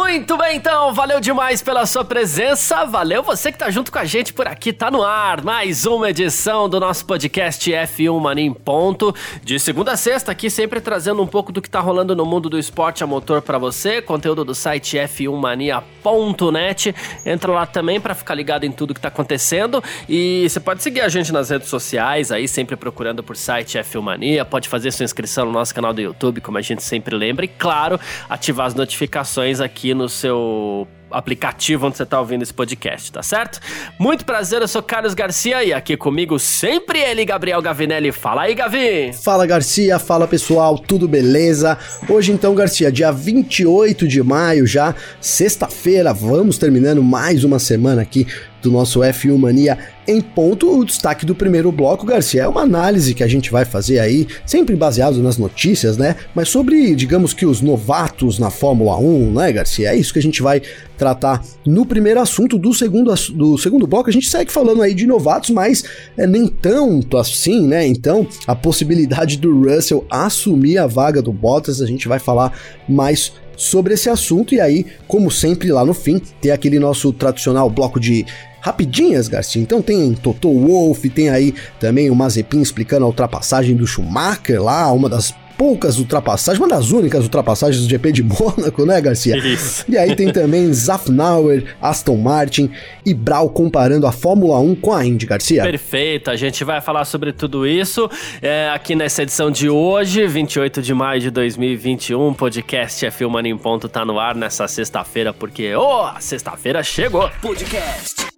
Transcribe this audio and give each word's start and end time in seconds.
Muito 0.00 0.36
bem, 0.36 0.56
então, 0.56 0.94
valeu 0.94 1.18
demais 1.18 1.60
pela 1.60 1.84
sua 1.84 2.04
presença, 2.04 2.84
valeu 2.84 3.20
você 3.20 3.50
que 3.50 3.58
tá 3.58 3.68
junto 3.68 3.90
com 3.90 3.98
a 3.98 4.04
gente 4.04 4.32
por 4.32 4.46
aqui, 4.46 4.72
tá 4.72 4.92
no 4.92 5.02
ar, 5.02 5.42
mais 5.42 5.84
uma 5.84 6.08
edição 6.08 6.68
do 6.68 6.78
nosso 6.78 7.04
podcast 7.04 7.68
F1 7.68 8.20
Mania 8.20 8.44
em 8.44 8.54
Ponto, 8.54 9.12
de 9.42 9.58
segunda 9.58 9.90
a 9.92 9.96
sexta, 9.96 10.30
aqui 10.30 10.48
sempre 10.48 10.80
trazendo 10.80 11.20
um 11.20 11.26
pouco 11.26 11.50
do 11.50 11.60
que 11.60 11.68
tá 11.68 11.80
rolando 11.80 12.14
no 12.14 12.24
mundo 12.24 12.48
do 12.48 12.56
esporte 12.56 13.02
a 13.02 13.08
motor 13.08 13.42
para 13.42 13.58
você, 13.58 14.00
conteúdo 14.00 14.44
do 14.44 14.54
site 14.54 14.96
f1mania.net, 14.96 16.94
entra 17.26 17.50
lá 17.50 17.66
também 17.66 18.00
para 18.00 18.14
ficar 18.14 18.36
ligado 18.36 18.62
em 18.62 18.70
tudo 18.70 18.94
que 18.94 19.00
tá 19.00 19.08
acontecendo, 19.08 19.82
e 20.08 20.46
você 20.48 20.60
pode 20.60 20.80
seguir 20.80 21.00
a 21.00 21.08
gente 21.08 21.32
nas 21.32 21.50
redes 21.50 21.68
sociais, 21.68 22.30
aí 22.30 22.46
sempre 22.46 22.76
procurando 22.76 23.20
por 23.20 23.36
site 23.36 23.76
F1 23.76 24.00
Mania, 24.00 24.44
pode 24.44 24.68
fazer 24.68 24.92
sua 24.92 25.02
inscrição 25.04 25.44
no 25.44 25.50
nosso 25.50 25.74
canal 25.74 25.92
do 25.92 26.00
YouTube, 26.00 26.40
como 26.40 26.56
a 26.56 26.62
gente 26.62 26.84
sempre 26.84 27.16
lembra, 27.16 27.44
e 27.44 27.48
claro, 27.48 27.98
ativar 28.30 28.68
as 28.68 28.76
notificações 28.76 29.60
aqui 29.60 29.87
aqui 29.88 29.94
no 29.94 30.08
seu 30.08 30.86
aplicativo 31.10 31.86
onde 31.86 31.96
você 31.96 32.02
está 32.02 32.20
ouvindo 32.20 32.42
esse 32.42 32.52
podcast, 32.52 33.10
tá 33.10 33.22
certo? 33.22 33.60
Muito 33.98 34.26
prazer, 34.26 34.60
eu 34.60 34.68
sou 34.68 34.82
Carlos 34.82 35.14
Garcia 35.14 35.64
e 35.64 35.72
aqui 35.72 35.96
comigo 35.96 36.38
sempre 36.38 36.98
ele, 36.98 37.24
Gabriel 37.24 37.62
Gavinelli. 37.62 38.12
Fala 38.12 38.42
aí, 38.42 38.54
Gavi! 38.54 39.14
Fala, 39.14 39.46
Garcia, 39.46 39.98
fala 39.98 40.28
pessoal, 40.28 40.78
tudo 40.78 41.08
beleza? 41.08 41.78
Hoje 42.06 42.32
então, 42.32 42.54
Garcia, 42.54 42.92
dia 42.92 43.10
28 43.10 44.06
de 44.06 44.22
maio 44.22 44.66
já, 44.66 44.94
sexta-feira, 45.18 46.12
vamos 46.12 46.58
terminando 46.58 47.02
mais 47.02 47.42
uma 47.42 47.58
semana 47.58 48.02
aqui 48.02 48.26
do 48.62 48.70
nosso 48.70 49.00
F1 49.00 49.36
Mania 49.36 49.78
em 50.06 50.20
ponto. 50.20 50.78
O 50.78 50.84
destaque 50.84 51.26
do 51.26 51.34
primeiro 51.34 51.70
bloco, 51.70 52.06
Garcia, 52.06 52.42
é 52.42 52.48
uma 52.48 52.62
análise 52.62 53.14
que 53.14 53.22
a 53.22 53.28
gente 53.28 53.50
vai 53.50 53.64
fazer 53.64 53.98
aí, 53.98 54.26
sempre 54.46 54.74
baseado 54.74 55.22
nas 55.22 55.36
notícias, 55.36 55.96
né? 55.96 56.16
Mas 56.34 56.48
sobre, 56.48 56.94
digamos 56.94 57.32
que 57.32 57.44
os 57.44 57.60
novatos 57.60 58.38
na 58.38 58.50
Fórmula 58.50 58.96
1, 58.96 59.32
né, 59.32 59.52
Garcia? 59.52 59.90
É 59.90 59.96
isso 59.96 60.12
que 60.12 60.18
a 60.18 60.22
gente 60.22 60.42
vai 60.42 60.62
tratar 60.96 61.42
no 61.64 61.84
primeiro 61.84 62.20
assunto. 62.20 62.58
Do 62.58 62.72
segundo, 62.72 63.14
do 63.34 63.58
segundo 63.58 63.86
bloco, 63.86 64.08
a 64.08 64.12
gente 64.12 64.28
segue 64.28 64.50
falando 64.50 64.82
aí 64.82 64.94
de 64.94 65.06
novatos, 65.06 65.50
mas 65.50 65.84
é 66.16 66.26
nem 66.26 66.46
tanto 66.48 67.16
assim, 67.16 67.66
né? 67.66 67.86
Então, 67.86 68.26
a 68.46 68.54
possibilidade 68.54 69.36
do 69.38 69.62
Russell 69.62 70.04
assumir 70.10 70.78
a 70.78 70.86
vaga 70.86 71.22
do 71.22 71.32
Bottas, 71.32 71.80
a 71.80 71.86
gente 71.86 72.08
vai 72.08 72.18
falar 72.18 72.52
mais 72.88 73.32
sobre 73.58 73.92
esse 73.94 74.08
assunto. 74.08 74.54
E 74.54 74.60
aí, 74.60 74.86
como 75.06 75.30
sempre, 75.30 75.70
lá 75.70 75.84
no 75.84 75.92
fim, 75.92 76.18
tem 76.40 76.52
aquele 76.52 76.78
nosso 76.78 77.12
tradicional 77.12 77.68
bloco 77.68 78.00
de 78.00 78.24
rapidinhas, 78.60 79.28
Garcia. 79.28 79.60
Então 79.60 79.82
tem 79.82 80.14
Toto 80.14 80.50
Wolff, 80.50 81.10
tem 81.10 81.28
aí 81.28 81.52
também 81.78 82.08
o 82.08 82.14
Mazepin 82.14 82.62
explicando 82.62 83.04
a 83.04 83.08
ultrapassagem 83.08 83.76
do 83.76 83.86
Schumacher 83.86 84.62
lá, 84.62 84.90
uma 84.92 85.08
das 85.08 85.34
poucas 85.58 85.98
ultrapassagens, 85.98 86.60
uma 86.60 86.68
das 86.68 86.92
únicas 86.92 87.24
ultrapassagens 87.24 87.82
do 87.82 87.90
GP 87.90 88.12
de 88.12 88.22
Mônaco, 88.24 88.86
né, 88.86 89.00
Garcia? 89.00 89.36
Isso. 89.36 89.84
E 89.88 89.98
aí 89.98 90.14
tem 90.14 90.32
também 90.32 90.70
Zafnauer, 90.72 91.74
Aston 91.82 92.16
Martin 92.16 92.70
e 93.04 93.12
Brau 93.12 93.50
comparando 93.50 94.06
a 94.06 94.12
Fórmula 94.12 94.60
1 94.60 94.76
com 94.76 94.92
a 94.92 95.04
Indy, 95.04 95.26
Garcia. 95.26 95.64
Perfeito, 95.64 96.30
a 96.30 96.36
gente 96.36 96.62
vai 96.62 96.80
falar 96.80 97.04
sobre 97.04 97.32
tudo 97.32 97.66
isso 97.66 98.08
é, 98.40 98.70
aqui 98.72 98.94
nessa 98.94 99.24
edição 99.24 99.50
de 99.50 99.68
hoje, 99.68 100.24
28 100.26 100.80
de 100.80 100.94
maio 100.94 101.20
de 101.20 101.30
2021. 101.30 102.32
Podcast 102.34 103.04
é 103.04 103.10
Filmando 103.10 103.48
em 103.48 103.58
Ponto 103.58 103.88
tá 103.88 104.04
no 104.04 104.20
ar 104.20 104.36
nessa 104.36 104.68
sexta-feira, 104.68 105.32
porque, 105.32 105.74
oh, 105.74 106.02
a 106.02 106.20
sexta-feira 106.20 106.82
chegou! 106.84 107.28
Podcast 107.42 108.28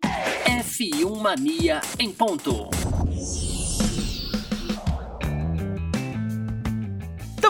F1 0.47 1.21
Mania 1.21 1.81
em 1.99 2.11
ponto. 2.11 2.71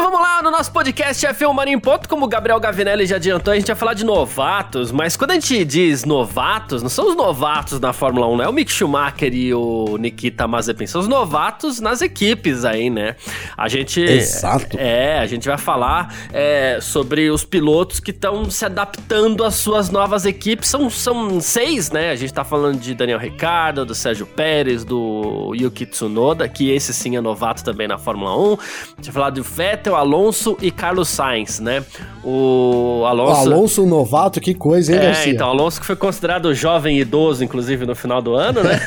Então 0.01 0.11
vamos 0.11 0.27
lá, 0.27 0.43
no 0.43 0.51
nosso 0.51 0.73
podcast 0.73 1.27
F1 1.27 1.53
Mania 1.53 1.75
em 1.75 1.79
Ponto, 1.79 2.09
como 2.09 2.25
o 2.25 2.29
Gabriel 2.29 2.59
Gavinelli 2.59 3.05
já 3.05 3.17
adiantou, 3.17 3.53
a 3.53 3.57
gente 3.57 3.67
vai 3.67 3.77
falar 3.77 3.93
de 3.93 4.03
novatos, 4.03 4.91
mas 4.91 5.15
quando 5.15 5.33
a 5.33 5.35
gente 5.35 5.63
diz 5.63 6.07
novatos, 6.07 6.83
não 6.83 6.89
são 6.89 7.11
os 7.11 7.15
novatos 7.15 7.79
na 7.79 7.93
Fórmula 7.93 8.27
1, 8.29 8.37
não 8.39 8.45
é 8.47 8.49
o 8.49 8.53
Mick 8.53 8.73
Schumacher 8.73 9.35
e 9.35 9.53
o 9.53 9.99
Nikita 9.99 10.49
Mazepin, 10.49 10.87
são 10.87 11.03
os 11.03 11.07
novatos 11.07 11.81
nas 11.81 12.01
equipes 12.01 12.65
aí, 12.65 12.89
né? 12.89 13.15
A 13.55 13.69
gente... 13.69 14.01
Exato. 14.01 14.79
É, 14.79 15.19
a 15.19 15.27
gente 15.27 15.47
vai 15.47 15.59
falar 15.59 16.15
é, 16.33 16.79
sobre 16.81 17.29
os 17.29 17.45
pilotos 17.45 18.01
que 18.01 18.11
estão 18.11 18.49
se 18.49 18.65
adaptando 18.65 19.45
às 19.45 19.57
suas 19.57 19.91
novas 19.91 20.25
equipes, 20.25 20.71
são, 20.71 20.89
são 20.89 21.43
seis, 21.43 21.91
né? 21.91 22.11
A 22.11 22.17
gente 22.17 22.33
tá 22.33 22.43
falando 22.43 22.81
de 22.81 22.95
Daniel 22.95 23.19
Ricciardo, 23.19 23.85
do 23.85 23.95
Sérgio 23.95 24.25
Pérez, 24.25 24.83
do 24.83 25.53
Yuki 25.55 25.85
Tsunoda, 25.85 26.49
que 26.49 26.71
esse 26.71 26.95
sim 26.95 27.19
é 27.19 27.21
novato 27.21 27.63
também 27.63 27.87
na 27.87 27.99
Fórmula 27.99 28.35
1, 28.35 28.53
a 28.55 28.57
gente 28.97 29.05
vai 29.05 29.13
falar 29.13 29.31
do 29.31 29.43
Vettel, 29.43 29.90
Vettel, 29.91 29.97
Alonso 29.97 30.57
e 30.61 30.71
Carlos 30.71 31.09
Sainz, 31.09 31.61
né? 31.61 31.85
O 32.23 33.05
Alonso. 33.07 33.41
O 33.41 33.53
Alonso 33.55 33.87
novato, 33.87 34.41
que 34.41 34.55
coisa, 34.55 34.93
hein, 34.93 34.99
é, 34.99 35.03
Garcia? 35.07 35.33
Então, 35.33 35.49
Alonso 35.49 35.81
que 35.81 35.87
foi 35.87 35.97
considerado 35.97 36.55
jovem 36.55 36.99
e 36.99 37.01
idoso, 37.01 37.43
inclusive, 37.43 37.85
no 37.85 37.95
final 37.95 38.23
do 38.23 38.35
ano, 38.35 38.63
né? 38.63 38.79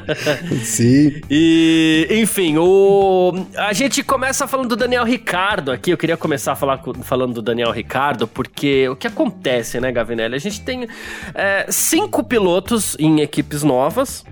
Sim. 0.62 1.20
E, 1.30 2.06
enfim, 2.10 2.56
o... 2.58 3.32
a 3.56 3.72
gente 3.72 4.02
começa 4.02 4.46
falando 4.46 4.70
do 4.70 4.76
Daniel 4.76 5.04
Ricardo 5.04 5.72
aqui. 5.72 5.90
Eu 5.90 5.98
queria 5.98 6.16
começar 6.16 6.52
a 6.52 6.56
falar 6.56 6.80
falando 7.02 7.34
do 7.34 7.42
Daniel 7.42 7.70
Ricardo, 7.70 8.28
porque 8.28 8.88
o 8.88 8.96
que 8.96 9.06
acontece, 9.06 9.80
né, 9.80 9.90
Gavinelli? 9.90 10.34
A 10.36 10.40
gente 10.40 10.60
tem 10.60 10.86
é, 11.34 11.66
cinco 11.68 12.22
pilotos 12.22 12.96
em 12.98 13.20
equipes 13.20 13.62
novas 13.62 14.24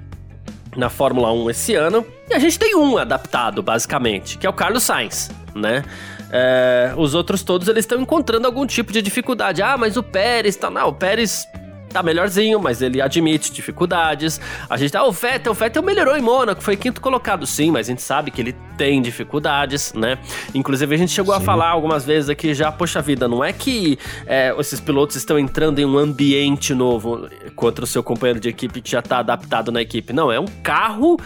na 0.77 0.89
Fórmula 0.89 1.33
1 1.33 1.51
esse 1.51 1.75
ano. 1.75 2.05
E 2.29 2.35
a 2.35 2.39
gente 2.39 2.59
tem 2.59 2.75
um 2.77 2.97
adaptado, 2.97 3.63
basicamente, 3.63 4.39
que 4.39 4.47
é 4.47 4.51
o 4.51 4.53
Carlos 4.53 4.83
Sainz, 4.85 5.31
né? 5.55 5.85
É, 6.33 6.95
os 6.97 7.15
outros 7.15 7.43
todos 7.43 7.69
eles 7.69 7.85
estão 7.85 8.01
encontrando 8.01 8.47
algum 8.47 8.67
tipo 8.67 8.93
de 8.93 9.03
dificuldade. 9.03 9.61
Ah, 9.61 9.77
mas 9.77 9.97
o 9.97 10.03
Pérez 10.03 10.57
tá. 10.57 10.71
Não, 10.71 10.89
o 10.89 10.93
Pérez 10.95 11.47
tá 11.93 12.03
melhorzinho, 12.03 12.59
mas 12.59 12.83
ele 12.83 13.01
admite 13.01 13.53
dificuldades. 13.53 14.41
A 14.69 14.77
gente 14.77 14.93
tá, 14.93 15.05
o 15.05 15.13
Vettel, 15.13 15.53
o 15.53 15.55
Vettel 15.55 15.83
melhorou 15.83 16.17
em 16.17 16.23
Mônaco, 16.23 16.63
foi 16.63 16.77
quinto 16.77 17.01
colocado, 17.01 17.47
sim, 17.47 17.71
mas 17.71 17.87
a 17.87 17.91
gente 17.91 18.03
sabe 18.03 18.31
que 18.31 18.41
ele 18.41 18.57
tem 18.77 19.01
dificuldades, 19.03 19.93
né? 19.93 20.19
Inclusive 20.55 20.95
a 20.95 20.99
gente 20.99 21.13
chegou 21.13 21.35
sim. 21.35 21.43
a 21.43 21.45
falar 21.45 21.69
algumas 21.69 22.05
vezes 22.05 22.31
aqui 22.31 22.55
já, 22.55 22.73
poxa 22.73 23.03
vida, 23.03 23.29
não 23.29 23.45
é 23.45 23.53
que 23.53 23.99
é, 24.27 24.55
esses 24.59 24.81
pilotos 24.81 25.17
estão 25.17 25.39
entrando 25.39 25.79
em 25.79 25.85
um 25.85 25.99
ambiente 25.99 26.75
novo 26.75 27.29
contra 27.55 27.85
o 27.85 27.87
seu 27.87 28.03
companheiro 28.03 28.41
de 28.41 28.49
equipe 28.49 28.81
que 28.81 28.91
já 28.91 29.03
tá 29.03 29.19
adaptado 29.19 29.71
na 29.71 29.83
equipe. 29.83 30.13
Não, 30.13 30.33
é 30.33 30.41
um 30.41 30.47
carro 30.63 31.19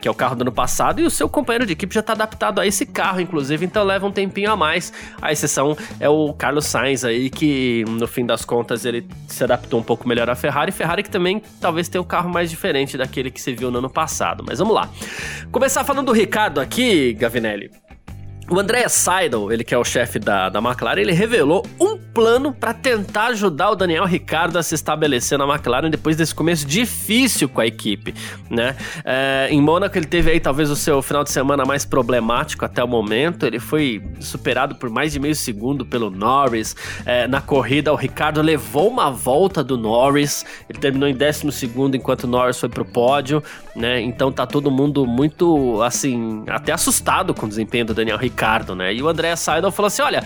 que 0.00 0.08
é 0.08 0.10
o 0.10 0.14
carro 0.14 0.34
do 0.34 0.42
ano 0.42 0.52
passado, 0.52 1.00
e 1.00 1.04
o 1.04 1.10
seu 1.10 1.28
companheiro 1.28 1.66
de 1.66 1.72
equipe 1.72 1.94
já 1.94 2.00
está 2.00 2.12
adaptado 2.12 2.60
a 2.60 2.66
esse 2.66 2.86
carro, 2.86 3.20
inclusive, 3.20 3.64
então 3.64 3.84
leva 3.84 4.06
um 4.06 4.12
tempinho 4.12 4.50
a 4.50 4.56
mais. 4.56 4.92
A 5.20 5.30
exceção 5.30 5.76
é 5.98 6.08
o 6.08 6.32
Carlos 6.32 6.66
Sainz 6.66 7.04
aí, 7.04 7.28
que 7.28 7.84
no 7.88 8.06
fim 8.06 8.24
das 8.24 8.44
contas 8.44 8.84
ele 8.84 9.06
se 9.28 9.44
adaptou 9.44 9.80
um 9.80 9.82
pouco 9.82 10.08
melhor 10.08 10.30
à 10.30 10.34
Ferrari. 10.34 10.72
Ferrari 10.72 11.02
que 11.02 11.10
também 11.10 11.42
talvez 11.60 11.88
tenha 11.88 12.00
um 12.00 12.06
carro 12.06 12.30
mais 12.30 12.48
diferente 12.50 12.96
daquele 12.96 13.30
que 13.30 13.40
se 13.40 13.52
viu 13.52 13.70
no 13.70 13.78
ano 13.78 13.90
passado. 13.90 14.44
Mas 14.46 14.58
vamos 14.58 14.74
lá. 14.74 14.88
Começar 15.50 15.84
falando 15.84 16.06
do 16.06 16.12
Ricardo 16.12 16.60
aqui, 16.60 17.12
Gavinelli. 17.14 17.70
O 18.50 18.58
André 18.58 18.88
Seidel, 18.88 19.52
ele 19.52 19.62
que 19.62 19.72
é 19.72 19.78
o 19.78 19.84
chefe 19.84 20.18
da, 20.18 20.48
da 20.48 20.58
McLaren, 20.58 21.00
ele 21.00 21.12
revelou 21.12 21.64
um 21.80 21.96
plano 21.96 22.52
para 22.52 22.74
tentar 22.74 23.26
ajudar 23.26 23.70
o 23.70 23.76
Daniel 23.76 24.04
Ricciardo 24.04 24.58
a 24.58 24.62
se 24.64 24.74
estabelecer 24.74 25.38
na 25.38 25.46
McLaren 25.46 25.88
depois 25.88 26.16
desse 26.16 26.34
começo 26.34 26.66
difícil 26.66 27.48
com 27.48 27.60
a 27.60 27.66
equipe, 27.66 28.12
né? 28.50 28.74
É, 29.04 29.46
em 29.52 29.60
Mônaco 29.62 29.96
ele 29.96 30.06
teve 30.06 30.32
aí 30.32 30.40
talvez 30.40 30.68
o 30.68 30.74
seu 30.74 31.00
final 31.00 31.22
de 31.22 31.30
semana 31.30 31.64
mais 31.64 31.84
problemático 31.84 32.64
até 32.64 32.82
o 32.82 32.88
momento, 32.88 33.46
ele 33.46 33.60
foi 33.60 34.02
superado 34.18 34.74
por 34.74 34.90
mais 34.90 35.12
de 35.12 35.20
meio 35.20 35.36
segundo 35.36 35.86
pelo 35.86 36.10
Norris. 36.10 36.74
É, 37.06 37.28
na 37.28 37.40
corrida 37.40 37.92
o 37.92 37.96
Ricardo 37.96 38.42
levou 38.42 38.88
uma 38.88 39.12
volta 39.12 39.62
do 39.62 39.78
Norris, 39.78 40.44
ele 40.68 40.80
terminou 40.80 41.08
em 41.08 41.14
décimo 41.14 41.52
segundo 41.52 41.96
enquanto 41.96 42.24
o 42.24 42.26
Norris 42.26 42.58
foi 42.58 42.68
pro 42.68 42.84
pódio, 42.84 43.40
né? 43.76 44.00
Então 44.00 44.32
tá 44.32 44.44
todo 44.44 44.72
mundo 44.72 45.06
muito, 45.06 45.80
assim, 45.82 46.42
até 46.48 46.72
assustado 46.72 47.32
com 47.32 47.46
o 47.46 47.48
desempenho 47.48 47.86
do 47.86 47.94
Daniel 47.94 48.18
Ricciardo, 48.40 48.74
né? 48.74 48.94
E 48.94 49.02
o 49.02 49.08
André 49.08 49.36
Seidel 49.36 49.70
falou 49.70 49.88
assim, 49.88 50.02
olha 50.02 50.24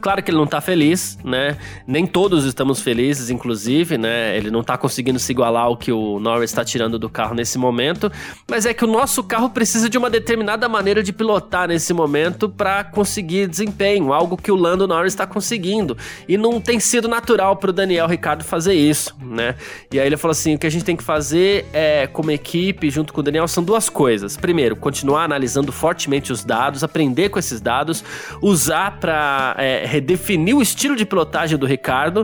Claro 0.00 0.22
que 0.22 0.30
ele 0.30 0.38
não 0.38 0.46
tá 0.46 0.60
feliz, 0.60 1.18
né? 1.24 1.56
Nem 1.86 2.06
todos 2.06 2.44
estamos 2.44 2.80
felizes, 2.80 3.30
inclusive, 3.30 3.98
né? 3.98 4.36
Ele 4.36 4.50
não 4.50 4.62
tá 4.62 4.76
conseguindo 4.76 5.18
se 5.18 5.32
igualar 5.32 5.64
ao 5.64 5.76
que 5.76 5.92
o 5.92 6.18
Norris 6.18 6.50
está 6.50 6.64
tirando 6.64 6.98
do 6.98 7.08
carro 7.08 7.34
nesse 7.34 7.58
momento, 7.58 8.10
mas 8.48 8.66
é 8.66 8.74
que 8.74 8.84
o 8.84 8.88
nosso 8.88 9.22
carro 9.22 9.50
precisa 9.50 9.88
de 9.88 9.96
uma 9.96 10.10
determinada 10.10 10.68
maneira 10.68 11.02
de 11.02 11.12
pilotar 11.12 11.68
nesse 11.68 11.92
momento 11.92 12.48
para 12.48 12.84
conseguir 12.84 13.46
desempenho, 13.46 14.12
algo 14.12 14.36
que 14.36 14.50
o 14.50 14.56
Lando 14.56 14.86
Norris 14.86 15.12
está 15.12 15.26
conseguindo. 15.26 15.96
E 16.28 16.36
não 16.36 16.60
tem 16.60 16.78
sido 16.78 17.08
natural 17.08 17.56
pro 17.56 17.72
Daniel 17.72 18.06
Ricardo 18.06 18.44
fazer 18.44 18.74
isso, 18.74 19.14
né? 19.20 19.54
E 19.92 19.98
aí 19.98 20.06
ele 20.06 20.16
falou 20.16 20.32
assim: 20.32 20.54
o 20.54 20.58
que 20.58 20.66
a 20.66 20.70
gente 20.70 20.84
tem 20.84 20.96
que 20.96 21.04
fazer 21.04 21.66
é, 21.72 22.06
como 22.06 22.30
equipe, 22.30 22.90
junto 22.90 23.12
com 23.12 23.20
o 23.20 23.22
Daniel, 23.22 23.48
são 23.48 23.62
duas 23.62 23.88
coisas. 23.88 24.36
Primeiro, 24.36 24.76
continuar 24.76 25.24
analisando 25.24 25.72
fortemente 25.72 26.32
os 26.32 26.44
dados, 26.44 26.84
aprender 26.84 27.28
com 27.28 27.38
esses 27.38 27.60
dados, 27.60 28.04
usar 28.42 28.98
para 28.98 29.54
é, 29.58 29.85
redefinir 29.86 30.56
o 30.56 30.62
estilo 30.62 30.96
de 30.96 31.06
pilotagem 31.06 31.56
do 31.56 31.66
Ricardo 31.66 32.22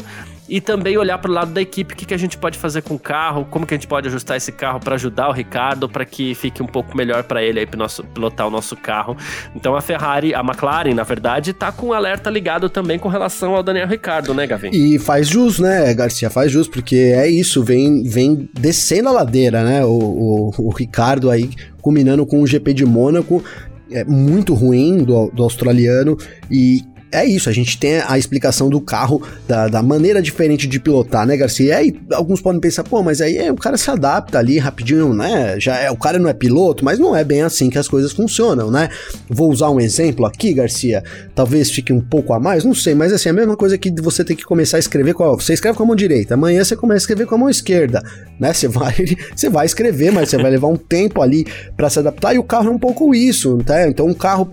e 0.49 0.61
também 0.61 0.99
olhar 0.99 1.17
para 1.17 1.31
o 1.31 1.35
lado 1.35 1.53
da 1.53 1.63
equipe, 1.63 1.95
o 1.95 1.97
que, 1.97 2.05
que 2.05 2.13
a 2.13 2.19
gente 2.19 2.37
pode 2.37 2.59
fazer 2.59 2.83
com 2.83 2.95
o 2.95 2.99
carro, 2.99 3.47
como 3.51 3.67
que 3.67 3.73
a 3.73 3.77
gente 3.77 3.87
pode 3.87 4.09
ajustar 4.09 4.37
esse 4.37 4.53
carro 4.53 4.81
para 4.81 4.97
ajudar 4.97 5.31
o 5.31 5.33
Ricardo, 5.33 5.89
para 5.89 6.05
que 6.05 6.35
fique 6.35 6.63
um 6.63 6.67
pouco 6.67 6.95
melhor 6.95 7.23
para 7.23 7.43
ele 7.43 7.61
aí 7.61 7.67
para 7.67 7.79
nosso 7.79 8.05
pilotar 8.05 8.47
o 8.47 8.51
nosso 8.51 8.77
carro. 8.77 9.17
Então 9.55 9.75
a 9.75 9.81
Ferrari, 9.81 10.35
a 10.35 10.41
McLaren, 10.41 10.93
na 10.93 11.05
verdade, 11.05 11.55
tá 11.55 11.73
com 11.73 11.87
um 11.87 11.93
alerta 11.95 12.29
ligado 12.29 12.69
também 12.69 12.99
com 12.99 13.09
relação 13.09 13.55
ao 13.55 13.63
Daniel 13.63 13.89
Ricardo, 13.89 14.35
né, 14.35 14.47
Gavin? 14.47 14.71
E 14.73 14.99
faz 14.99 15.29
jus, 15.29 15.59
né, 15.59 15.95
Garcia, 15.95 16.29
faz 16.29 16.53
jus, 16.53 16.69
porque 16.69 16.97
é 16.97 17.27
isso, 17.29 17.63
vem 17.65 18.03
vem 18.03 18.47
descendo 18.53 19.09
a 19.09 19.13
ladeira, 19.13 19.63
né? 19.65 19.85
O, 19.85 19.89
o, 19.89 20.53
o 20.59 20.71
Ricardo 20.71 21.31
aí 21.31 21.49
culminando 21.81 22.27
com 22.27 22.43
o 22.43 22.47
GP 22.47 22.75
de 22.75 22.85
Mônaco, 22.85 23.43
é 23.91 24.05
muito 24.05 24.55
ruim 24.55 24.99
do, 24.99 25.31
do 25.31 25.43
australiano 25.43 26.17
e 26.51 26.83
é 27.13 27.27
isso, 27.27 27.49
a 27.51 27.53
gente 27.53 27.79
tem 27.79 28.01
a 28.01 28.19
explicação 28.19 28.71
do 28.71 28.81
carro, 28.81 29.23
da, 29.47 29.69
da 29.69 29.83
maneira 29.83 30.23
diferente 30.23 30.67
de 30.67 30.81
pilotar, 30.81 31.27
né, 31.27 31.37
Garcia? 31.37 31.67
E 31.67 31.73
aí 31.73 32.01
alguns 32.13 32.41
podem 32.41 32.61
pensar, 32.61 32.83
pô, 32.85 33.03
mas 33.03 33.21
aí 33.21 33.37
é, 33.37 33.53
o 33.53 33.57
cara 33.57 33.77
se 33.77 33.91
adapta 33.91 34.39
ali 34.39 34.59
rapidinho, 34.59 35.13
né? 35.13 35.61
Já 35.61 35.77
é, 35.77 35.91
o 35.91 35.97
cara 35.97 36.19
não 36.19 36.29
é 36.29 36.33
piloto, 36.33 36.85
mas 36.85 36.99
não 36.99 37.15
é 37.15 37.23
bem 37.23 37.43
assim 37.43 37.69
que 37.69 37.79
as 37.79 37.87
coisas 37.87 38.13
funcionam, 38.13 38.71
né? 38.71 38.89
Vou 39.29 39.51
usar 39.51 39.69
um 39.69 39.79
exemplo 39.79 40.25
aqui, 40.25 40.55
Garcia. 40.55 41.05
Talvez 41.35 41.71
fique 41.71 41.93
um 41.93 42.01
pouco 42.01 42.33
a 42.33 42.41
mais, 42.41 42.65
não 42.65 42.75
sei, 42.75 42.95
mas 42.95 43.13
assim, 43.13 43.29
é 43.29 43.33
a 43.33 43.35
mesma 43.35 43.57
coisa 43.57 43.77
que 43.77 43.93
você 44.01 44.25
tem 44.25 44.35
que 44.35 44.45
começar 44.45 44.79
a 44.79 44.81
escrever 44.81 45.13
com 45.13 45.25
a, 45.25 45.35
você 45.35 45.53
escreve 45.53 45.77
com 45.77 45.83
a 45.83 45.87
mão 45.87 45.97
direita, 45.97 46.35
amanhã 46.35 46.65
você 46.65 46.75
começa 46.75 46.99
a 46.99 47.03
escrever 47.03 47.27
com 47.27 47.35
a 47.35 47.39
mão 47.39 47.51
esquerda, 47.51 48.03
né? 48.41 48.55
Você 48.55 48.69
vai, 48.69 48.95
você 49.37 49.51
vai 49.51 49.67
escrever, 49.67 50.11
mas 50.11 50.31
você 50.31 50.39
vai 50.39 50.51
levar 50.51 50.69
um 50.69 50.77
tempo 50.77 51.21
ali 51.21 51.47
para 51.77 51.91
se 51.91 51.99
adaptar 51.99 52.35
e 52.35 52.39
o 52.39 52.45
carro 52.45 52.69
é 52.69 52.71
um 52.71 52.79
pouco 52.79 53.15
isso, 53.15 53.59
tá? 53.59 53.87
Então 53.87 54.07
um 54.07 54.15
carro, 54.15 54.53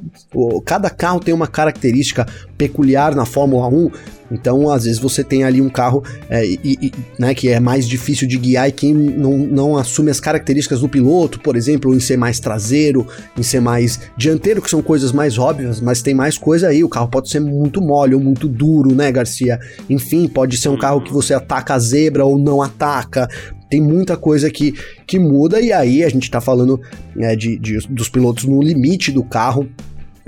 cada 0.65 0.89
carro 0.89 1.19
tem 1.19 1.33
uma 1.33 1.47
característica 1.47 2.25
peculiar 2.59 3.15
na 3.15 3.25
Fórmula 3.25 3.67
1. 3.67 3.89
Então, 4.31 4.69
às 4.69 4.83
vezes, 4.83 4.99
você 4.99 5.23
tem 5.23 5.43
ali 5.43 5.59
um 5.59 5.69
carro 5.69 6.03
é, 6.29 6.45
e, 6.45 6.59
e, 6.63 6.91
né, 7.17 7.33
que 7.33 7.49
é 7.49 7.59
mais 7.59 7.87
difícil 7.87 8.27
de 8.27 8.37
guiar 8.37 8.69
e 8.69 8.71
que 8.71 8.93
não, 8.93 9.37
não 9.37 9.77
assume 9.77 10.11
as 10.11 10.19
características 10.19 10.81
do 10.81 10.89
piloto, 10.89 11.39
por 11.39 11.55
exemplo, 11.55 11.95
em 11.95 11.99
ser 11.99 12.17
mais 12.17 12.39
traseiro, 12.39 13.07
em 13.35 13.41
ser 13.41 13.59
mais 13.59 13.99
dianteiro, 14.15 14.61
que 14.61 14.69
são 14.69 14.83
coisas 14.83 15.11
mais 15.11 15.39
óbvias, 15.39 15.81
mas 15.81 16.03
tem 16.03 16.13
mais 16.13 16.37
coisa 16.37 16.67
aí. 16.67 16.83
O 16.83 16.89
carro 16.89 17.07
pode 17.07 17.29
ser 17.29 17.39
muito 17.39 17.81
mole 17.81 18.13
ou 18.13 18.21
muito 18.21 18.47
duro, 18.47 18.93
né, 18.93 19.11
Garcia? 19.11 19.57
Enfim, 19.89 20.27
pode 20.27 20.57
ser 20.57 20.69
um 20.69 20.77
carro 20.77 21.01
que 21.01 21.11
você 21.11 21.33
ataca 21.33 21.73
a 21.73 21.79
zebra 21.79 22.23
ou 22.23 22.37
não 22.37 22.61
ataca 22.61 23.27
tem 23.69 23.79
muita 23.79 24.17
coisa 24.17 24.49
que, 24.49 24.73
que 25.05 25.19
muda, 25.19 25.61
e 25.61 25.71
aí 25.71 26.03
a 26.03 26.09
gente 26.09 26.29
tá 26.29 26.41
falando 26.41 26.81
é, 27.17 27.35
de, 27.35 27.57
de, 27.57 27.77
dos 27.87 28.09
pilotos 28.09 28.45
no 28.45 28.61
limite 28.61 29.11
do 29.11 29.23
carro, 29.23 29.69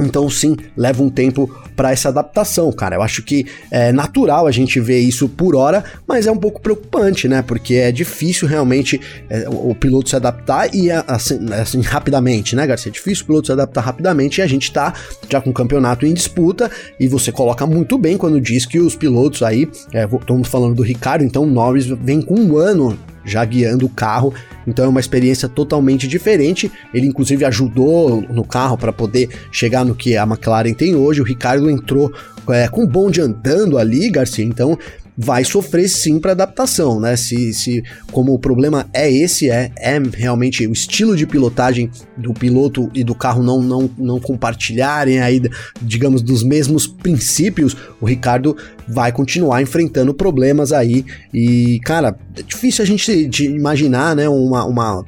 então, 0.01 0.29
sim, 0.29 0.55
leva 0.75 1.01
um 1.03 1.09
tempo 1.09 1.49
para 1.75 1.91
essa 1.91 2.09
adaptação, 2.09 2.71
cara. 2.71 2.95
Eu 2.95 3.01
acho 3.01 3.23
que 3.23 3.45
é 3.69 3.91
natural 3.91 4.47
a 4.47 4.51
gente 4.51 4.79
ver 4.79 4.99
isso 4.99 5.27
por 5.27 5.55
hora, 5.55 5.83
mas 6.07 6.27
é 6.27 6.31
um 6.31 6.37
pouco 6.37 6.61
preocupante, 6.61 7.27
né? 7.27 7.41
Porque 7.41 7.75
é 7.75 7.91
difícil 7.91 8.47
realmente 8.47 8.99
é, 9.29 9.47
o, 9.49 9.71
o, 9.71 9.75
piloto 9.75 10.09
se 10.09 10.15
adaptar 10.15 10.73
e 10.73 10.91
assim, 10.91 11.39
assim, 11.53 11.81
rapidamente, 11.81 12.55
né, 12.55 12.67
Garcia? 12.67 12.89
É 12.89 12.93
difícil 12.93 13.23
o 13.23 13.27
piloto 13.27 13.47
se 13.47 13.51
adaptar 13.51 13.81
rapidamente 13.81 14.39
e 14.39 14.41
a 14.41 14.47
gente 14.47 14.71
tá 14.71 14.93
já 15.29 15.41
com 15.41 15.49
o 15.49 15.53
campeonato 15.53 16.05
em 16.05 16.13
disputa 16.13 16.69
e 16.99 17.07
você 17.07 17.31
coloca 17.31 17.65
muito 17.65 17.97
bem 17.97 18.17
quando 18.17 18.39
diz 18.39 18.65
que 18.65 18.79
os 18.79 18.95
pilotos 18.95 19.41
aí, 19.43 19.69
é, 19.93 20.05
estamos 20.05 20.47
falando 20.47 20.75
do 20.75 20.83
Ricardo, 20.83 21.23
então 21.23 21.45
Norris 21.45 21.87
vem 21.87 22.21
com 22.21 22.35
um 22.35 22.57
ano 22.57 22.97
já 23.23 23.43
guiando 23.45 23.85
o 23.85 23.89
carro. 23.89 24.33
Então 24.65 24.85
é 24.85 24.87
uma 24.87 24.99
experiência 24.99 25.49
totalmente 25.49 26.07
diferente. 26.07 26.71
Ele 26.93 27.07
inclusive 27.07 27.45
ajudou 27.45 28.21
no 28.21 28.43
carro 28.43 28.77
para 28.77 28.93
poder 28.93 29.29
chegar 29.51 29.83
no 29.83 29.95
que 29.95 30.17
a 30.17 30.23
McLaren 30.23 30.73
tem 30.73 30.95
hoje. 30.95 31.21
O 31.21 31.25
Ricardo 31.25 31.69
entrou 31.69 32.11
é, 32.49 32.67
com 32.67 32.83
o 32.83 32.87
bonde 32.87 33.21
andando 33.21 33.77
ali, 33.77 34.09
Garcia. 34.09 34.45
Então 34.45 34.77
vai 35.23 35.43
sofrer 35.43 35.87
sim 35.87 36.19
para 36.19 36.31
adaptação, 36.31 36.99
né? 36.99 37.15
Se, 37.15 37.53
se 37.53 37.83
como 38.11 38.33
o 38.33 38.39
problema 38.39 38.89
é 38.91 39.11
esse, 39.11 39.51
é, 39.51 39.71
é 39.77 39.99
realmente 40.13 40.65
o 40.65 40.73
estilo 40.73 41.15
de 41.15 41.27
pilotagem 41.27 41.91
do 42.17 42.33
piloto 42.33 42.89
e 42.93 43.03
do 43.03 43.13
carro 43.13 43.43
não, 43.43 43.61
não, 43.61 43.89
não 43.97 44.19
compartilharem 44.19 45.19
aí, 45.19 45.39
digamos, 45.79 46.23
dos 46.23 46.43
mesmos 46.43 46.87
princípios, 46.87 47.77
o 47.99 48.05
Ricardo 48.05 48.57
vai 48.87 49.11
continuar 49.11 49.61
enfrentando 49.61 50.11
problemas 50.11 50.73
aí. 50.73 51.05
E, 51.31 51.79
cara, 51.83 52.17
é 52.35 52.41
difícil 52.41 52.83
a 52.83 52.87
gente 52.87 53.27
de 53.27 53.45
imaginar, 53.45 54.15
né, 54.15 54.27
uma, 54.27 54.65
uma 54.65 55.05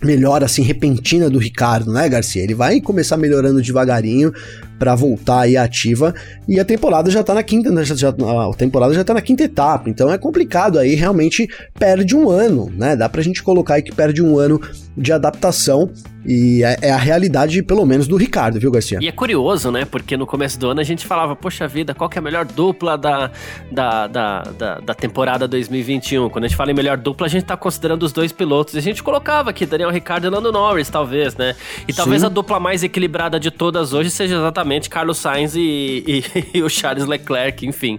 melhora 0.00 0.44
assim 0.44 0.62
repentina 0.62 1.28
do 1.28 1.38
Ricardo, 1.38 1.92
né, 1.92 2.08
Garcia? 2.08 2.42
Ele 2.42 2.54
vai 2.54 2.80
começar 2.80 3.16
melhorando 3.16 3.60
devagarinho, 3.60 4.32
para 4.78 4.94
voltar 4.94 5.40
aí 5.40 5.56
ativa. 5.56 6.14
E 6.46 6.58
a 6.60 6.64
temporada 6.64 7.10
já 7.10 7.22
tá 7.22 7.34
na 7.34 7.42
quinta, 7.42 7.70
né? 7.70 7.84
já, 7.84 7.94
já, 7.94 8.08
a 8.10 8.56
temporada 8.56 8.94
já 8.94 9.04
tá 9.04 9.14
na 9.14 9.20
quinta 9.20 9.42
etapa, 9.42 9.90
então 9.90 10.10
é 10.12 10.18
complicado 10.18 10.78
aí, 10.78 10.94
realmente 10.94 11.48
perde 11.78 12.16
um 12.16 12.30
ano, 12.30 12.70
né? 12.74 12.96
Dá 12.96 13.08
pra 13.08 13.22
gente 13.22 13.42
colocar 13.42 13.74
aí 13.74 13.82
que 13.82 13.94
perde 13.94 14.22
um 14.22 14.38
ano 14.38 14.60
de 14.96 15.12
adaptação 15.12 15.90
e 16.26 16.62
é, 16.62 16.76
é, 16.82 16.90
a 16.90 16.96
realidade, 16.98 17.62
pelo 17.62 17.86
menos, 17.86 18.06
do 18.06 18.16
Ricardo, 18.16 18.60
viu, 18.60 18.70
Garcia? 18.70 18.98
E 19.00 19.08
é 19.08 19.12
curioso, 19.12 19.70
né? 19.70 19.86
Porque 19.86 20.14
no 20.14 20.26
começo 20.26 20.58
do 20.58 20.68
ano 20.68 20.80
a 20.80 20.84
gente 20.84 21.06
falava, 21.06 21.34
poxa 21.34 21.66
vida, 21.66 21.94
qual 21.94 22.10
que 22.10 22.18
é 22.18 22.20
a 22.20 22.22
melhor 22.22 22.44
dupla 22.44 22.98
da, 22.98 23.30
da, 23.72 24.06
da, 24.06 24.42
da, 24.42 24.74
da 24.80 24.94
temporada 24.94 25.48
2021? 25.48 26.28
Quando 26.28 26.44
a 26.44 26.48
gente 26.48 26.56
fala 26.56 26.70
em 26.70 26.74
melhor 26.74 26.98
dupla, 26.98 27.26
a 27.26 27.30
gente 27.30 27.44
tá 27.44 27.56
considerando 27.56 28.02
os 28.02 28.12
dois 28.12 28.30
pilotos. 28.30 28.74
E 28.74 28.78
a 28.78 28.82
gente 28.82 29.02
colocava 29.02 29.48
aqui 29.48 29.64
Daniel 29.64 29.90
Ricardo 29.90 30.26
e 30.26 30.30
Lando 30.30 30.52
Norris, 30.52 30.90
talvez, 30.90 31.34
né? 31.34 31.54
E 31.86 31.94
talvez 31.94 32.20
Sim. 32.20 32.26
a 32.26 32.28
dupla 32.28 32.60
mais 32.60 32.82
equilibrada 32.82 33.40
de 33.40 33.50
todas 33.50 33.94
hoje 33.94 34.10
seja 34.10 34.36
exatamente 34.36 34.67
Carlos 34.88 35.18
Sainz 35.18 35.54
e, 35.54 36.04
e, 36.06 36.24
e 36.58 36.62
o 36.62 36.68
Charles 36.68 37.06
Leclerc, 37.06 37.66
enfim. 37.66 37.98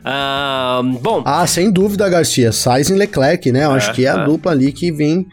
Uh, 0.00 0.98
bom. 1.00 1.22
Ah, 1.24 1.46
sem 1.46 1.70
dúvida, 1.70 2.08
Garcia. 2.08 2.52
Sainz 2.52 2.90
e 2.90 2.94
Leclerc, 2.94 3.50
né? 3.50 3.64
Eu 3.64 3.72
é, 3.72 3.76
acho 3.76 3.92
que 3.92 4.06
é 4.06 4.10
a 4.10 4.22
é. 4.22 4.24
dupla 4.24 4.52
ali 4.52 4.72
que 4.72 4.90
vem 4.92 5.26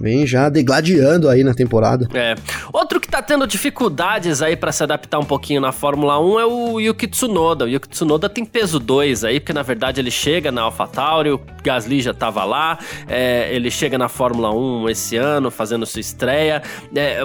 vem 0.00 0.26
já 0.26 0.48
degladiando 0.48 1.28
aí 1.28 1.42
na 1.42 1.54
temporada. 1.54 2.08
É. 2.14 2.34
Outro 2.72 3.00
que 3.00 3.08
tá 3.08 3.20
tendo 3.22 3.46
dificuldades 3.46 4.42
aí 4.42 4.56
para 4.56 4.72
se 4.72 4.82
adaptar 4.82 5.18
um 5.18 5.24
pouquinho 5.24 5.60
na 5.60 5.72
Fórmula 5.72 6.20
1 6.20 6.40
é 6.40 6.46
o 6.46 6.80
Yuki 6.80 7.06
Tsunoda. 7.06 7.64
O 7.64 7.68
Yuki 7.68 7.88
Tsunoda 7.88 8.28
tem 8.28 8.44
peso 8.44 8.78
2 8.78 9.24
aí, 9.24 9.40
porque 9.40 9.52
na 9.52 9.62
verdade 9.62 10.00
ele 10.00 10.10
chega 10.10 10.52
na 10.52 10.62
AlphaTauri, 10.62 11.30
o 11.30 11.40
Gasly 11.62 12.00
já 12.00 12.14
tava 12.14 12.44
lá, 12.44 12.78
é, 13.06 13.54
ele 13.54 13.70
chega 13.70 13.98
na 13.98 14.08
Fórmula 14.08 14.54
1 14.54 14.88
esse 14.88 15.16
ano, 15.16 15.50
fazendo 15.50 15.86
sua 15.86 16.00
estreia. 16.00 16.62
É, 16.94 17.20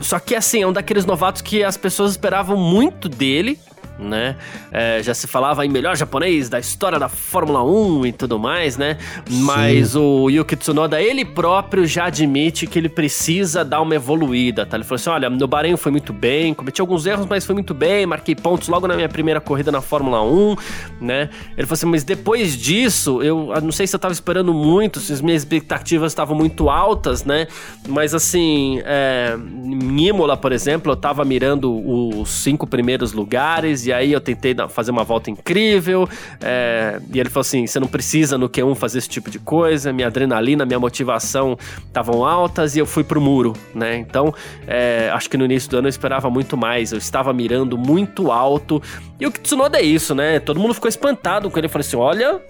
só 0.00 0.18
que 0.18 0.34
assim, 0.34 0.62
é 0.62 0.66
um 0.66 0.72
daqueles 0.72 1.04
novatos 1.04 1.42
que 1.42 1.62
as 1.62 1.76
pessoas 1.76 2.12
esperavam 2.12 2.56
muito 2.56 3.08
dele, 3.08 3.58
né? 3.98 4.36
É, 4.70 5.02
já 5.02 5.14
se 5.14 5.26
falava 5.26 5.64
em 5.64 5.68
melhor 5.68 5.96
japonês 5.96 6.48
da 6.48 6.58
história 6.58 6.98
da 6.98 7.08
Fórmula 7.08 7.62
1 7.64 8.06
e 8.06 8.12
tudo 8.12 8.38
mais, 8.38 8.76
né? 8.76 8.98
Mas 9.30 9.90
Sim. 9.90 9.98
o 9.98 10.30
Yuki 10.30 10.56
Tsunoda, 10.56 11.00
ele 11.00 11.24
próprio 11.24 11.86
já 11.86 12.06
admite 12.06 12.66
que 12.66 12.78
ele 12.78 12.88
precisa 12.88 13.64
dar 13.64 13.80
uma 13.80 13.94
evoluída, 13.94 14.66
tá? 14.66 14.76
Ele 14.76 14.84
falou 14.84 14.96
assim: 14.96 15.10
olha, 15.10 15.30
no 15.30 15.46
Bahrein 15.46 15.76
foi 15.76 15.92
muito 15.92 16.12
bem, 16.12 16.54
cometi 16.54 16.80
alguns 16.80 17.06
erros, 17.06 17.26
mas 17.26 17.44
foi 17.44 17.54
muito 17.54 17.74
bem, 17.74 18.06
marquei 18.06 18.34
pontos 18.34 18.68
logo 18.68 18.86
na 18.86 18.94
minha 18.94 19.08
primeira 19.08 19.40
corrida 19.40 19.72
na 19.72 19.80
Fórmula 19.80 20.22
1, 20.22 20.56
né? 21.00 21.30
Ele 21.56 21.66
falou 21.66 21.74
assim: 21.74 21.86
mas 21.86 22.04
depois 22.04 22.56
disso, 22.56 23.22
eu 23.22 23.52
não 23.62 23.72
sei 23.72 23.86
se 23.86 23.96
eu 23.96 24.00
tava 24.00 24.12
esperando 24.12 24.52
muito, 24.52 25.00
se 25.00 25.12
as 25.12 25.20
minhas 25.20 25.42
expectativas 25.42 26.12
estavam 26.12 26.36
muito 26.36 26.68
altas, 26.68 27.24
né? 27.24 27.46
Mas 27.88 28.14
assim, 28.14 28.80
é, 28.84 29.36
em 29.64 30.06
Imola, 30.06 30.36
por 30.36 30.52
exemplo, 30.52 30.92
eu 30.92 30.96
tava 30.96 31.24
mirando 31.24 31.72
os 32.20 32.28
cinco 32.28 32.66
primeiros 32.66 33.12
lugares 33.12 33.85
e 33.86 33.92
aí 33.92 34.12
eu 34.12 34.20
tentei 34.20 34.54
fazer 34.68 34.90
uma 34.90 35.04
volta 35.04 35.30
incrível. 35.30 36.08
É, 36.40 37.00
e 37.12 37.20
ele 37.20 37.28
falou 37.28 37.42
assim: 37.42 37.66
você 37.66 37.80
não 37.80 37.88
precisa 37.88 38.36
no 38.36 38.48
Q1 38.48 38.74
fazer 38.74 38.98
esse 38.98 39.08
tipo 39.08 39.30
de 39.30 39.38
coisa. 39.38 39.92
Minha 39.92 40.08
adrenalina, 40.08 40.64
minha 40.64 40.78
motivação 40.78 41.58
estavam 41.86 42.24
altas 42.24 42.76
e 42.76 42.78
eu 42.78 42.86
fui 42.86 43.04
pro 43.04 43.20
muro, 43.20 43.52
né? 43.74 43.96
Então, 43.96 44.34
é, 44.66 45.10
acho 45.12 45.28
que 45.30 45.36
no 45.36 45.44
início 45.44 45.70
do 45.70 45.78
ano 45.78 45.86
eu 45.86 45.90
esperava 45.90 46.30
muito 46.30 46.56
mais. 46.56 46.92
Eu 46.92 46.98
estava 46.98 47.32
mirando 47.32 47.78
muito 47.78 48.30
alto. 48.30 48.82
E 49.18 49.26
o 49.26 49.30
Tsunoda 49.30 49.78
é 49.78 49.82
isso, 49.82 50.14
né? 50.14 50.38
Todo 50.40 50.60
mundo 50.60 50.74
ficou 50.74 50.88
espantado 50.88 51.50
com 51.50 51.58
ele. 51.58 51.68
Falou 51.68 51.80
assim: 51.80 51.96
olha, 51.96 52.40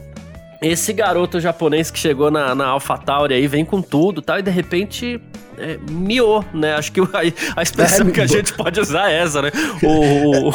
esse 0.60 0.92
garoto 0.92 1.40
japonês 1.40 1.90
que 1.90 1.98
chegou 1.98 2.30
na, 2.30 2.54
na 2.54 2.66
AlphaTauri 2.66 3.34
aí 3.34 3.46
vem 3.46 3.64
com 3.64 3.82
tudo 3.82 4.22
tal, 4.22 4.38
e 4.38 4.42
de 4.42 4.50
repente 4.50 5.20
é, 5.58 5.78
miou, 5.90 6.44
né? 6.52 6.74
Acho 6.74 6.92
que 6.92 7.00
a, 7.00 7.06
a 7.56 7.62
expressão 7.62 8.08
é, 8.08 8.10
que 8.10 8.20
a 8.20 8.26
gente 8.26 8.52
pode 8.52 8.80
usar 8.80 9.10
é 9.10 9.22
essa, 9.22 9.42
né? 9.42 9.50
O, 9.82 10.48
o, 10.48 10.54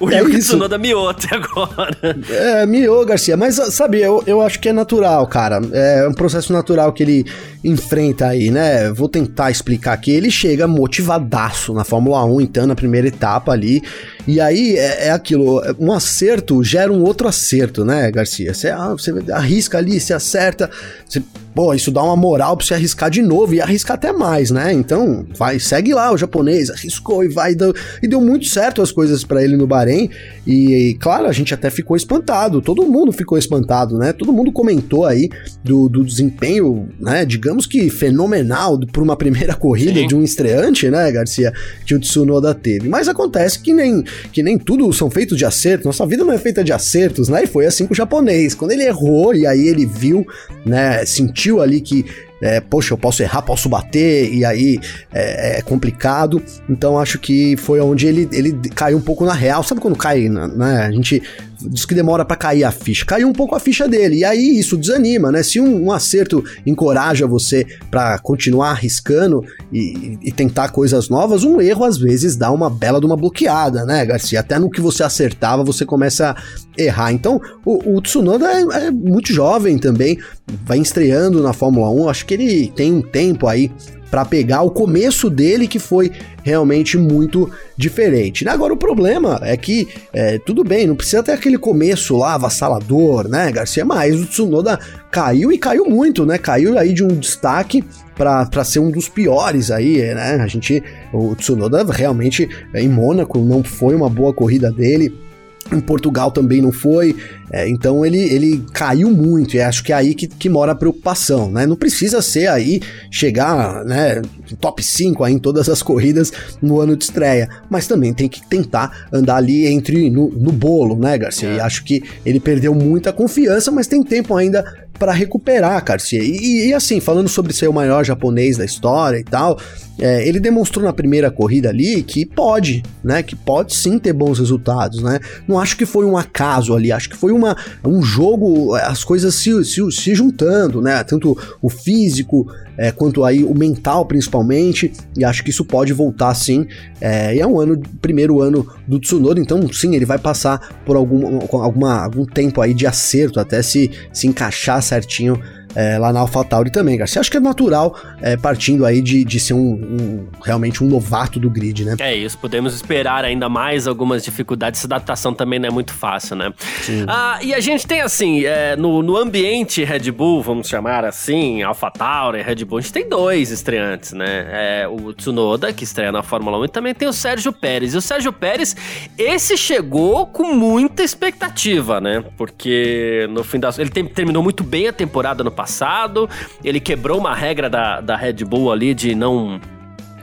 o 0.00 0.10
é 0.10 0.18
Yuki 0.18 0.38
Tsunoda 0.38 0.78
miou 0.78 1.08
até 1.08 1.34
agora. 1.34 1.96
É, 2.28 2.66
miou, 2.66 3.04
Garcia. 3.04 3.36
Mas, 3.36 3.56
sabe, 3.72 4.00
eu, 4.00 4.22
eu 4.26 4.40
acho 4.40 4.58
que 4.58 4.68
é 4.68 4.72
natural, 4.72 5.26
cara. 5.26 5.60
É 5.72 6.06
um 6.08 6.14
processo 6.14 6.52
natural 6.52 6.92
que 6.92 7.02
ele 7.02 7.26
enfrenta 7.64 8.26
aí, 8.26 8.50
né? 8.50 8.92
Vou 8.92 9.08
tentar 9.08 9.50
explicar 9.50 9.92
aqui. 9.92 10.10
Ele 10.10 10.30
chega 10.30 10.66
motivadaço 10.66 11.72
na 11.72 11.84
Fórmula 11.84 12.24
1, 12.24 12.40
então, 12.40 12.66
na 12.66 12.74
primeira 12.74 13.06
etapa 13.06 13.52
ali. 13.52 13.82
E 14.26 14.40
aí 14.40 14.76
é, 14.76 15.06
é 15.06 15.10
aquilo, 15.10 15.60
um 15.78 15.92
acerto 15.92 16.62
gera 16.62 16.92
um 16.92 17.02
outro 17.02 17.26
acerto, 17.26 17.84
né, 17.84 18.10
Garcia? 18.10 18.54
Você, 18.54 18.68
ah, 18.68 18.90
você 18.90 19.12
arrisca 19.32 19.78
ali, 19.78 19.98
você 20.00 20.14
acerta, 20.14 20.70
você 21.06 21.22
pô, 21.54 21.74
isso 21.74 21.90
dá 21.90 22.02
uma 22.02 22.16
moral 22.16 22.56
pra 22.56 22.66
você 22.66 22.74
arriscar 22.74 23.10
de 23.10 23.22
novo 23.22 23.54
e 23.54 23.60
arriscar 23.60 23.94
até 23.94 24.12
mais, 24.12 24.50
né? 24.50 24.72
Então, 24.72 25.26
vai, 25.36 25.58
segue 25.58 25.92
lá 25.92 26.12
o 26.12 26.16
japonês, 26.16 26.70
arriscou 26.70 27.24
e 27.24 27.28
vai, 27.28 27.54
deu, 27.54 27.74
e 28.02 28.08
deu 28.08 28.20
muito 28.20 28.46
certo 28.46 28.80
as 28.80 28.90
coisas 28.90 29.24
para 29.24 29.42
ele 29.42 29.56
no 29.56 29.66
Bahrein. 29.66 30.10
E, 30.46 30.90
e, 30.90 30.94
claro, 30.94 31.26
a 31.26 31.32
gente 31.32 31.52
até 31.52 31.70
ficou 31.70 31.96
espantado, 31.96 32.60
todo 32.60 32.86
mundo 32.86 33.12
ficou 33.12 33.36
espantado, 33.36 33.98
né? 33.98 34.12
Todo 34.12 34.32
mundo 34.32 34.50
comentou 34.50 35.04
aí 35.04 35.28
do, 35.62 35.88
do 35.88 36.04
desempenho, 36.04 36.88
né? 36.98 37.24
Digamos 37.24 37.66
que 37.66 37.90
fenomenal 37.90 38.78
por 38.92 39.02
uma 39.02 39.16
primeira 39.16 39.54
corrida 39.56 40.00
Sim. 40.00 40.06
de 40.06 40.14
um 40.14 40.22
estreante, 40.22 40.88
né, 40.90 41.10
Garcia, 41.12 41.52
que 41.86 41.94
o 41.94 42.00
Tsunoda 42.00 42.54
teve. 42.54 42.88
Mas 42.88 43.08
acontece 43.08 43.60
que 43.60 43.72
nem, 43.72 44.02
que 44.32 44.42
nem 44.42 44.58
tudo 44.58 44.92
são 44.92 45.10
feitos 45.10 45.36
de 45.36 45.44
acertos, 45.44 45.86
nossa 45.86 46.06
vida 46.06 46.24
não 46.24 46.32
é 46.32 46.38
feita 46.38 46.64
de 46.64 46.72
acertos, 46.72 47.28
né? 47.28 47.44
E 47.44 47.46
foi 47.46 47.66
assim 47.66 47.86
com 47.86 47.92
o 47.92 47.96
japonês. 47.96 48.54
Quando 48.54 48.72
ele 48.72 48.84
errou 48.84 49.34
e 49.34 49.46
aí 49.46 49.66
ele 49.68 49.84
viu, 49.84 50.26
né, 50.64 51.04
sentiu 51.04 51.41
ali 51.60 51.80
que 51.80 52.04
é, 52.42 52.60
poxa, 52.60 52.92
eu 52.92 52.98
posso 52.98 53.22
errar, 53.22 53.40
posso 53.42 53.68
bater, 53.68 54.34
e 54.34 54.44
aí 54.44 54.80
é, 55.12 55.58
é, 55.58 55.62
complicado. 55.62 56.42
Então 56.68 56.98
acho 56.98 57.18
que 57.18 57.56
foi 57.56 57.80
onde 57.80 58.06
ele, 58.06 58.28
ele 58.32 58.52
caiu 58.74 58.98
um 58.98 59.00
pouco 59.00 59.24
na 59.24 59.32
real. 59.32 59.62
Sabe 59.62 59.80
quando 59.80 59.96
cai, 59.96 60.28
né? 60.28 60.86
A 60.86 60.90
gente 60.90 61.22
diz 61.68 61.84
que 61.84 61.94
demora 61.94 62.24
para 62.24 62.36
cair 62.36 62.64
a 62.64 62.70
ficha. 62.70 63.04
Caiu 63.04 63.28
um 63.28 63.32
pouco 63.32 63.54
a 63.54 63.60
ficha 63.60 63.88
dele. 63.88 64.18
E 64.18 64.24
aí 64.24 64.58
isso 64.58 64.76
desanima, 64.76 65.30
né? 65.30 65.42
Se 65.42 65.60
um, 65.60 65.86
um 65.86 65.92
acerto 65.92 66.44
encoraja 66.66 67.26
você 67.26 67.66
para 67.90 68.18
continuar 68.18 68.70
arriscando 68.70 69.44
e, 69.72 70.18
e, 70.22 70.32
tentar 70.32 70.68
coisas 70.68 71.08
novas, 71.08 71.44
um 71.44 71.60
erro 71.60 71.84
às 71.84 71.98
vezes 71.98 72.36
dá 72.36 72.50
uma 72.50 72.70
bela 72.70 73.00
de 73.00 73.06
uma 73.06 73.16
bloqueada, 73.16 73.84
né, 73.84 74.04
Garcia? 74.04 74.40
Até 74.40 74.58
no 74.58 74.70
que 74.70 74.80
você 74.80 75.02
acertava, 75.02 75.64
você 75.64 75.84
começa 75.84 76.30
a 76.30 76.36
errar. 76.76 77.12
Então, 77.12 77.40
o, 77.64 77.96
o 77.96 78.00
Tsunoda 78.00 78.46
é, 78.46 78.86
é 78.86 78.90
muito 78.90 79.32
jovem 79.32 79.78
também, 79.78 80.18
vai 80.64 80.78
estreando 80.78 81.42
na 81.42 81.52
Fórmula 81.52 81.90
1. 81.90 82.08
Acho 82.08 82.26
que 82.26 82.34
ele 82.34 82.72
tem 82.74 82.92
um 82.92 83.02
tempo 83.02 83.46
aí 83.46 83.70
para 84.12 84.26
pegar 84.26 84.60
o 84.60 84.70
começo 84.70 85.30
dele 85.30 85.66
que 85.66 85.78
foi 85.78 86.12
realmente 86.42 86.98
muito 86.98 87.50
diferente. 87.78 88.46
Agora 88.46 88.74
o 88.74 88.76
problema 88.76 89.40
é 89.42 89.56
que 89.56 89.88
é, 90.12 90.38
tudo 90.38 90.62
bem, 90.62 90.86
não 90.86 90.94
precisa 90.94 91.22
ter 91.22 91.32
aquele 91.32 91.56
começo 91.56 92.14
lá 92.18 92.34
avassalador, 92.34 93.26
né, 93.26 93.50
Garcia? 93.50 93.86
Mas 93.86 94.20
o 94.20 94.26
Tsunoda 94.26 94.78
caiu 95.10 95.50
e 95.50 95.56
caiu 95.56 95.86
muito, 95.86 96.26
né? 96.26 96.36
Caiu 96.36 96.78
aí 96.78 96.92
de 96.92 97.02
um 97.02 97.08
destaque 97.08 97.82
para 98.14 98.64
ser 98.64 98.80
um 98.80 98.90
dos 98.90 99.08
piores 99.08 99.70
aí, 99.70 99.96
né? 100.14 100.42
A 100.42 100.46
gente, 100.46 100.82
o 101.10 101.34
Tsunoda 101.34 101.82
realmente 101.90 102.46
em 102.74 102.88
Mônaco 102.90 103.38
não 103.38 103.64
foi 103.64 103.94
uma 103.94 104.10
boa 104.10 104.34
corrida 104.34 104.70
dele 104.70 105.22
em 105.70 105.80
Portugal 105.80 106.30
também 106.30 106.60
não 106.60 106.72
foi, 106.72 107.16
é, 107.52 107.68
então 107.68 108.04
ele, 108.04 108.18
ele 108.18 108.64
caiu 108.72 109.10
muito, 109.10 109.56
e 109.56 109.60
acho 109.60 109.84
que 109.84 109.92
é 109.92 109.96
aí 109.96 110.14
que, 110.14 110.26
que 110.26 110.48
mora 110.48 110.72
a 110.72 110.74
preocupação, 110.74 111.50
né? 111.50 111.66
Não 111.66 111.76
precisa 111.76 112.22
ser 112.22 112.48
aí 112.48 112.80
chegar, 113.10 113.84
né, 113.84 114.22
top 114.58 114.82
5 114.82 115.22
aí 115.22 115.34
em 115.34 115.38
todas 115.38 115.68
as 115.68 115.82
corridas 115.82 116.32
no 116.62 116.80
ano 116.80 116.96
de 116.96 117.04
estreia, 117.04 117.48
mas 117.68 117.86
também 117.86 118.14
tem 118.14 118.28
que 118.28 118.46
tentar 118.48 119.06
andar 119.12 119.36
ali 119.36 119.66
entre 119.66 120.08
no, 120.10 120.30
no 120.30 120.50
bolo, 120.50 120.96
né, 120.96 121.18
Garcia? 121.18 121.48
É. 121.48 121.56
E 121.56 121.60
acho 121.60 121.84
que 121.84 122.02
ele 122.24 122.40
perdeu 122.40 122.74
muita 122.74 123.12
confiança, 123.12 123.70
mas 123.70 123.86
tem 123.86 124.02
tempo 124.02 124.34
ainda 124.34 124.64
para 124.98 125.12
recuperar, 125.12 125.84
Garcia. 125.84 126.22
E, 126.22 126.68
e, 126.68 126.72
assim, 126.72 127.00
falando 127.00 127.28
sobre 127.28 127.52
ser 127.52 127.68
o 127.68 127.72
maior 127.72 128.04
japonês 128.04 128.56
da 128.56 128.64
história 128.64 129.18
e 129.18 129.24
tal, 129.24 129.58
é, 129.98 130.26
ele 130.26 130.38
demonstrou 130.38 130.84
na 130.84 130.92
primeira 130.92 131.30
corrida 131.30 131.70
ali 131.70 132.02
que 132.02 132.24
pode, 132.24 132.82
né? 133.02 133.22
Que 133.22 133.34
pode 133.34 133.74
sim 133.74 133.98
ter 133.98 134.12
bons 134.12 134.38
resultados, 134.38 135.02
né? 135.02 135.18
Não 135.48 135.58
acho 135.58 135.76
que 135.76 135.84
foi 135.84 136.04
um 136.04 136.16
acaso 136.16 136.74
ali, 136.74 136.92
acho 136.92 137.10
que 137.10 137.16
foi 137.16 137.32
uma, 137.42 137.56
um 137.84 138.02
jogo, 138.02 138.74
as 138.74 139.04
coisas 139.04 139.34
se, 139.34 139.64
se, 139.64 139.80
se 139.90 140.14
juntando, 140.14 140.80
né? 140.80 141.02
Tanto 141.04 141.36
o 141.60 141.68
físico 141.68 142.46
é, 142.76 142.90
quanto 142.90 143.24
aí 143.24 143.44
o 143.44 143.54
mental 143.54 144.06
principalmente, 144.06 144.92
e 145.16 145.24
acho 145.24 145.42
que 145.44 145.50
isso 145.50 145.64
pode 145.64 145.92
voltar 145.92 146.34
sim. 146.34 146.66
É, 147.00 147.34
e 147.34 147.40
é 147.40 147.46
um 147.46 147.60
ano, 147.60 147.80
primeiro 148.00 148.40
ano 148.40 148.66
do 148.86 148.98
Tsunoda, 148.98 149.40
então 149.40 149.70
sim, 149.72 149.94
ele 149.94 150.06
vai 150.06 150.18
passar 150.18 150.82
por 150.84 150.96
algum, 150.96 151.40
alguma, 151.52 152.04
algum 152.04 152.24
tempo 152.24 152.60
aí 152.60 152.74
de 152.74 152.86
acerto 152.86 153.40
até 153.40 153.62
se, 153.62 153.90
se 154.12 154.26
encaixar 154.26 154.82
certinho 154.82 155.40
é, 155.74 155.98
lá 155.98 156.12
na 156.12 156.20
AlphaTauri 156.20 156.70
também, 156.70 156.96
Garcia. 156.96 157.20
Acho 157.20 157.30
que 157.30 157.36
é 157.36 157.40
natural, 157.40 157.96
é, 158.20 158.36
partindo 158.36 158.84
aí 158.84 159.00
de, 159.00 159.24
de 159.24 159.40
ser 159.40 159.54
um, 159.54 159.58
um, 159.58 160.28
realmente 160.44 160.82
um 160.84 160.86
novato 160.86 161.38
do 161.40 161.50
grid, 161.50 161.84
né? 161.84 161.96
É 161.98 162.14
isso, 162.14 162.38
podemos 162.38 162.74
esperar 162.74 163.24
ainda 163.24 163.48
mais 163.48 163.86
algumas 163.86 164.24
dificuldades. 164.24 164.80
Essa 164.80 164.86
adaptação 164.86 165.32
também 165.32 165.58
não 165.58 165.68
é 165.68 165.70
muito 165.70 165.92
fácil, 165.92 166.36
né? 166.36 166.52
Sim. 166.82 167.04
Ah, 167.08 167.38
e 167.42 167.54
a 167.54 167.60
gente 167.60 167.86
tem 167.86 168.00
assim, 168.00 168.44
é, 168.44 168.76
no, 168.76 169.02
no 169.02 169.16
ambiente 169.16 169.84
Red 169.84 170.10
Bull, 170.10 170.42
vamos 170.42 170.68
chamar 170.68 171.04
assim, 171.04 171.62
AlphaTauri, 171.62 172.42
Red 172.42 172.64
Bull, 172.64 172.78
a 172.78 172.80
gente 172.80 172.92
tem 172.92 173.08
dois 173.08 173.50
estreantes, 173.50 174.12
né? 174.12 174.46
É, 174.50 174.88
o 174.88 175.12
Tsunoda, 175.12 175.72
que 175.72 175.84
estreia 175.84 176.12
na 176.12 176.22
Fórmula 176.22 176.58
1, 176.58 176.64
e 176.64 176.68
também 176.68 176.94
tem 176.94 177.08
o 177.08 177.12
Sérgio 177.12 177.52
Pérez. 177.52 177.94
E 177.94 177.96
o 177.96 178.00
Sérgio 178.00 178.32
Pérez, 178.32 178.76
esse 179.16 179.56
chegou 179.56 180.26
com 180.26 180.54
muita 180.54 181.02
expectativa, 181.02 182.00
né? 182.00 182.24
Porque 182.36 183.26
no 183.30 183.42
fim 183.42 183.58
das... 183.58 183.78
Ele 183.78 183.90
tem, 183.90 184.06
terminou 184.06 184.42
muito 184.42 184.62
bem 184.62 184.88
a 184.88 184.92
temporada 184.92 185.42
no 185.42 185.50
passado 185.50 185.61
passado. 185.62 186.28
Ele 186.64 186.80
quebrou 186.80 187.18
uma 187.18 187.34
regra 187.34 187.70
da, 187.70 188.00
da 188.00 188.16
Red 188.16 188.44
Bull 188.44 188.72
ali 188.72 188.94
de 188.94 189.14
não 189.14 189.60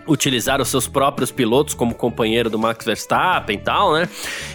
utilizar 0.10 0.60
os 0.60 0.68
seus 0.68 0.88
próprios 0.88 1.32
pilotos 1.32 1.74
como 1.74 1.94
companheiro 1.94 2.50
do 2.50 2.58
Max 2.58 2.86
Verstappen 2.86 3.56
e 3.56 3.60
tal, 3.60 3.94
né? 3.94 4.10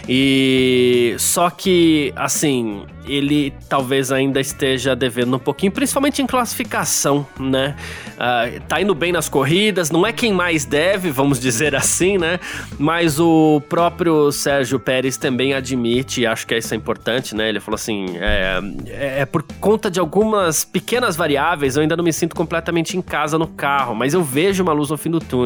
E 0.07 1.15
só 1.17 1.49
que 1.49 2.13
assim, 2.15 2.83
ele 3.07 3.53
talvez 3.69 4.11
ainda 4.11 4.39
esteja 4.39 4.95
devendo 4.95 5.35
um 5.35 5.39
pouquinho, 5.39 5.71
principalmente 5.71 6.21
em 6.21 6.27
classificação, 6.27 7.25
né? 7.39 7.75
Uh, 8.15 8.61
tá 8.67 8.81
indo 8.81 8.93
bem 8.93 9.11
nas 9.11 9.29
corridas, 9.29 9.91
não 9.91 10.05
é 10.05 10.11
quem 10.11 10.33
mais 10.33 10.65
deve, 10.65 11.11
vamos 11.11 11.39
dizer 11.39 11.75
assim, 11.75 12.17
né? 12.17 12.39
Mas 12.77 13.19
o 13.19 13.61
próprio 13.69 14.31
Sérgio 14.31 14.79
Pérez 14.79 15.17
também 15.17 15.53
admite, 15.53 16.21
e 16.21 16.25
acho 16.25 16.45
que 16.45 16.57
isso 16.57 16.73
é 16.73 16.77
importante, 16.77 17.35
né? 17.35 17.49
Ele 17.49 17.59
falou 17.59 17.75
assim: 17.75 18.17
é, 18.17 18.59
é, 18.87 19.21
é 19.21 19.25
por 19.25 19.43
conta 19.59 19.89
de 19.89 19.99
algumas 19.99 20.65
pequenas 20.65 21.15
variáveis, 21.15 21.75
eu 21.75 21.81
ainda 21.81 21.95
não 21.95 22.03
me 22.03 22.13
sinto 22.13 22.35
completamente 22.35 22.97
em 22.97 23.01
casa 23.01 23.37
no 23.37 23.47
carro, 23.47 23.95
mas 23.95 24.13
eu 24.13 24.23
vejo 24.23 24.63
uma 24.63 24.73
luz 24.73 24.89
no 24.89 24.97
fim 24.97 25.09
do 25.09 25.19
túnel, 25.19 25.44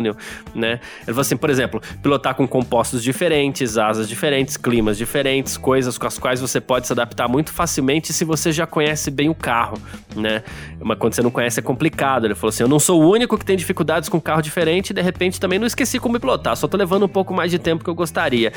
né? 0.55 0.79
Ele 0.99 1.07
falou 1.07 1.21
assim, 1.21 1.37
por 1.37 1.49
exemplo, 1.49 1.81
pilotar 2.01 2.35
com 2.35 2.47
compostos 2.47 3.03
diferentes, 3.03 3.77
asas 3.77 4.07
diferentes, 4.07 4.55
climas 4.55 4.97
diferentes, 4.97 5.57
coisas 5.57 5.97
com 5.97 6.07
as 6.07 6.17
quais 6.17 6.39
você 6.39 6.61
pode 6.61 6.87
se 6.87 6.93
adaptar 6.93 7.27
muito 7.27 7.39
muito 7.39 7.53
facilmente 7.53 8.11
se 8.11 8.25
você 8.25 8.51
já 8.51 8.67
conhece 8.67 9.09
bem 9.09 9.29
o 9.29 9.35
carro, 9.35 9.77
né? 10.15 10.43
Mas 10.79 10.97
quando 10.97 11.13
você 11.13 11.21
não 11.21 11.31
conhece 11.31 11.59
é 11.59 11.63
complicado. 11.63 12.25
Ele 12.25 12.35
falou 12.35 12.49
assim: 12.49 12.63
eu 12.63 12.69
não 12.69 12.79
sou 12.79 13.01
o 13.01 13.09
único 13.09 13.37
que 13.37 13.45
tem 13.45 13.57
dificuldades 13.57 14.09
com 14.09 14.19
carro 14.19 14.41
diferente 14.41 14.89
e 14.89 14.93
de 14.93 15.01
repente 15.01 15.39
também 15.39 15.57
não 15.57 15.65
esqueci 15.65 15.99
como 15.99 16.19
pilotar, 16.19 16.55
só 16.55 16.67
tô 16.67 16.77
levando 16.77 17.05
um 17.05 17.09
pouco 17.09 17.33
mais 17.33 17.49
de 17.49 17.57
tempo 17.57 17.83
que 17.83 17.89
eu 17.89 17.95
gostaria. 17.95 18.51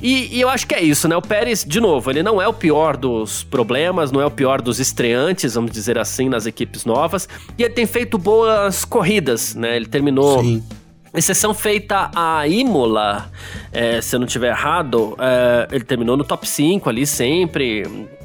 E, 0.00 0.36
e 0.36 0.40
eu 0.40 0.48
acho 0.48 0.66
que 0.66 0.74
é 0.74 0.82
isso, 0.82 1.06
né? 1.08 1.16
O 1.16 1.22
Pérez, 1.22 1.64
de 1.64 1.80
novo, 1.80 2.10
ele 2.10 2.22
não 2.22 2.40
é 2.40 2.48
o 2.48 2.52
pior 2.52 2.96
dos 2.96 3.42
problemas, 3.42 4.10
não 4.10 4.20
é 4.20 4.26
o 4.26 4.30
pior 4.30 4.62
dos 4.62 4.80
estreantes, 4.80 5.54
vamos 5.54 5.70
dizer 5.70 5.98
assim, 5.98 6.28
nas 6.28 6.46
equipes 6.46 6.84
novas, 6.84 7.28
e 7.58 7.62
ele 7.62 7.74
tem 7.74 7.86
feito 7.86 8.16
boas 8.16 8.84
corridas, 8.84 9.54
né? 9.54 9.76
Ele 9.76 9.86
terminou. 9.86 10.42
Sim. 10.42 10.62
Exceção 11.12 11.52
feita 11.52 12.08
a 12.14 12.46
Imola, 12.46 13.30
é, 13.72 14.00
se 14.00 14.14
eu 14.14 14.20
não 14.20 14.26
estiver 14.26 14.50
errado, 14.50 15.16
é, 15.18 15.68
ele 15.74 15.84
terminou 15.84 16.16
no 16.16 16.22
top 16.22 16.48
5 16.48 16.88
ali 16.88 17.04
sempre, 17.04 17.82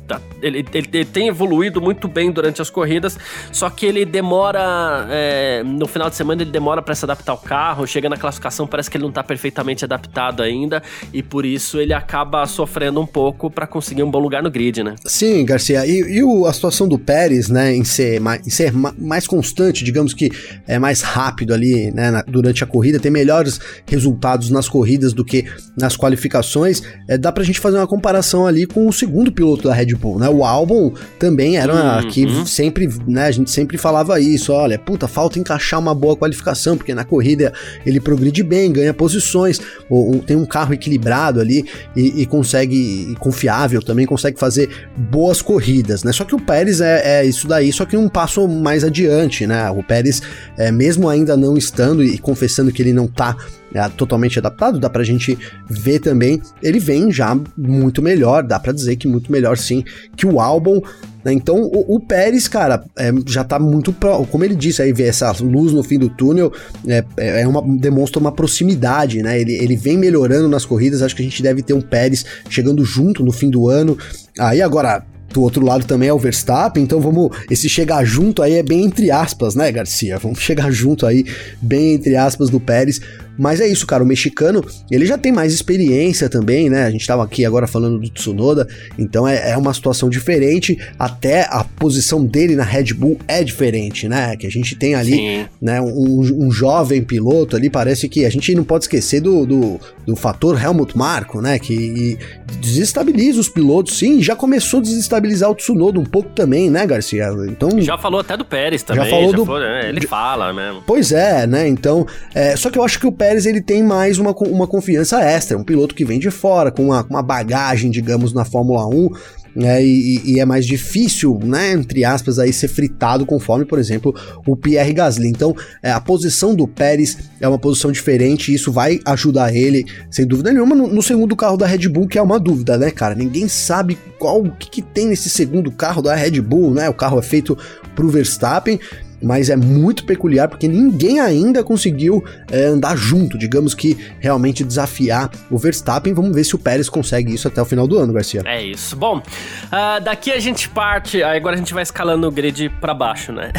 Tá, 0.08 0.22
ele, 0.40 0.60
ele, 0.60 0.90
ele, 0.94 1.06
tem 1.06 1.28
evoluído 1.28 1.82
muito 1.82 2.08
bem 2.08 2.32
durante 2.32 2.62
as 2.62 2.70
corridas, 2.70 3.18
só 3.52 3.70
que 3.72 3.88
ele 3.88 4.06
demora. 4.06 5.08
É, 5.10 5.64
no 5.64 5.88
final 5.88 6.10
de 6.10 6.16
semana, 6.16 6.44
ele 6.44 6.52
demora 6.52 6.80
para 6.82 6.94
se 6.94 7.04
adaptar 7.06 7.32
ao 7.32 7.38
carro. 7.40 7.88
Chega 7.88 8.08
na 8.08 8.18
classificação, 8.18 8.68
parece 8.68 8.90
que 8.90 8.98
ele 8.98 9.04
não 9.04 9.12
tá 9.12 9.24
perfeitamente 9.24 9.84
adaptado 9.84 10.44
ainda, 10.44 10.84
e 11.12 11.24
por 11.24 11.44
isso 11.44 11.80
ele 11.80 11.94
acaba 11.94 12.46
sofrendo 12.46 13.02
um 13.02 13.06
pouco 13.06 13.50
para 13.50 13.66
conseguir 13.66 14.04
um 14.04 14.12
bom 14.12 14.20
lugar 14.20 14.44
no 14.44 14.52
grid, 14.52 14.84
né? 14.84 14.96
Sim, 15.06 15.44
Garcia. 15.44 15.86
E, 15.88 16.18
e 16.18 16.24
o, 16.24 16.46
a 16.46 16.54
situação 16.54 16.88
do 16.88 17.00
Pérez, 17.00 17.50
né, 17.50 17.76
em 17.76 17.84
ser, 17.84 18.20
mais, 18.20 18.46
em 18.46 18.50
ser 18.50 18.72
mais 18.72 19.26
constante, 19.26 19.84
digamos 19.84 20.14
que 20.14 20.30
é 20.68 20.78
mais 20.78 21.02
rápido 21.02 21.54
ali, 21.54 21.92
né, 21.92 22.12
na, 22.12 22.22
durante 22.22 22.64
a 22.64 22.68
corrida, 22.68 23.00
tem 23.00 23.12
melhores 23.12 23.60
resultados 23.88 24.50
nas 24.50 24.70
corridas 24.70 25.14
do 25.14 25.26
que 25.26 25.46
nas 25.78 25.98
qualificações, 25.98 26.84
é, 27.08 27.18
dá 27.18 27.32
pra 27.32 27.44
gente 27.44 27.60
fazer 27.60 27.78
uma 27.78 27.88
comparação 27.88 28.46
ali 28.46 28.66
com 28.66 28.88
o 28.88 28.94
segundo 28.94 29.32
piloto 29.32 29.68
da 29.68 29.74
Red 29.74 29.95
Red 29.96 29.98
Bull, 29.98 30.20
né? 30.20 30.30
O 30.30 30.44
álbum 30.44 30.92
também 31.18 31.58
era 31.58 32.02
uhum. 32.02 32.10
que 32.10 32.46
sempre, 32.46 32.90
né, 33.08 33.26
a 33.26 33.32
gente 33.32 33.50
sempre 33.50 33.78
falava 33.78 34.20
isso, 34.20 34.52
olha, 34.54 34.78
puta, 34.78 35.08
falta 35.08 35.40
encaixar 35.40 35.80
uma 35.80 35.96
boa 35.96 36.16
qualificação, 36.16 36.78
porque 36.78 36.94
na 36.94 37.04
corrida 37.04 37.54
ele 37.86 38.00
progride 38.00 38.44
bem, 38.44 38.72
ganha 38.72 38.94
posições, 38.94 39.60
ou, 39.90 40.20
tem 40.20 40.36
um 40.36 40.46
carro 40.46 40.74
equilibrado 40.74 41.40
ali 41.40 41.66
e, 41.96 42.22
e 42.22 42.26
consegue, 42.26 43.12
e 43.12 43.16
confiável 43.16 43.82
também, 43.82 44.06
consegue 44.06 44.40
fazer 44.40 44.70
boas 44.98 45.42
corridas, 45.42 46.04
né? 46.04 46.12
Só 46.12 46.24
que 46.24 46.36
o 46.36 46.40
Pérez 46.40 46.82
é, 46.82 47.22
é, 47.22 47.26
isso 47.26 47.48
daí, 47.48 47.72
só 47.72 47.86
que 47.86 47.98
um 47.98 48.10
passo 48.10 48.48
mais 48.48 48.84
adiante, 48.84 49.48
né? 49.48 49.70
O 49.72 49.84
Pérez, 49.84 50.22
é, 50.58 50.72
mesmo 50.72 51.10
ainda 51.10 51.38
não 51.38 51.58
estando 51.58 52.04
e 52.04 52.18
confessando 52.18 52.72
que 52.72 52.82
ele 52.82 52.94
não 52.94 53.08
tá 53.08 53.36
é, 53.76 53.90
totalmente 53.90 54.40
adaptado, 54.40 54.80
dá 54.80 54.90
pra 54.90 55.04
gente 55.04 55.38
ver 55.70 56.00
também, 56.00 56.42
ele 56.64 56.80
vem 56.80 57.12
já 57.12 57.38
muito 57.58 58.02
melhor, 58.02 58.42
dá 58.42 58.58
pra 58.58 58.72
dizer 58.72 58.96
que 58.96 59.06
muito 59.06 59.30
melhor 59.30 59.58
sim 59.58 59.84
que 60.16 60.26
o 60.26 60.40
álbum. 60.40 60.80
Né? 61.26 61.34
Então 61.34 61.58
o, 61.58 61.96
o, 61.96 62.00
Pérez, 62.00 62.48
cara, 62.48 62.86
é, 62.98 63.12
já 63.28 63.44
tá 63.44 63.60
muito. 63.60 63.92
Pro, 63.92 64.26
como 64.28 64.46
ele 64.46 64.56
disse, 64.56 64.82
aí 64.82 64.94
ver 64.94 65.08
essa 65.08 65.30
luz 65.42 65.74
no 65.74 65.84
fim 65.84 66.00
do 66.00 66.08
túnel 66.08 66.54
é, 66.88 67.04
é, 67.18 67.42
é 67.42 67.48
uma, 67.48 67.62
demonstra 67.78 68.20
uma 68.20 68.32
proximidade, 68.32 69.22
né? 69.22 69.42
Ele, 69.42 69.54
ele 69.54 69.76
vem 69.76 69.98
melhorando 69.98 70.48
nas 70.48 70.66
corridas. 70.66 71.02
Acho 71.02 71.16
que 71.16 71.22
a 71.22 71.26
gente 71.26 71.44
deve 71.44 71.62
ter 71.62 71.74
um 71.74 71.82
Pérez 71.82 72.26
chegando 72.50 72.86
junto 72.86 73.26
no 73.26 73.34
fim 73.34 73.50
do 73.50 73.68
ano. 73.68 73.98
Aí 74.40 74.62
agora, 74.62 75.04
do 75.34 75.42
outro 75.42 75.66
lado 75.66 75.86
também 75.86 76.08
é 76.08 76.14
o 76.14 76.18
Verstappen, 76.18 76.82
então 76.82 77.02
vamos. 77.02 77.36
Esse 77.50 77.68
chegar 77.68 78.06
junto 78.06 78.42
aí 78.42 78.54
é 78.54 78.64
bem 78.64 78.86
entre 78.86 79.12
aspas, 79.12 79.54
né, 79.54 79.70
Garcia? 79.72 80.18
Vamos 80.18 80.40
chegar 80.40 80.72
junto 80.72 81.06
aí, 81.06 81.26
bem 81.62 81.96
entre 81.96 82.16
aspas, 82.16 82.50
do 82.50 82.60
Pérez. 82.60 83.02
Mas 83.38 83.60
é 83.60 83.68
isso, 83.68 83.86
cara. 83.86 84.04
O 84.04 84.08
mexicano, 84.08 84.64
ele 84.90 85.06
já 85.06 85.18
tem 85.18 85.32
mais 85.32 85.54
experiência 85.54 86.30
também, 86.30 86.70
né? 86.70 86.86
A 86.86 86.92
gente 86.92 87.06
tava 87.06 87.24
aqui 87.24 87.46
agora 87.46 87.68
falando 87.68 88.00
do 88.00 88.10
Tsunoda, 88.10 88.68
então 88.98 89.28
é, 89.28 89.52
é 89.52 89.58
uma 89.58 89.74
situação 89.74 90.10
diferente. 90.10 90.78
Até 90.98 91.42
a 91.50 91.64
posição 91.64 92.26
dele 92.26 92.56
na 92.56 92.64
Red 92.64 92.94
Bull 92.94 93.18
é 93.28 93.44
diferente, 93.44 94.08
né? 94.08 94.36
Que 94.36 94.48
a 94.48 94.50
gente 94.50 94.76
tem 94.76 94.96
ali, 94.96 95.48
né? 95.62 95.82
Um, 95.82 96.46
um, 96.46 96.52
jovem 96.52 97.04
piloto 97.04 97.56
ali. 97.56 97.70
Parece 97.70 98.08
que 98.08 98.26
a 98.26 98.30
gente 98.30 98.54
não 98.56 98.64
pode 98.64 98.86
esquecer 98.86 99.22
do, 99.22 99.46
do, 99.46 99.80
do 100.06 100.16
fator 100.16 100.62
Helmut 100.62 100.98
Marko, 100.98 101.42
né? 101.42 101.60
Que 101.60 102.18
desestabiliza 102.60 103.40
os 103.40 103.50
pilotos, 103.50 103.98
sim. 103.98 104.22
Já 104.22 104.36
começou 104.36 104.80
a 104.80 104.84
desestabilizar 104.84 105.50
o 105.50 105.56
Tsunoda 105.56 106.00
um 106.00 106.06
pouco 106.06 106.30
também, 106.30 106.70
né, 106.70 106.86
Garcia? 106.86 107.30
Então. 107.48 107.82
Já 107.82 107.98
falou 107.98 108.20
até 108.20 108.38
do 108.38 108.46
Pérez 108.46 108.84
também. 108.84 109.04
Já 109.04 109.10
falou 109.10 109.32
já 109.32 109.38
do. 109.38 109.46
Falou, 109.46 109.62
né? 109.62 109.90
Ele 109.90 110.08
fala 110.08 110.54
mesmo. 110.54 110.84
Pois 110.86 111.12
é, 111.12 111.46
né? 111.48 111.68
Então. 111.68 112.06
É... 112.34 112.56
Só 112.56 112.70
que 112.70 112.78
eu 112.78 112.84
acho 112.84 113.00
que 113.00 113.08
o 113.08 113.12
Pérez 113.12 113.25
Pérez 113.26 113.48
ele 113.48 113.60
tem 113.60 113.82
mais 113.82 114.20
uma, 114.20 114.34
uma 114.34 114.68
confiança 114.68 115.20
extra, 115.20 115.58
um 115.58 115.64
piloto 115.64 115.96
que 115.96 116.06
vem 116.06 116.20
de 116.20 116.30
fora, 116.30 116.70
com 116.70 116.84
uma, 116.84 117.04
uma 117.10 117.24
bagagem, 117.24 117.90
digamos, 117.90 118.34
na 118.34 118.46
Fórmula 118.46 118.86
1, 118.86 119.10
né, 119.56 119.84
e, 119.84 120.22
e, 120.24 120.40
é 120.40 120.46
mais 120.46 120.64
difícil, 120.64 121.40
né, 121.44 121.72
entre 121.72 122.06
aspas, 122.06 122.38
aí 122.38 122.54
ser 122.54 122.68
fritado 122.68 123.26
conforme, 123.26 123.66
por 123.66 123.80
exemplo, 123.80 124.14
o 124.46 124.56
Pierre 124.56 124.94
Gasly. 124.94 125.28
Então, 125.28 125.56
é, 125.82 125.92
a 125.92 126.00
posição 126.00 126.54
do 126.54 126.68
Pérez 126.68 127.18
é 127.42 127.48
uma 127.48 127.58
posição 127.58 127.92
diferente 127.92 128.52
e 128.52 128.56
isso 128.56 128.72
vai 128.72 129.00
ajudar 129.06 129.56
ele, 129.56 129.86
sem 130.12 130.28
dúvida 130.28 130.54
nenhuma, 130.54 130.76
no, 130.76 130.88
no, 130.88 131.02
segundo 131.02 131.36
carro 131.36 131.58
da 131.58 131.66
Red 131.66 131.90
Bull, 131.90 132.08
que 132.08 132.20
é 132.20 132.22
uma 132.22 132.40
dúvida, 132.40 132.78
né, 132.78 132.92
cara? 132.92 133.16
Ninguém 133.16 133.48
sabe 133.48 133.98
qual 134.20 134.40
o 134.40 134.52
que, 134.52 134.70
que 134.70 134.82
tem 134.84 135.08
nesse 135.08 135.32
segundo 135.32 135.72
carro 135.72 136.04
da 136.04 136.14
Red 136.14 136.40
Bull, 136.42 136.76
né? 136.76 136.88
O 136.90 136.94
carro 136.94 137.18
é 137.18 137.24
feito 137.24 137.58
pro 137.96 138.10
Verstappen 138.10 138.80
mas 139.26 139.50
é 139.50 139.56
muito 139.56 140.06
peculiar 140.06 140.48
porque 140.48 140.68
ninguém 140.68 141.20
ainda 141.20 141.64
conseguiu 141.64 142.24
é, 142.52 142.66
andar 142.66 142.96
junto, 142.96 143.38
digamos 143.38 143.74
que 143.74 143.98
realmente 144.20 144.64
desafiar 144.64 145.32
o 145.50 145.58
Verstappen. 145.58 146.14
Vamos 146.14 146.36
ver 146.36 146.44
se 146.44 146.56
o 146.56 146.60
Pérez 146.60 146.88
consegue 146.88 147.34
isso 147.34 147.48
até 147.48 147.60
o 147.60 147.66
final 147.66 147.88
do 147.88 147.98
ano, 147.98 148.14
Garcia. 148.14 148.44
É 148.46 148.64
isso. 148.64 148.96
Bom, 148.96 149.18
uh, 149.18 150.04
daqui 150.04 150.32
a 150.32 150.40
gente 150.40 150.70
parte, 150.70 151.24
agora 151.24 151.56
a 151.56 151.58
gente 151.58 151.74
vai 151.74 151.82
escalando 151.82 152.28
o 152.28 152.32
grid 152.32 152.70
para 152.80 152.94
baixo, 152.94 153.32
né? 153.32 153.52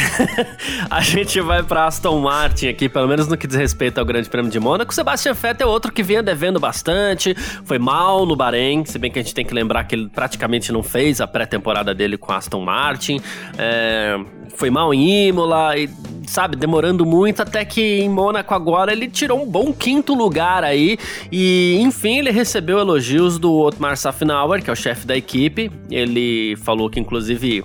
a 0.88 1.00
gente 1.00 1.40
vai 1.40 1.64
para 1.64 1.86
Aston 1.86 2.20
Martin 2.20 2.68
aqui, 2.68 2.88
pelo 2.88 3.08
menos 3.08 3.26
no 3.26 3.36
que 3.36 3.46
diz 3.46 3.56
respeito 3.56 3.98
ao 3.98 4.04
Grande 4.04 4.28
Prêmio 4.28 4.50
de 4.50 4.60
Mônaco. 4.60 4.94
Sebastian 4.94 5.34
Vettel 5.34 5.68
é 5.68 5.70
outro 5.70 5.90
que 5.90 6.02
vinha 6.02 6.22
devendo 6.22 6.60
bastante, 6.60 7.34
foi 7.64 7.78
mal 7.78 8.24
no 8.24 8.36
Bahrein, 8.36 8.84
se 8.84 8.98
bem 8.98 9.10
que 9.10 9.18
a 9.18 9.22
gente 9.22 9.34
tem 9.34 9.44
que 9.44 9.52
lembrar 9.52 9.84
que 9.84 9.96
ele 9.96 10.08
praticamente 10.08 10.70
não 10.70 10.82
fez 10.82 11.20
a 11.20 11.26
pré-temporada 11.26 11.92
dele 11.92 12.16
com 12.16 12.32
Aston 12.32 12.60
Martin. 12.60 13.20
É, 13.58 14.18
foi 14.54 14.70
mal 14.70 14.92
em 14.92 15.28
Imola 15.28 15.76
e, 15.76 15.88
sabe, 16.26 16.56
demorando 16.56 17.04
muito 17.04 17.42
até 17.42 17.64
que 17.64 18.00
em 18.00 18.08
Mônaco 18.08 18.54
agora 18.54 18.92
ele 18.92 19.08
tirou 19.08 19.42
um 19.42 19.46
bom 19.46 19.72
quinto 19.72 20.14
lugar 20.14 20.64
aí 20.64 20.98
e, 21.30 21.78
enfim, 21.80 22.18
ele 22.18 22.30
recebeu 22.30 22.78
elogios 22.78 23.38
do 23.38 23.52
Otmar 23.52 23.96
Safnauer, 23.96 24.62
que 24.62 24.70
é 24.70 24.72
o 24.72 24.76
chefe 24.76 25.06
da 25.06 25.16
equipe. 25.16 25.70
Ele 25.90 26.56
falou 26.56 26.88
que, 26.90 27.00
inclusive, 27.00 27.64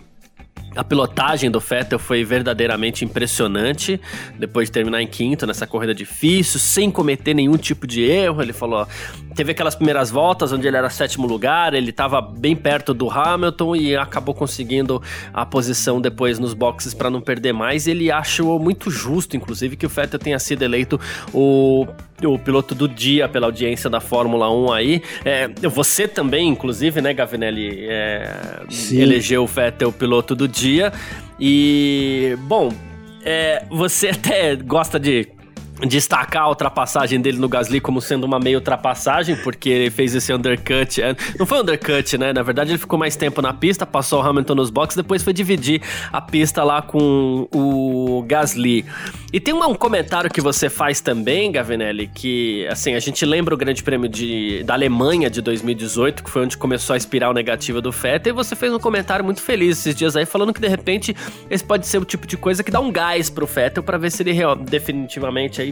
a 0.75 0.83
pilotagem 0.83 1.51
do 1.51 1.59
Vettel 1.59 1.99
foi 1.99 2.23
verdadeiramente 2.23 3.03
impressionante. 3.03 3.99
Depois 4.37 4.69
de 4.69 4.71
terminar 4.71 5.01
em 5.01 5.07
quinto 5.07 5.45
nessa 5.45 5.67
corrida 5.67 5.93
difícil, 5.93 6.59
sem 6.59 6.89
cometer 6.89 7.33
nenhum 7.33 7.57
tipo 7.57 7.85
de 7.85 8.03
erro, 8.03 8.41
ele 8.41 8.53
falou: 8.53 8.87
teve 9.35 9.51
aquelas 9.51 9.75
primeiras 9.75 10.09
voltas 10.09 10.51
onde 10.53 10.67
ele 10.67 10.77
era 10.77 10.89
sétimo 10.89 11.27
lugar, 11.27 11.73
ele 11.73 11.89
estava 11.89 12.21
bem 12.21 12.55
perto 12.55 12.93
do 12.93 13.09
Hamilton 13.09 13.75
e 13.75 13.95
acabou 13.95 14.33
conseguindo 14.33 15.01
a 15.33 15.45
posição 15.45 15.99
depois 15.99 16.39
nos 16.39 16.53
boxes 16.53 16.93
para 16.93 17.09
não 17.09 17.19
perder 17.19 17.53
mais. 17.53 17.87
Ele 17.87 18.09
achou 18.09 18.57
muito 18.59 18.89
justo, 18.89 19.35
inclusive, 19.35 19.75
que 19.75 19.85
o 19.85 19.89
Vettel 19.89 20.19
tenha 20.19 20.39
sido 20.39 20.63
eleito 20.63 20.99
o 21.33 21.85
o 22.25 22.37
piloto 22.37 22.75
do 22.75 22.87
dia 22.87 23.27
pela 23.27 23.47
audiência 23.47 23.89
da 23.89 23.99
Fórmula 23.99 24.51
1 24.51 24.71
aí. 24.71 25.01
É, 25.25 25.47
você 25.69 26.07
também, 26.07 26.47
inclusive, 26.47 27.01
né, 27.01 27.13
Gavinelli, 27.13 27.85
é, 27.87 28.61
elegeu 28.91 29.43
o 29.43 29.47
Vettel 29.47 29.89
o 29.89 29.93
piloto 29.93 30.35
do 30.35 30.47
dia. 30.47 30.91
E, 31.39 32.35
bom, 32.41 32.71
é, 33.23 33.63
você 33.69 34.09
até 34.13 34.55
gosta 34.55 34.99
de 34.99 35.27
destacar 35.87 36.43
a 36.43 36.49
ultrapassagem 36.49 37.19
dele 37.19 37.37
no 37.37 37.49
Gasly 37.49 37.81
como 37.81 38.01
sendo 38.01 38.23
uma 38.25 38.39
meia 38.39 38.57
ultrapassagem, 38.57 39.35
porque 39.37 39.69
ele 39.69 39.89
fez 39.89 40.13
esse 40.13 40.33
undercut. 40.33 41.01
É, 41.01 41.15
não 41.37 41.45
foi 41.45 41.61
undercut, 41.61 42.17
né? 42.17 42.33
Na 42.33 42.43
verdade, 42.43 42.71
ele 42.71 42.77
ficou 42.77 42.97
mais 42.97 43.15
tempo 43.15 43.41
na 43.41 43.53
pista, 43.53 43.85
passou 43.85 44.21
o 44.21 44.25
Hamilton 44.25 44.55
nos 44.55 44.69
boxes, 44.69 44.97
depois 44.97 45.23
foi 45.23 45.33
dividir 45.33 45.81
a 46.11 46.21
pista 46.21 46.63
lá 46.63 46.81
com 46.81 47.47
o 47.53 48.23
Gasly. 48.27 48.85
E 49.33 49.39
tem 49.39 49.53
um, 49.53 49.73
comentário 49.75 50.29
que 50.29 50.41
você 50.41 50.69
faz 50.69 50.99
também, 50.99 51.51
Gavinelli, 51.51 52.07
que, 52.07 52.67
assim, 52.67 52.95
a 52.95 52.99
gente 52.99 53.25
lembra 53.25 53.53
o 53.53 53.57
Grande 53.57 53.81
Prêmio 53.81 54.09
de, 54.09 54.61
da 54.63 54.73
Alemanha 54.73 55.29
de 55.29 55.41
2018, 55.41 56.23
que 56.23 56.29
foi 56.29 56.43
onde 56.43 56.57
começou 56.57 56.93
a 56.93 56.97
espiral 56.97 57.33
negativa 57.33 57.81
do 57.81 57.91
Vettel, 57.91 58.33
e 58.33 58.35
você 58.35 58.55
fez 58.55 58.73
um 58.73 58.79
comentário 58.79 59.23
muito 59.23 59.41
feliz 59.41 59.79
esses 59.79 59.95
dias 59.95 60.15
aí, 60.15 60.25
falando 60.25 60.53
que, 60.53 60.59
de 60.59 60.67
repente, 60.67 61.15
esse 61.49 61.63
pode 61.63 61.87
ser 61.87 61.97
o 61.97 62.05
tipo 62.05 62.27
de 62.27 62.35
coisa 62.35 62.63
que 62.63 62.69
dá 62.69 62.79
um 62.79 62.91
gás 62.91 63.29
pro 63.29 63.45
Vettel 63.45 63.81
para 63.83 63.97
ver 63.97 64.11
se 64.11 64.21
ele 64.21 64.31
definitivamente 64.67 65.61
aí 65.61 65.70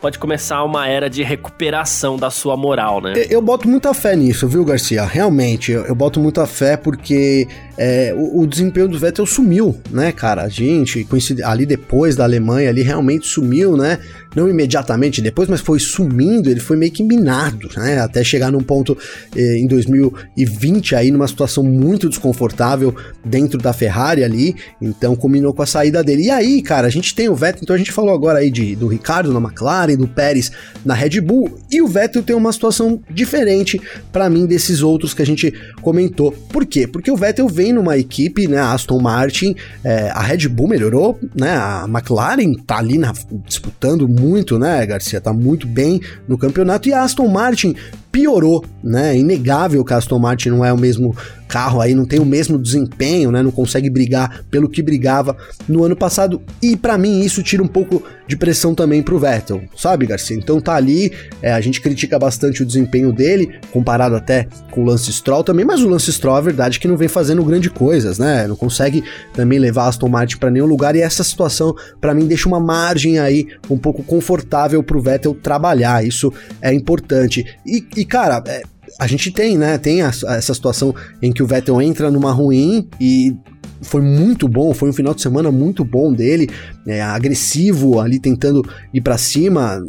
pode 0.00 0.18
começar 0.18 0.62
uma 0.64 0.88
era 0.88 1.08
de 1.08 1.22
recuperação 1.22 2.16
da 2.16 2.30
sua 2.30 2.56
moral, 2.56 3.00
né? 3.00 3.14
Eu 3.28 3.40
boto 3.40 3.68
muita 3.68 3.92
fé 3.94 4.16
nisso, 4.16 4.46
viu, 4.48 4.64
Garcia? 4.64 5.04
Realmente, 5.04 5.72
eu, 5.72 5.84
eu 5.84 5.94
boto 5.94 6.20
muita 6.20 6.46
fé 6.46 6.76
porque 6.76 7.46
é, 7.76 8.12
o, 8.16 8.40
o, 8.40 8.46
desempenho 8.46 8.88
do 8.88 8.98
Vettel 8.98 9.26
sumiu, 9.26 9.78
né, 9.90 10.12
cara? 10.12 10.42
A 10.42 10.48
gente, 10.48 11.06
ali 11.44 11.66
depois 11.66 12.16
da 12.16 12.24
Alemanha, 12.24 12.70
ali 12.70 12.82
realmente 12.82 13.26
sumiu, 13.26 13.76
né? 13.76 13.98
Não 14.36 14.50
imediatamente 14.50 15.22
depois, 15.22 15.48
mas 15.48 15.62
foi 15.62 15.80
sumindo, 15.80 16.50
ele 16.50 16.60
foi 16.60 16.76
meio 16.76 16.92
que 16.92 17.02
minado, 17.02 17.70
né? 17.74 17.98
Até 18.00 18.22
chegar 18.22 18.52
num 18.52 18.62
ponto 18.62 18.96
eh, 19.34 19.56
em 19.56 19.66
2020 19.66 20.94
aí 20.94 21.10
numa 21.10 21.26
situação 21.26 21.64
muito 21.64 22.06
desconfortável 22.06 22.94
dentro 23.24 23.58
da 23.58 23.72
Ferrari 23.72 24.22
ali, 24.22 24.54
então 24.80 25.16
combinou 25.16 25.54
com 25.54 25.62
a 25.62 25.66
saída 25.66 26.04
dele. 26.04 26.24
E 26.24 26.30
aí, 26.30 26.60
cara, 26.60 26.86
a 26.86 26.90
gente 26.90 27.14
tem 27.14 27.30
o 27.30 27.34
Vettel, 27.34 27.60
então 27.62 27.74
a 27.74 27.78
gente 27.78 27.90
falou 27.90 28.14
agora 28.14 28.40
aí 28.40 28.50
de, 28.50 28.76
do 28.76 28.86
Ricardo 28.86 29.32
na 29.32 29.40
McLaren, 29.40 29.96
do 29.96 30.06
Pérez 30.06 30.52
na 30.84 30.92
Red 30.92 31.18
Bull, 31.22 31.58
e 31.70 31.80
o 31.80 31.88
Vettel 31.88 32.22
tem 32.22 32.36
uma 32.36 32.52
situação 32.52 33.00
diferente 33.10 33.80
para 34.12 34.28
mim 34.28 34.44
desses 34.44 34.82
outros 34.82 35.14
que 35.14 35.22
a 35.22 35.26
gente 35.26 35.50
comentou. 35.80 36.30
Por 36.30 36.66
quê? 36.66 36.86
Porque 36.86 37.10
o 37.10 37.16
Vettel 37.16 37.48
vem 37.48 37.72
numa 37.72 37.96
equipe, 37.96 38.46
né, 38.46 38.58
Aston 38.58 39.00
Martin, 39.00 39.56
eh, 39.82 40.10
a 40.12 40.20
Red 40.22 40.46
Bull 40.48 40.68
melhorou, 40.68 41.18
né, 41.34 41.56
a 41.56 41.86
McLaren 41.88 42.52
tá 42.66 42.76
ali 42.76 42.98
na, 42.98 43.14
disputando 43.46 44.06
muito, 44.26 44.58
né, 44.58 44.84
Garcia? 44.84 45.20
Tá 45.20 45.32
muito 45.32 45.66
bem 45.66 46.00
no 46.26 46.36
campeonato. 46.36 46.88
E 46.88 46.92
a 46.92 47.02
Aston 47.02 47.28
Martin 47.28 47.74
piorou, 48.10 48.64
né? 48.82 49.12
É 49.14 49.18
inegável 49.18 49.84
que 49.84 49.92
a 49.92 49.98
Aston 49.98 50.18
Martin 50.18 50.50
não 50.50 50.64
é 50.64 50.72
o 50.72 50.78
mesmo 50.78 51.14
carro 51.48 51.80
aí, 51.80 51.94
não 51.94 52.04
tem 52.04 52.20
o 52.20 52.24
mesmo 52.24 52.58
desempenho, 52.58 53.30
né? 53.30 53.42
Não 53.42 53.50
consegue 53.50 53.88
brigar 53.88 54.44
pelo 54.50 54.68
que 54.68 54.82
brigava 54.82 55.36
no 55.68 55.84
ano 55.84 55.96
passado. 55.96 56.42
E 56.62 56.76
para 56.76 56.98
mim 56.98 57.20
isso 57.20 57.42
tira 57.42 57.62
um 57.62 57.68
pouco 57.68 58.02
de 58.26 58.36
pressão 58.36 58.74
também 58.74 59.02
pro 59.02 59.18
Vettel, 59.18 59.62
sabe, 59.76 60.06
Garcia? 60.06 60.36
Então 60.36 60.60
tá 60.60 60.74
ali, 60.74 61.12
é, 61.40 61.52
a 61.52 61.60
gente 61.60 61.80
critica 61.80 62.18
bastante 62.18 62.62
o 62.62 62.66
desempenho 62.66 63.12
dele, 63.12 63.58
comparado 63.70 64.16
até 64.16 64.48
com 64.70 64.82
o 64.82 64.84
Lance 64.84 65.12
Stroll 65.12 65.44
também, 65.44 65.64
mas 65.64 65.80
o 65.80 65.88
Lance 65.88 66.12
Stroll, 66.12 66.36
a 66.36 66.40
verdade, 66.40 66.78
é 66.78 66.80
que 66.80 66.88
não 66.88 66.96
vem 66.96 67.08
fazendo 67.08 67.44
grande 67.44 67.70
coisas, 67.70 68.18
né? 68.18 68.46
Não 68.46 68.56
consegue 68.56 69.04
também 69.32 69.58
levar 69.58 69.86
Aston 69.86 70.08
Martin 70.08 70.38
para 70.38 70.50
nenhum 70.50 70.66
lugar 70.66 70.96
e 70.96 71.00
essa 71.00 71.22
situação 71.22 71.74
para 72.00 72.14
mim 72.14 72.26
deixa 72.26 72.48
uma 72.48 72.60
margem 72.60 73.18
aí 73.18 73.46
um 73.70 73.78
pouco 73.78 74.02
confortável 74.02 74.82
pro 74.82 75.00
Vettel 75.00 75.34
trabalhar. 75.34 76.04
Isso 76.04 76.32
é 76.60 76.72
importante. 76.72 77.44
E, 77.64 77.86
e 77.96 78.04
cara, 78.04 78.42
é, 78.46 78.62
a 78.98 79.06
gente 79.06 79.30
tem, 79.30 79.58
né? 79.58 79.78
Tem 79.78 80.02
a, 80.02 80.08
essa 80.08 80.54
situação 80.54 80.94
em 81.20 81.32
que 81.32 81.42
o 81.42 81.46
Vettel 81.46 81.80
entra 81.80 82.10
numa 82.10 82.32
ruim 82.32 82.88
e 83.00 83.36
foi 83.82 84.00
muito 84.00 84.48
bom, 84.48 84.72
foi 84.72 84.88
um 84.88 84.92
final 84.92 85.14
de 85.14 85.20
semana 85.20 85.50
muito 85.50 85.84
bom 85.84 86.12
dele, 86.12 86.48
é, 86.86 87.02
agressivo 87.02 88.00
ali 88.00 88.18
tentando 88.18 88.66
ir 88.92 89.00
para 89.00 89.18
cima, 89.18 89.84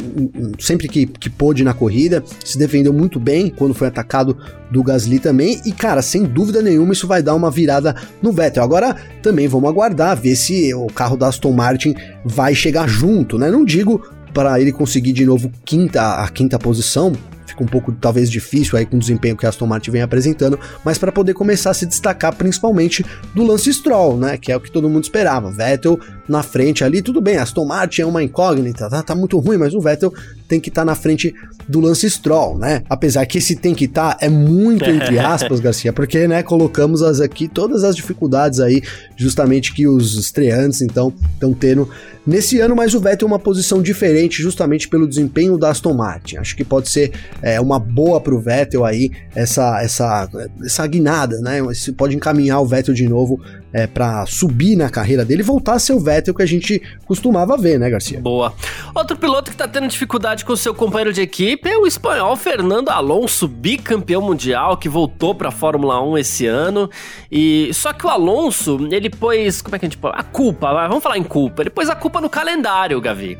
sempre 0.59 0.87
que, 0.87 1.05
que 1.05 1.29
pôde 1.29 1.63
na 1.63 1.73
corrida, 1.73 2.23
se 2.43 2.57
defendeu 2.57 2.91
muito 2.91 3.19
bem 3.19 3.49
quando 3.49 3.73
foi 3.73 3.87
atacado 3.87 4.37
do 4.71 4.83
Gasly 4.83 5.19
também, 5.19 5.61
e 5.65 5.71
cara, 5.71 6.01
sem 6.01 6.23
dúvida 6.23 6.61
nenhuma 6.61 6.93
isso 6.93 7.07
vai 7.07 7.23
dar 7.23 7.35
uma 7.35 7.49
virada 7.49 7.95
no 8.21 8.31
Vettel. 8.31 8.63
Agora 8.63 8.95
também 9.21 9.47
vamos 9.47 9.69
aguardar, 9.69 10.19
ver 10.19 10.35
se 10.35 10.73
o 10.73 10.87
carro 10.87 11.15
da 11.15 11.27
Aston 11.27 11.53
Martin 11.53 11.95
vai 12.25 12.53
chegar 12.53 12.87
junto, 12.87 13.37
né? 13.37 13.49
Não 13.49 13.63
digo 13.63 14.01
para 14.33 14.59
ele 14.59 14.71
conseguir 14.71 15.13
de 15.13 15.25
novo 15.25 15.51
quinta, 15.65 16.23
a 16.23 16.29
quinta 16.29 16.59
posição, 16.59 17.13
fica 17.57 17.63
um 17.63 17.67
pouco 17.67 17.91
talvez 17.91 18.29
difícil 18.29 18.77
aí 18.77 18.85
com 18.85 18.95
o 18.95 18.99
desempenho 18.99 19.35
que 19.35 19.45
a 19.45 19.49
Aston 19.49 19.65
Martin 19.65 19.91
vem 19.91 20.01
apresentando, 20.01 20.59
mas 20.85 20.97
para 20.97 21.11
poder 21.11 21.33
começar 21.33 21.71
a 21.71 21.73
se 21.73 21.85
destacar 21.85 22.35
principalmente 22.35 23.03
do 23.33 23.43
Lance 23.43 23.73
Stroll, 23.73 24.17
né, 24.17 24.37
que 24.37 24.51
é 24.51 24.55
o 24.55 24.59
que 24.59 24.71
todo 24.71 24.87
mundo 24.87 25.03
esperava. 25.03 25.51
Vettel 25.51 25.99
na 26.27 26.43
frente 26.43 26.83
ali, 26.83 27.01
tudo 27.01 27.21
bem, 27.21 27.37
Aston 27.37 27.65
Martin 27.65 28.01
é 28.01 28.05
uma 28.05 28.23
incógnita, 28.23 28.89
tá, 28.89 29.01
tá 29.01 29.15
muito 29.15 29.39
ruim, 29.39 29.57
mas 29.57 29.73
o 29.73 29.79
Vettel 29.79 30.13
tem 30.47 30.59
que 30.59 30.69
estar 30.69 30.81
tá 30.81 30.85
na 30.85 30.95
frente 30.95 31.33
do 31.67 31.79
Lance 31.79 32.09
Stroll, 32.09 32.57
né? 32.57 32.83
Apesar 32.89 33.25
que 33.25 33.37
esse 33.37 33.55
tem 33.55 33.75
que 33.75 33.85
estar 33.85 34.15
tá, 34.15 34.25
é 34.25 34.29
muito 34.29 34.85
entre 34.85 35.19
aspas, 35.19 35.59
Garcia, 35.59 35.91
porque, 35.91 36.27
né, 36.27 36.43
colocamos 36.43 37.01
as 37.01 37.19
aqui 37.19 37.47
todas 37.47 37.83
as 37.83 37.95
dificuldades 37.95 38.59
aí, 38.59 38.81
justamente 39.15 39.73
que 39.73 39.87
os 39.87 40.15
estreantes 40.15 40.81
então 40.81 41.13
estão 41.33 41.53
tendo 41.53 41.89
nesse 42.27 42.59
ano, 42.59 42.75
mas 42.75 42.93
o 42.93 42.99
Vettel 42.99 43.27
é 43.27 43.31
uma 43.31 43.39
posição 43.39 43.81
diferente 43.81 44.41
justamente 44.41 44.89
pelo 44.89 45.07
desempenho 45.07 45.57
da 45.57 45.69
Aston 45.69 45.93
Martin. 45.93 46.37
Acho 46.37 46.57
que 46.57 46.65
pode 46.65 46.89
ser 46.89 47.11
é, 47.41 47.59
uma 47.61 47.79
boa 47.79 48.19
pro 48.19 48.39
Vettel 48.39 48.83
aí 48.83 49.11
essa 49.33 49.81
essa 49.81 50.29
essa 50.63 50.85
guinada, 50.85 51.39
né? 51.39 51.59
Pode 51.95 52.15
encaminhar 52.15 52.61
o 52.61 52.65
Vettel 52.65 52.93
de 52.93 53.07
novo 53.07 53.39
é, 53.71 53.87
para 53.87 54.25
subir 54.25 54.75
na 54.75 54.89
carreira 54.89 55.23
dele 55.23 55.41
e 55.41 55.45
voltar 55.45 55.73
a 55.73 55.79
ser 55.79 55.93
o 55.93 55.99
Vettel 55.99 56.16
que 56.21 56.43
a 56.43 56.45
gente 56.45 56.81
costumava 57.05 57.57
ver, 57.57 57.79
né, 57.79 57.89
Garcia? 57.89 58.19
Boa. 58.19 58.53
Outro 58.93 59.17
piloto 59.17 59.51
que 59.51 59.57
tá 59.57 59.67
tendo 59.67 59.87
dificuldade 59.87 60.43
com 60.43 60.55
seu 60.55 60.73
companheiro 60.73 61.13
de 61.13 61.21
equipe 61.21 61.69
é 61.69 61.77
o 61.77 61.85
espanhol 61.85 62.35
Fernando 62.35 62.89
Alonso, 62.89 63.47
bicampeão 63.47 64.21
mundial, 64.21 64.77
que 64.77 64.89
voltou 64.89 65.35
pra 65.35 65.51
Fórmula 65.51 66.01
1 66.01 66.17
esse 66.17 66.45
ano. 66.45 66.89
E 67.31 67.69
só 67.73 67.93
que 67.93 68.05
o 68.05 68.09
Alonso, 68.09 68.87
ele 68.91 69.09
pôs. 69.09 69.61
Como 69.61 69.75
é 69.75 69.79
que 69.79 69.85
a 69.85 69.89
gente 69.89 69.97
pôs? 69.97 70.13
A 70.15 70.23
culpa, 70.23 70.87
vamos 70.87 71.03
falar 71.03 71.17
em 71.17 71.23
culpa. 71.23 71.61
Ele 71.61 71.69
pôs 71.69 71.89
a 71.89 71.95
culpa 71.95 72.19
no 72.19 72.29
calendário, 72.29 72.99
Gavi. 72.99 73.37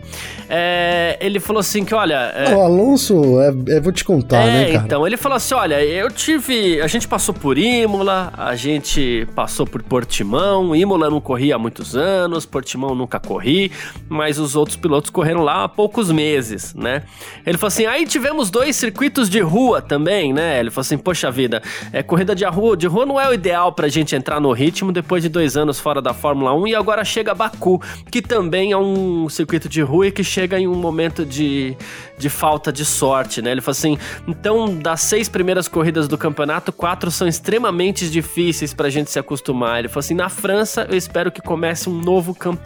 É, 0.50 1.18
ele 1.20 1.40
falou 1.40 1.60
assim 1.60 1.84
que, 1.84 1.94
olha. 1.94 2.32
É... 2.36 2.56
O 2.56 2.62
Alonso, 2.62 3.42
é, 3.42 3.80
vou 3.80 3.92
te 3.92 4.04
contar, 4.04 4.44
é, 4.44 4.46
né, 4.46 4.66
cara? 4.74 4.86
Então, 4.86 5.08
ele 5.08 5.18
falou 5.18 5.36
assim: 5.36 5.56
olha, 5.56 5.84
eu 5.84 6.10
tive. 6.12 6.82
A 6.82 6.88
gente 6.88 7.08
passou 7.08 7.34
por 7.34 7.58
Imola, 7.58 8.32
a 8.38 8.56
gente 8.56 9.28
passou 9.36 9.66
por 9.66 9.82
Portimão. 9.84 10.76
Imola 10.76 11.10
não 11.10 11.20
corria 11.20 11.56
há 11.56 11.60
muitos 11.60 11.96
anos, 11.96 12.46
Portimão 12.46 12.67
nunca 12.76 13.20
corri, 13.20 13.72
mas 14.10 14.40
os 14.40 14.56
outros 14.56 14.76
pilotos 14.76 15.10
correram 15.10 15.44
lá 15.44 15.64
há 15.64 15.70
poucos 15.70 16.12
meses, 16.12 16.74
né? 16.74 17.04
Ele 17.46 17.58
falou 17.58 17.68
assim: 17.68 17.86
aí 17.86 18.06
tivemos 18.06 18.50
dois 18.50 18.76
circuitos 18.76 19.30
de 19.30 19.40
rua 19.40 19.82
também, 19.82 20.34
né? 20.34 20.60
Ele 20.60 20.70
falou 20.70 20.82
assim: 20.82 20.98
poxa 20.98 21.32
vida, 21.32 21.62
é, 21.94 22.04
corrida 22.04 22.36
de 22.36 22.46
rua, 22.46 22.76
de 22.76 22.88
rua 22.88 23.06
não 23.06 23.20
é 23.20 23.30
o 23.30 23.34
ideal 23.34 23.72
pra 23.72 23.88
gente 23.88 24.16
entrar 24.16 24.40
no 24.40 24.52
ritmo 24.52 24.92
depois 24.92 25.24
de 25.24 25.30
dois 25.30 25.56
anos 25.56 25.80
fora 25.80 26.02
da 26.02 26.14
Fórmula 26.14 26.54
1 26.54 26.68
e 26.68 26.76
agora 26.76 27.06
chega 27.06 27.34
Baku, 27.34 27.82
que 28.12 28.22
também 28.22 28.72
é 28.72 28.78
um 28.78 29.30
circuito 29.30 29.70
de 29.70 29.82
rua 29.82 30.08
e 30.08 30.12
que 30.12 30.24
chega 30.24 30.60
em 30.60 30.68
um 30.68 30.76
momento 30.76 31.26
de, 31.26 31.76
de 32.18 32.30
falta 32.30 32.72
de 32.72 32.84
sorte, 32.84 33.42
né? 33.42 33.52
Ele 33.52 33.62
falou 33.62 33.78
assim: 33.78 33.98
então 34.28 34.78
das 34.78 35.02
seis 35.02 35.30
primeiras 35.30 35.68
corridas 35.68 36.08
do 36.08 36.18
campeonato, 36.18 36.72
quatro 36.72 37.10
são 37.12 37.28
extremamente 37.28 38.10
difíceis 38.10 38.74
pra 38.74 38.90
gente 38.90 39.10
se 39.12 39.20
acostumar. 39.20 39.80
Ele 39.80 39.88
falou 39.88 40.00
assim: 40.00 40.16
na 40.16 40.30
França, 40.30 40.88
eu 40.90 40.98
espero 40.98 41.32
que 41.32 41.42
comece 41.42 41.90
um 41.90 41.94
novo 41.94 42.34
campeonato 42.34 42.57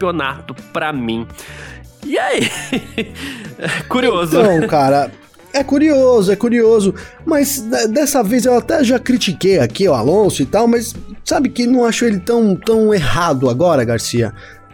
para 0.72 0.92
mim. 0.92 1.26
E 2.04 2.18
aí? 2.18 2.50
curioso. 3.88 4.40
Então, 4.40 4.66
cara, 4.66 5.10
é 5.52 5.62
curioso, 5.62 6.32
é 6.32 6.36
curioso. 6.36 6.94
Mas 7.24 7.60
dessa 7.90 8.22
vez 8.22 8.44
eu 8.44 8.56
até 8.56 8.82
já 8.82 8.98
critiquei 8.98 9.58
aqui 9.58 9.88
o 9.88 9.94
Alonso 9.94 10.42
e 10.42 10.46
tal, 10.46 10.66
mas 10.66 10.94
sabe 11.24 11.48
que 11.48 11.66
não 11.66 11.84
acho 11.84 12.04
ele 12.04 12.18
tão, 12.18 12.56
tão 12.56 12.92
errado 12.92 13.48
agora, 13.48 13.84
Garcia 13.84 14.32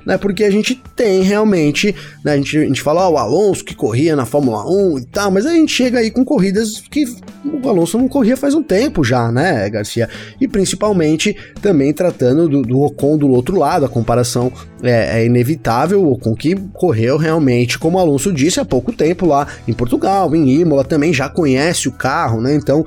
né? 0.08 0.16
Porque 0.16 0.42
a 0.42 0.50
gente 0.50 0.74
tem 0.96 1.20
realmente, 1.20 1.94
né? 2.24 2.32
A 2.32 2.36
gente, 2.38 2.56
a 2.56 2.64
gente 2.64 2.80
fala, 2.80 3.06
ó, 3.06 3.12
o 3.12 3.18
Alonso 3.18 3.62
que 3.62 3.74
corria 3.74 4.16
na 4.16 4.24
Fórmula 4.24 4.64
1 4.66 5.00
e 5.00 5.04
tal, 5.04 5.30
mas 5.30 5.44
a 5.44 5.52
gente 5.52 5.70
chega 5.70 5.98
aí 5.98 6.10
com 6.10 6.24
corridas 6.24 6.82
que 6.90 7.04
o 7.44 7.68
Alonso 7.68 7.98
não 7.98 8.08
corria 8.08 8.34
faz 8.34 8.54
um 8.54 8.62
tempo 8.62 9.04
já, 9.04 9.30
né, 9.30 9.68
Garcia? 9.68 10.08
E 10.40 10.48
principalmente 10.48 11.36
também 11.60 11.92
tratando 11.92 12.48
do, 12.48 12.62
do 12.62 12.80
Ocon 12.80 13.18
do 13.18 13.28
outro 13.28 13.58
lado, 13.58 13.84
a 13.84 13.88
comparação 13.88 14.50
é, 14.82 15.20
é 15.20 15.26
inevitável, 15.26 16.02
o 16.02 16.12
Ocon 16.12 16.34
que 16.34 16.56
correu 16.72 17.18
realmente, 17.18 17.78
como 17.78 17.98
o 17.98 18.00
Alonso 18.00 18.32
disse, 18.32 18.58
há 18.58 18.64
pouco 18.64 18.92
tempo 18.94 19.26
lá 19.26 19.46
em 19.68 19.74
Portugal, 19.74 20.34
em 20.34 20.48
Imola, 20.58 20.84
também 20.84 21.12
já 21.12 21.28
conhece 21.28 21.86
o 21.86 21.92
carro, 21.92 22.40
né? 22.40 22.54
Então 22.54 22.82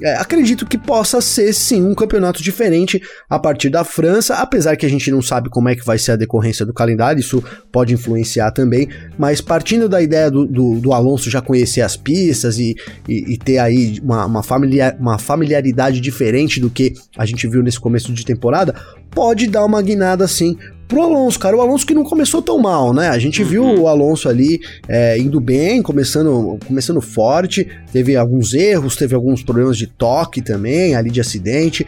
é, 0.00 0.14
acredito 0.14 0.66
que 0.66 0.78
possa 0.78 1.20
ser 1.20 1.52
sim 1.52 1.82
um 1.82 1.94
campeonato 1.94 2.42
diferente 2.42 3.00
a 3.28 3.38
partir 3.38 3.68
da 3.68 3.84
França, 3.84 4.36
apesar 4.36 4.76
que 4.76 4.86
a 4.86 4.88
gente 4.88 5.10
não 5.10 5.20
sabe 5.20 5.48
como 5.48 5.68
é 5.68 5.74
que 5.74 5.84
vai 5.84 5.98
ser 5.98 6.12
a 6.12 6.16
decorrência 6.16 6.64
do 6.64 6.72
calendário, 6.72 7.20
isso 7.20 7.42
pode 7.72 7.92
influenciar 7.92 8.50
também, 8.52 8.88
mas 9.18 9.40
partindo 9.40 9.88
da 9.88 10.00
ideia 10.00 10.30
do, 10.30 10.46
do, 10.46 10.80
do 10.80 10.92
Alonso 10.92 11.30
já 11.30 11.40
conhecer 11.40 11.80
as 11.80 11.96
pistas 11.96 12.58
e, 12.58 12.76
e, 13.08 13.34
e 13.34 13.38
ter 13.38 13.58
aí 13.58 13.98
uma, 14.02 14.26
uma, 14.26 14.42
familiar, 14.42 14.96
uma 14.98 15.18
familiaridade 15.18 16.00
diferente 16.00 16.60
do 16.60 16.70
que 16.70 16.94
a 17.16 17.26
gente 17.26 17.46
viu 17.48 17.62
nesse 17.62 17.80
começo 17.80 18.12
de 18.12 18.24
temporada, 18.24 18.74
pode 19.10 19.48
dar 19.48 19.64
uma 19.64 19.82
guinada 19.82 20.24
assim 20.24 20.56
pro 20.88 21.02
Alonso, 21.02 21.38
cara. 21.38 21.56
O 21.56 21.60
Alonso 21.60 21.86
que 21.86 21.94
não 21.94 22.02
começou 22.02 22.40
tão 22.40 22.58
mal, 22.58 22.94
né? 22.94 23.10
A 23.10 23.18
gente 23.18 23.42
uhum. 23.42 23.48
viu 23.48 23.64
o 23.82 23.86
Alonso 23.86 24.28
ali 24.28 24.60
é, 24.88 25.18
indo 25.18 25.38
bem, 25.38 25.82
começando, 25.82 26.58
começando 26.66 27.00
forte, 27.00 27.68
teve 27.92 28.16
alguns 28.16 28.54
erros, 28.54 28.96
teve 28.96 29.14
alguns 29.14 29.42
problemas 29.42 29.76
de 29.76 29.86
toque 29.86 30.40
também, 30.40 30.96
ali 30.96 31.10
de 31.10 31.20
acidente. 31.20 31.86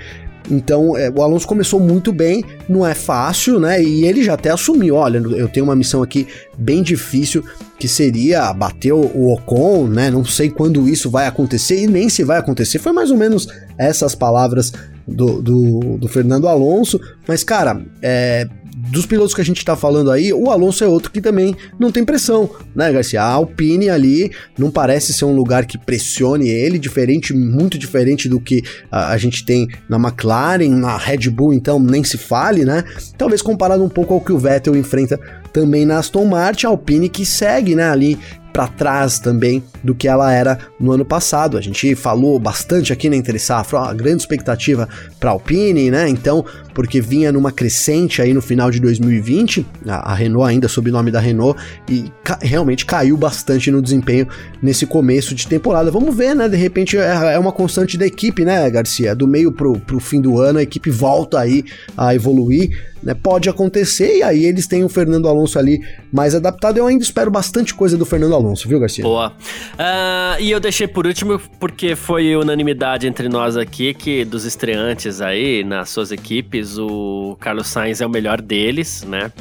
Então, 0.50 0.96
é, 0.96 1.10
o 1.10 1.22
Alonso 1.22 1.46
começou 1.46 1.78
muito 1.78 2.12
bem, 2.12 2.44
não 2.68 2.86
é 2.86 2.94
fácil, 2.94 3.60
né? 3.60 3.82
E 3.82 4.04
ele 4.04 4.22
já 4.22 4.34
até 4.34 4.50
assumiu: 4.50 4.96
olha, 4.96 5.18
eu 5.18 5.48
tenho 5.48 5.64
uma 5.64 5.76
missão 5.76 6.02
aqui 6.02 6.26
bem 6.58 6.82
difícil, 6.82 7.44
que 7.78 7.86
seria 7.86 8.52
bater 8.52 8.92
o, 8.92 9.32
Ocon, 9.32 9.86
né? 9.86 10.10
Não 10.10 10.24
sei 10.24 10.50
quando 10.50 10.88
isso 10.88 11.08
vai 11.08 11.26
acontecer 11.26 11.82
e 11.82 11.86
nem 11.86 12.08
se 12.08 12.24
vai 12.24 12.38
acontecer. 12.38 12.78
Foi 12.78 12.92
mais 12.92 13.10
ou 13.10 13.16
menos 13.16 13.48
essas 13.78 14.14
palavras 14.14 14.72
do, 15.06 15.40
do, 15.40 15.98
do 15.98 16.08
Fernando 16.08 16.48
Alonso. 16.48 17.00
Mas, 17.26 17.44
cara, 17.44 17.80
é, 18.02 18.46
dos 18.90 19.06
pilotos 19.06 19.34
que 19.34 19.40
a 19.40 19.44
gente 19.44 19.64
tá 19.64 19.76
falando 19.76 20.10
aí, 20.10 20.32
o 20.32 20.50
Alonso 20.50 20.82
é 20.84 20.86
outro 20.86 21.10
que 21.10 21.20
também 21.20 21.56
não 21.78 21.90
tem 21.90 22.04
pressão, 22.04 22.50
né, 22.74 22.92
Garcia? 22.92 23.22
A 23.22 23.26
Alpine 23.26 23.88
ali 23.88 24.30
não 24.58 24.70
parece 24.70 25.12
ser 25.12 25.24
um 25.24 25.34
lugar 25.34 25.64
que 25.64 25.78
pressione 25.78 26.48
ele, 26.48 26.78
diferente, 26.78 27.32
muito 27.32 27.78
diferente 27.78 28.28
do 28.28 28.40
que 28.40 28.62
a, 28.90 29.12
a 29.12 29.18
gente 29.18 29.44
tem 29.44 29.68
na 29.88 29.96
McLaren, 29.96 30.68
na 30.68 30.96
Red 30.96 31.30
Bull, 31.30 31.52
então 31.52 31.78
nem 31.78 32.02
se 32.02 32.18
fale, 32.18 32.64
né? 32.64 32.84
Talvez 33.16 33.40
comparado 33.42 33.84
um 33.84 33.88
pouco 33.88 34.14
ao 34.14 34.20
que 34.20 34.32
o 34.32 34.38
Vettel 34.38 34.76
enfrenta 34.76 35.18
também 35.52 35.84
na 35.84 35.98
Aston 35.98 36.24
Martin, 36.24 36.66
a 36.66 36.70
Alpine 36.70 37.08
que 37.08 37.26
segue, 37.26 37.74
né, 37.74 37.90
ali 37.90 38.18
para 38.52 38.66
trás 38.66 39.18
também 39.18 39.62
do 39.82 39.94
que 39.94 40.08
ela 40.08 40.32
era 40.32 40.58
no 40.78 40.92
ano 40.92 41.04
passado. 41.04 41.56
A 41.56 41.60
gente 41.60 41.94
falou 41.94 42.38
bastante 42.38 42.92
aqui 42.92 43.08
na 43.08 43.16
Entre 43.16 43.38
Safra, 43.38 43.80
a 43.80 43.94
grande 43.94 44.22
expectativa 44.22 44.88
para 45.18 45.30
Alpine, 45.30 45.90
né? 45.90 46.08
Então, 46.08 46.44
porque 46.74 47.00
vinha 47.00 47.32
numa 47.32 47.52
crescente 47.52 48.22
aí 48.22 48.32
no 48.32 48.42
final 48.42 48.70
de 48.70 48.80
2020, 48.80 49.66
a, 49.86 50.12
a 50.12 50.14
Renault 50.14 50.48
ainda 50.48 50.68
sob 50.68 50.90
o 50.90 50.92
nome 50.92 51.10
da 51.10 51.20
Renault 51.20 51.60
e 51.88 52.10
ca 52.24 52.38
realmente 52.40 52.86
caiu 52.86 53.16
bastante 53.16 53.70
no 53.70 53.82
desempenho 53.82 54.26
nesse 54.62 54.86
começo 54.86 55.34
de 55.34 55.46
temporada. 55.46 55.90
Vamos 55.90 56.14
ver, 56.14 56.34
né? 56.34 56.48
De 56.48 56.56
repente 56.56 56.96
é, 56.96 57.34
é 57.34 57.38
uma 57.38 57.52
constante 57.52 57.96
da 57.96 58.06
equipe, 58.06 58.44
né, 58.44 58.68
Garcia? 58.70 59.14
Do 59.14 59.26
meio 59.26 59.52
pro, 59.52 59.78
pro 59.78 60.00
fim 60.00 60.20
do 60.20 60.40
ano 60.40 60.58
a 60.58 60.62
equipe 60.62 60.90
volta 60.90 61.38
aí 61.38 61.64
a 61.96 62.14
evoluir 62.14 62.90
né? 63.02 63.14
Pode 63.14 63.48
acontecer 63.48 64.18
e 64.18 64.22
aí 64.22 64.44
eles 64.44 64.66
têm 64.66 64.84
o 64.84 64.88
Fernando 64.88 65.28
Alonso 65.28 65.58
ali 65.58 65.80
mais 66.12 66.34
adaptado. 66.34 66.76
Eu 66.76 66.86
ainda 66.86 67.02
espero 67.02 67.30
bastante 67.30 67.74
coisa 67.74 67.96
do 67.96 68.04
Fernando 68.04 68.34
Alonso, 68.34 68.68
viu, 68.68 68.78
Garcia? 68.80 69.02
Boa. 69.04 69.32
Uh, 69.74 70.40
e 70.40 70.50
eu 70.50 70.60
deixei 70.60 70.86
por 70.86 71.06
último 71.06 71.40
porque 71.58 71.94
foi 71.96 72.36
unanimidade 72.36 73.06
entre 73.06 73.28
nós 73.28 73.56
aqui 73.56 73.94
que 73.94 74.24
dos 74.24 74.44
estreantes 74.44 75.20
aí 75.20 75.64
nas 75.64 75.90
suas 75.90 76.12
equipes, 76.12 76.78
o 76.78 77.36
Carlos 77.40 77.68
Sainz 77.68 78.00
é 78.00 78.06
o 78.06 78.10
melhor 78.10 78.40
deles, 78.40 79.04
né? 79.04 79.32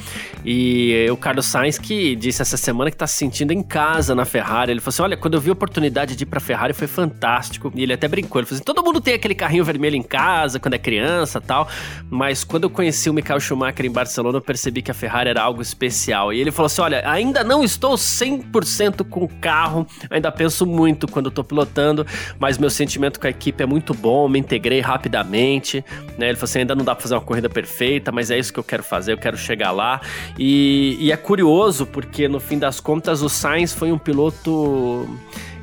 E 0.45 1.07
o 1.11 1.17
Carlos 1.17 1.45
Sainz 1.45 1.77
que 1.77 2.15
disse 2.15 2.41
essa 2.41 2.57
semana 2.57 2.91
que 2.91 2.97
tá 2.97 3.07
se 3.07 3.15
sentindo 3.15 3.51
em 3.51 3.61
casa 3.61 4.15
na 4.15 4.25
Ferrari. 4.25 4.71
Ele 4.71 4.79
falou 4.79 4.89
assim: 4.89 5.01
olha, 5.01 5.17
quando 5.17 5.33
eu 5.33 5.41
vi 5.41 5.49
a 5.49 5.53
oportunidade 5.53 6.15
de 6.15 6.23
ir 6.23 6.27
pra 6.27 6.39
Ferrari 6.39 6.73
foi 6.73 6.87
fantástico. 6.87 7.71
E 7.75 7.83
ele 7.83 7.93
até 7.93 8.07
brincou. 8.07 8.39
Ele 8.39 8.45
falou 8.45 8.57
assim: 8.57 8.63
todo 8.63 8.83
mundo 8.83 9.01
tem 9.01 9.13
aquele 9.13 9.35
carrinho 9.35 9.63
vermelho 9.63 9.95
em 9.95 10.03
casa 10.03 10.59
quando 10.59 10.73
é 10.73 10.77
criança 10.77 11.41
tal. 11.41 11.67
Mas 12.09 12.43
quando 12.43 12.63
eu 12.63 12.69
conheci 12.69 13.09
o 13.09 13.13
Michael 13.13 13.39
Schumacher 13.49 13.85
em 13.85 13.91
Barcelona, 13.91 14.37
eu 14.37 14.41
percebi 14.41 14.81
que 14.81 14.91
a 14.91 14.93
Ferrari 14.93 15.29
era 15.29 15.41
algo 15.41 15.61
especial. 15.61 16.31
E 16.31 16.39
ele 16.39 16.51
falou 16.51 16.67
assim: 16.67 16.81
olha, 16.81 17.01
ainda 17.09 17.43
não 17.43 17.63
estou 17.63 17.95
100% 17.95 19.03
com 19.09 19.23
o 19.23 19.27
carro, 19.27 19.87
ainda 20.09 20.31
penso 20.31 20.65
muito 20.65 21.07
quando 21.07 21.31
tô 21.31 21.43
pilotando, 21.43 22.05
mas 22.37 22.57
meu 22.57 22.69
sentimento 22.69 23.19
com 23.19 23.27
a 23.27 23.29
equipe 23.29 23.63
é 23.63 23.65
muito 23.65 23.93
bom, 23.93 24.27
me 24.27 24.39
integrei 24.39 24.79
rapidamente. 24.79 25.83
Né? 26.17 26.29
Ele 26.29 26.35
falou 26.35 26.45
assim: 26.45 26.59
ainda 26.59 26.75
não 26.75 26.85
dá 26.85 26.93
pra 26.93 27.01
fazer 27.01 27.15
uma 27.15 27.21
corrida 27.21 27.49
perfeita, 27.49 28.11
mas 28.11 28.29
é 28.29 28.37
isso 28.37 28.53
que 28.53 28.59
eu 28.59 28.63
quero 28.63 28.83
fazer, 28.83 29.13
eu 29.13 29.17
quero 29.17 29.37
chegar 29.37 29.71
lá. 29.71 30.01
E, 30.37 30.97
e 30.99 31.11
é 31.11 31.17
curioso, 31.17 31.85
porque 31.85 32.27
no 32.27 32.39
fim 32.39 32.59
das 32.59 32.79
contas, 32.79 33.21
o 33.21 33.29
Sainz 33.29 33.73
foi 33.73 33.91
um 33.91 33.97
piloto 33.97 35.07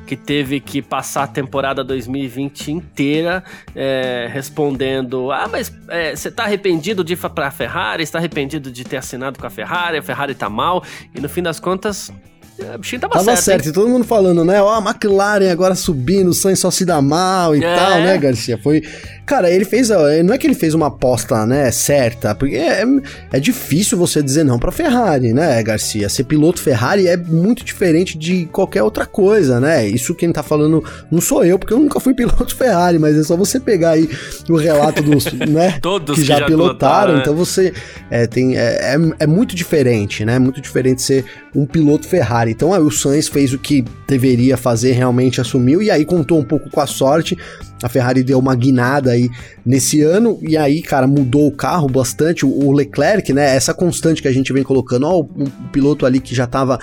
que 0.07 0.15
teve 0.15 0.59
que 0.59 0.81
passar 0.81 1.23
a 1.23 1.27
temporada 1.27 1.83
2020 1.83 2.71
inteira 2.71 3.43
é, 3.75 4.27
respondendo: 4.31 5.31
Ah, 5.31 5.47
mas 5.51 5.71
é, 5.89 6.15
você 6.15 6.31
tá 6.31 6.45
arrependido 6.45 7.03
de 7.03 7.13
ir 7.13 7.17
pra 7.17 7.51
Ferrari? 7.51 8.01
Está 8.01 8.17
arrependido 8.17 8.71
de 8.71 8.83
ter 8.83 8.97
assinado 8.97 9.37
com 9.37 9.45
a 9.45 9.49
Ferrari? 9.49 9.97
A 9.97 10.01
Ferrari 10.01 10.33
tá 10.33 10.49
mal? 10.49 10.83
E 11.13 11.19
no 11.19 11.27
fim 11.27 11.43
das 11.43 11.59
contas, 11.59 12.09
é, 12.09 12.36
o 12.75 12.77
bichinho 12.77 13.01
tava, 13.01 13.13
tava 13.13 13.25
certo. 13.35 13.43
certo. 13.43 13.69
E 13.69 13.71
todo 13.71 13.87
mundo 13.89 14.03
falando, 14.03 14.43
né? 14.43 14.61
Ó, 14.61 14.73
a 14.73 14.79
McLaren 14.79 15.51
agora 15.51 15.75
subindo, 15.75 16.29
o 16.29 16.33
Sainz 16.33 16.59
só 16.59 16.71
se 16.71 16.85
dá 16.85 17.01
mal 17.01 17.55
e 17.55 17.63
é. 17.63 17.75
tal, 17.75 17.99
né, 17.99 18.17
Garcia? 18.17 18.57
Foi. 18.57 18.81
Cara, 19.25 19.51
ele 19.51 19.65
fez. 19.65 19.89
Não 20.23 20.33
é 20.33 20.37
que 20.37 20.47
ele 20.47 20.55
fez 20.55 20.73
uma 20.73 20.87
aposta, 20.87 21.45
né, 21.45 21.69
certa, 21.69 22.33
porque 22.33 22.55
é, 22.55 22.83
é 23.31 23.39
difícil 23.39 23.97
você 23.97 24.23
dizer 24.23 24.43
não 24.43 24.57
pra 24.57 24.71
Ferrari, 24.71 25.33
né, 25.33 25.61
Garcia? 25.61 26.07
Ser 26.07 26.23
piloto 26.23 26.61
Ferrari 26.61 27.07
é 27.07 27.17
muito 27.17 27.63
diferente 27.63 28.17
de 28.17 28.45
qualquer 28.45 28.83
outra 28.83 29.05
coisa, 29.05 29.59
né? 29.59 29.85
Isso 29.85 30.15
quem 30.15 30.31
tá 30.31 30.41
falando 30.41 30.83
não 31.11 31.19
sou 31.19 31.43
eu, 31.43 31.59
porque 31.59 31.73
eu 31.73 31.79
nunca 31.79 31.99
fui 31.99 32.13
piloto 32.15 32.55
Ferrari, 32.55 32.97
mas 32.97 33.17
é 33.17 33.23
só 33.23 33.35
você 33.35 33.59
pegar 33.59 33.91
aí 33.91 34.09
o 34.49 34.55
relato 34.55 35.03
dos, 35.03 35.25
né? 35.47 35.77
Todos 35.81 36.15
que, 36.15 36.21
que 36.21 36.27
já, 36.27 36.39
já 36.39 36.45
pilotaram, 36.45 37.15
né? 37.15 37.19
então 37.21 37.35
você. 37.35 37.73
É, 38.09 38.25
tem, 38.25 38.57
é, 38.57 38.95
é, 38.95 38.97
é 39.19 39.27
muito 39.27 39.55
diferente, 39.55 40.23
né? 40.23 40.39
Muito 40.39 40.61
diferente 40.61 41.01
ser 41.01 41.25
um 41.57 41.65
piloto 41.65 42.07
Ferrari. 42.07 42.51
Então 42.51 42.71
aí 42.71 42.81
o 42.81 42.91
Sainz 42.91 43.27
fez 43.27 43.51
o 43.51 43.57
que 43.57 43.83
deveria 44.07 44.55
fazer, 44.55 44.91
realmente 44.91 45.41
assumiu, 45.41 45.81
e 45.81 45.89
aí 45.89 46.05
contou 46.05 46.39
um 46.39 46.43
pouco 46.43 46.69
com 46.69 46.79
a 46.79 46.85
sorte. 46.85 47.35
A 47.81 47.89
Ferrari 47.89 48.23
deu 48.23 48.39
uma 48.39 48.55
guinada 48.55 49.11
aí 49.11 49.29
nesse 49.65 50.01
ano, 50.01 50.37
e 50.41 50.57
aí, 50.57 50.81
cara, 50.81 51.07
mudou 51.07 51.47
o 51.47 51.51
carro 51.51 51.87
bastante. 51.87 52.45
O 52.45 52.71
Leclerc, 52.71 53.31
né? 53.33 53.55
Essa 53.55 53.73
constante 53.73 54.21
que 54.21 54.27
a 54.27 54.33
gente 54.33 54.51
vem 54.51 54.63
colocando, 54.63 55.05
ó, 55.05 55.21
um 55.21 55.45
piloto 55.71 56.05
ali 56.05 56.19
que 56.19 56.33
já 56.33 56.47
tava 56.47 56.79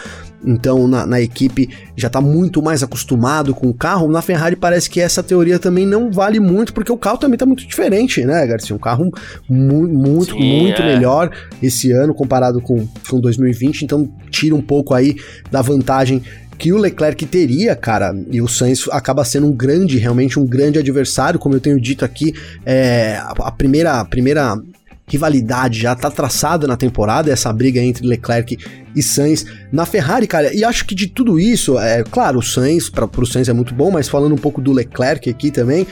então 0.46 0.86
na, 0.86 1.06
na, 1.06 1.20
equipe 1.20 1.68
já 1.96 2.08
está 2.08 2.20
muito 2.20 2.62
mais 2.62 2.82
acostumado 2.82 3.54
com 3.54 3.68
o 3.68 3.74
carro. 3.74 4.08
Na 4.08 4.20
Ferrari 4.20 4.54
parece 4.54 4.90
que 4.90 5.00
essa 5.00 5.22
teoria 5.22 5.58
também 5.58 5.86
não 5.86 6.10
vale 6.10 6.38
muito, 6.38 6.72
porque 6.74 6.92
o 6.92 6.98
carro 6.98 7.18
também 7.18 7.34
está 7.34 7.46
muito 7.46 7.66
diferente, 7.66 8.24
né, 8.24 8.46
Garcia? 8.46 8.76
Um 8.76 8.78
carro 8.78 9.10
mu 9.48 9.88
muito, 9.88 10.34
Sim, 10.34 10.60
muito 10.60 10.82
é. 10.82 10.94
melhor 10.94 11.30
esse 11.62 11.90
ano 11.92 12.14
comparado 12.14 12.60
com, 12.60 12.86
com 13.08 13.20
2020, 13.20 13.82
então 13.82 14.08
tira 14.30 14.54
um 14.54 14.62
pouco 14.62 14.92
aí 14.92 15.16
da 15.50 15.62
vantagem 15.62 16.22
que 16.58 16.72
o 16.72 16.78
Leclerc 16.78 17.26
teria, 17.26 17.74
cara, 17.76 18.14
e 18.30 18.40
o 18.40 18.48
Sainz 18.48 18.88
acaba 18.90 19.24
sendo 19.24 19.46
um 19.46 19.52
grande, 19.52 19.98
realmente 19.98 20.38
um 20.38 20.46
grande 20.46 20.78
adversário, 20.78 21.38
como 21.38 21.54
eu 21.54 21.60
tenho 21.60 21.80
dito 21.80 22.04
aqui, 22.04 22.34
é, 22.64 23.20
a 23.20 23.50
primeira, 23.50 24.00
a 24.00 24.04
primeira 24.04 24.56
rivalidade 25.06 25.80
já 25.80 25.94
tá 25.94 26.10
traçada 26.10 26.66
na 26.66 26.76
temporada, 26.76 27.30
essa 27.30 27.52
briga 27.52 27.80
entre 27.80 28.06
Leclerc 28.06 28.56
e 28.96 29.02
Sainz 29.02 29.44
na 29.70 29.84
Ferrari, 29.84 30.26
cara. 30.26 30.54
E 30.54 30.64
acho 30.64 30.86
que 30.86 30.94
de 30.94 31.06
tudo 31.06 31.38
isso, 31.38 31.78
é 31.78 32.02
claro, 32.02 32.38
o 32.38 32.42
Sainz, 32.42 32.88
para 32.88 33.06
pro 33.06 33.26
Sainz 33.26 33.48
é 33.48 33.52
muito 33.52 33.74
bom, 33.74 33.90
mas 33.90 34.08
falando 34.08 34.34
um 34.34 34.38
pouco 34.38 34.60
do 34.60 34.72
Leclerc 34.72 35.28
aqui 35.28 35.50
também, 35.50 35.86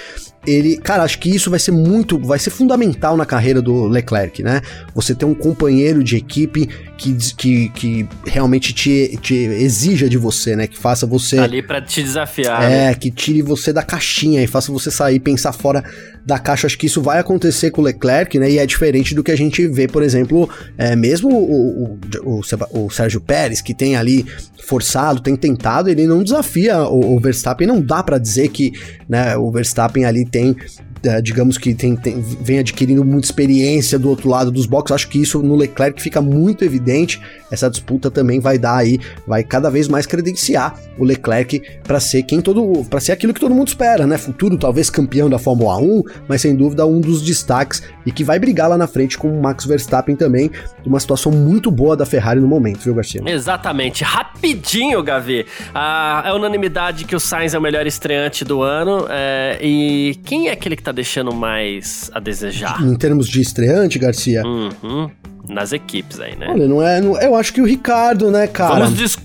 ele, 0.46 0.76
cara, 0.76 1.04
acho 1.04 1.18
que 1.20 1.30
isso 1.30 1.50
vai 1.50 1.58
ser 1.58 1.70
muito, 1.70 2.18
vai 2.18 2.38
ser 2.38 2.50
fundamental 2.50 3.16
na 3.16 3.24
carreira 3.24 3.62
do 3.62 3.86
Leclerc, 3.86 4.42
né? 4.42 4.60
Você 4.92 5.14
ter 5.14 5.24
um 5.24 5.34
companheiro 5.34 6.02
de 6.02 6.16
equipe 6.16 6.68
que, 6.98 7.16
que, 7.36 7.68
que 7.68 8.08
realmente 8.26 8.72
te, 8.72 9.18
te 9.22 9.34
exija 9.34 10.08
de 10.08 10.18
você, 10.18 10.56
né? 10.56 10.66
Que 10.66 10.76
faça 10.76 11.06
você. 11.06 11.36
Tá 11.36 11.44
ali 11.44 11.62
para 11.62 11.80
te 11.80 12.02
desafiar. 12.02 12.62
É, 12.64 12.86
né? 12.88 12.94
que 12.94 13.10
tire 13.10 13.40
você 13.40 13.72
da 13.72 13.82
caixinha 13.82 14.42
e 14.42 14.46
faça 14.48 14.72
você 14.72 14.90
sair, 14.90 15.20
pensar 15.20 15.52
fora 15.52 15.84
da 16.26 16.38
caixa. 16.40 16.66
Acho 16.66 16.78
que 16.78 16.86
isso 16.86 17.00
vai 17.00 17.20
acontecer 17.20 17.70
com 17.70 17.80
o 17.80 17.84
Leclerc, 17.84 18.36
né? 18.38 18.50
E 18.50 18.58
é 18.58 18.66
diferente 18.66 19.14
do 19.14 19.22
que 19.22 19.30
a 19.30 19.36
gente 19.36 19.66
vê, 19.68 19.86
por 19.86 20.02
exemplo, 20.02 20.50
é, 20.76 20.96
mesmo 20.96 21.30
o, 21.30 21.98
o, 22.24 22.40
o, 22.40 22.86
o 22.86 22.90
Sérgio 22.90 23.20
Pérez, 23.20 23.60
que 23.60 23.74
tem 23.74 23.94
ali 23.94 24.26
forçado, 24.64 25.20
tem 25.20 25.36
tentado, 25.36 25.88
ele 25.88 26.06
não 26.06 26.22
desafia 26.22 26.82
o, 26.82 27.16
o 27.16 27.20
Verstappen. 27.20 27.66
Não 27.66 27.80
dá 27.80 28.02
para 28.02 28.18
dizer 28.18 28.48
que 28.48 28.72
né, 29.08 29.36
o 29.36 29.50
Verstappen 29.50 30.04
ali 30.04 30.24
tem 30.32 30.56
é, 31.04 31.20
digamos 31.20 31.58
que 31.58 31.74
tem, 31.74 31.96
tem, 31.96 32.20
vem 32.20 32.58
adquirindo 32.58 33.04
muita 33.04 33.26
experiência 33.26 33.98
do 33.98 34.08
outro 34.08 34.28
lado 34.28 34.50
dos 34.50 34.66
boxes. 34.66 34.94
Acho 34.94 35.08
que 35.08 35.20
isso 35.20 35.42
no 35.42 35.56
Leclerc 35.56 36.00
fica 36.00 36.20
muito 36.20 36.64
evidente. 36.64 37.20
Essa 37.50 37.68
disputa 37.68 38.10
também 38.10 38.40
vai 38.40 38.58
dar 38.58 38.76
aí, 38.76 38.98
vai 39.26 39.42
cada 39.42 39.70
vez 39.70 39.88
mais 39.88 40.06
credenciar 40.06 40.78
o 40.98 41.04
Leclerc 41.04 41.62
para 41.82 42.00
ser 42.00 42.22
quem 42.22 42.40
todo, 42.40 42.84
para 42.88 43.00
ser 43.00 43.12
aquilo 43.12 43.34
que 43.34 43.40
todo 43.40 43.54
mundo 43.54 43.68
espera, 43.68 44.06
né? 44.06 44.16
Futuro 44.16 44.56
talvez 44.56 44.88
campeão 44.88 45.28
da 45.28 45.38
Fórmula 45.38 45.76
1, 45.78 46.02
mas 46.28 46.40
sem 46.40 46.54
dúvida 46.54 46.86
um 46.86 47.00
dos 47.00 47.22
destaques 47.22 47.82
e 48.06 48.12
que 48.12 48.24
vai 48.24 48.38
brigar 48.38 48.68
lá 48.68 48.78
na 48.78 48.86
frente 48.86 49.18
com 49.18 49.28
o 49.28 49.42
Max 49.42 49.64
Verstappen 49.64 50.16
também, 50.16 50.50
uma 50.84 51.00
situação 51.00 51.32
muito 51.32 51.70
boa 51.70 51.96
da 51.96 52.06
Ferrari 52.06 52.40
no 52.40 52.48
momento, 52.48 52.80
viu, 52.80 52.94
Garcia? 52.94 53.22
Exatamente. 53.26 54.04
Rapidinho, 54.04 55.02
Gavi. 55.02 55.46
A, 55.74 56.28
a 56.28 56.34
unanimidade 56.34 57.04
que 57.04 57.16
o 57.16 57.20
Sainz 57.20 57.54
é 57.54 57.58
o 57.58 57.62
melhor 57.62 57.86
estreante 57.86 58.44
do 58.44 58.62
ano. 58.62 59.06
É, 59.08 59.58
e 59.60 60.18
quem 60.24 60.48
é 60.48 60.52
aquele 60.52 60.76
que 60.76 60.82
tá 60.82 60.91
deixando 60.92 61.32
mais 61.32 62.10
a 62.14 62.20
desejar? 62.20 62.82
Em 62.82 62.94
termos 62.96 63.28
de 63.28 63.40
estreante, 63.40 63.98
Garcia? 63.98 64.42
Uhum 64.44 65.10
nas 65.48 65.72
equipes 65.72 66.20
aí, 66.20 66.36
né? 66.36 66.46
Olha, 66.48 66.68
não 66.68 66.82
é. 66.82 67.00
Não, 67.00 67.20
eu 67.20 67.34
acho 67.34 67.52
que 67.52 67.60
o 67.60 67.64
Ricardo, 67.64 68.30
né, 68.30 68.46
cara? 68.46 68.74
Vamos 68.74 68.96
disc... 68.96 69.20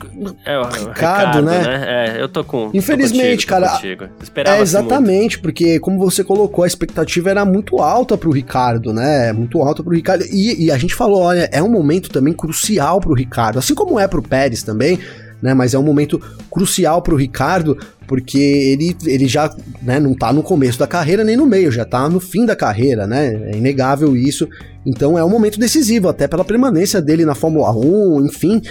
é, 0.45 0.57
o 0.57 0.63
Ricardo, 0.63 0.87
Ricardo 0.89 1.41
né? 1.43 1.61
né? 1.61 1.85
É, 2.17 2.21
eu 2.21 2.27
tô 2.27 2.43
com. 2.43 2.69
Infelizmente, 2.73 3.45
tô 3.45 3.55
contigo, 3.55 3.99
cara. 4.01 4.11
Esperava 4.21 4.57
é 4.57 4.61
exatamente, 4.61 5.35
muito. 5.37 5.41
porque 5.41 5.79
como 5.79 5.99
você 5.99 6.23
colocou, 6.23 6.63
a 6.63 6.67
expectativa 6.67 7.29
era 7.29 7.45
muito 7.45 7.77
alta 7.77 8.17
pro 8.17 8.31
Ricardo, 8.31 8.93
né? 8.93 9.31
Muito 9.31 9.61
alta 9.61 9.83
pro 9.83 9.93
Ricardo. 9.93 10.25
E, 10.31 10.65
e 10.65 10.71
a 10.71 10.77
gente 10.77 10.95
falou, 10.95 11.21
olha, 11.21 11.49
é 11.51 11.61
um 11.61 11.69
momento 11.69 12.09
também 12.09 12.33
crucial 12.33 12.99
pro 12.99 13.13
Ricardo, 13.13 13.59
assim 13.59 13.75
como 13.75 13.99
é 13.99 14.07
pro 14.07 14.21
Pérez 14.21 14.63
também 14.63 14.99
né? 15.41 15.53
Mas 15.53 15.73
é 15.73 15.79
um 15.79 15.83
momento 15.83 16.19
crucial 16.49 17.01
para 17.01 17.13
o 17.13 17.17
Ricardo, 17.17 17.77
porque 18.07 18.37
ele, 18.37 18.95
ele 19.05 19.27
já 19.27 19.53
né, 19.81 19.99
não 19.99 20.13
está 20.13 20.31
no 20.31 20.41
começo 20.41 20.79
da 20.79 20.87
carreira 20.87 21.23
nem 21.23 21.35
no 21.35 21.45
meio, 21.45 21.71
já 21.71 21.83
está 21.83 22.07
no 22.07 22.19
fim 22.19 22.45
da 22.45 22.55
carreira, 22.55 23.05
né? 23.05 23.51
É 23.51 23.57
inegável 23.57 24.15
isso. 24.15 24.47
Então 24.85 25.17
é 25.17 25.23
um 25.23 25.29
momento 25.29 25.59
decisivo, 25.59 26.07
até 26.07 26.27
pela 26.27 26.45
permanência 26.45 27.01
dele 27.01 27.25
na 27.25 27.35
Fórmula 27.35 27.71
1, 27.71 28.25
enfim. 28.25 28.61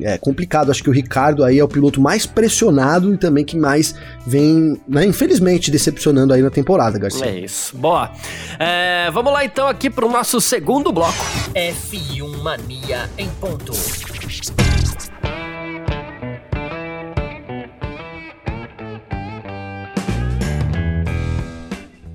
É 0.00 0.16
complicado, 0.16 0.70
acho 0.70 0.82
que 0.82 0.88
o 0.88 0.92
Ricardo 0.92 1.44
aí 1.44 1.58
é 1.58 1.64
o 1.64 1.68
piloto 1.68 2.00
mais 2.00 2.24
pressionado 2.24 3.12
e 3.12 3.18
também 3.18 3.44
que 3.44 3.56
mais 3.56 3.94
vem, 4.26 4.80
né, 4.88 5.04
infelizmente, 5.04 5.70
decepcionando 5.70 6.32
aí 6.32 6.40
na 6.40 6.50
temporada, 6.50 6.98
Garcia. 6.98 7.26
É 7.26 7.40
isso. 7.40 7.76
Boa. 7.76 8.10
É, 8.58 9.10
vamos 9.10 9.32
lá 9.32 9.44
então 9.44 9.68
aqui 9.68 9.90
para 9.90 10.06
o 10.06 10.10
nosso 10.10 10.40
segundo 10.40 10.92
bloco. 10.92 11.24
F1 11.54 12.42
Mania 12.42 13.10
em 13.18 13.28
ponto. 13.40 13.72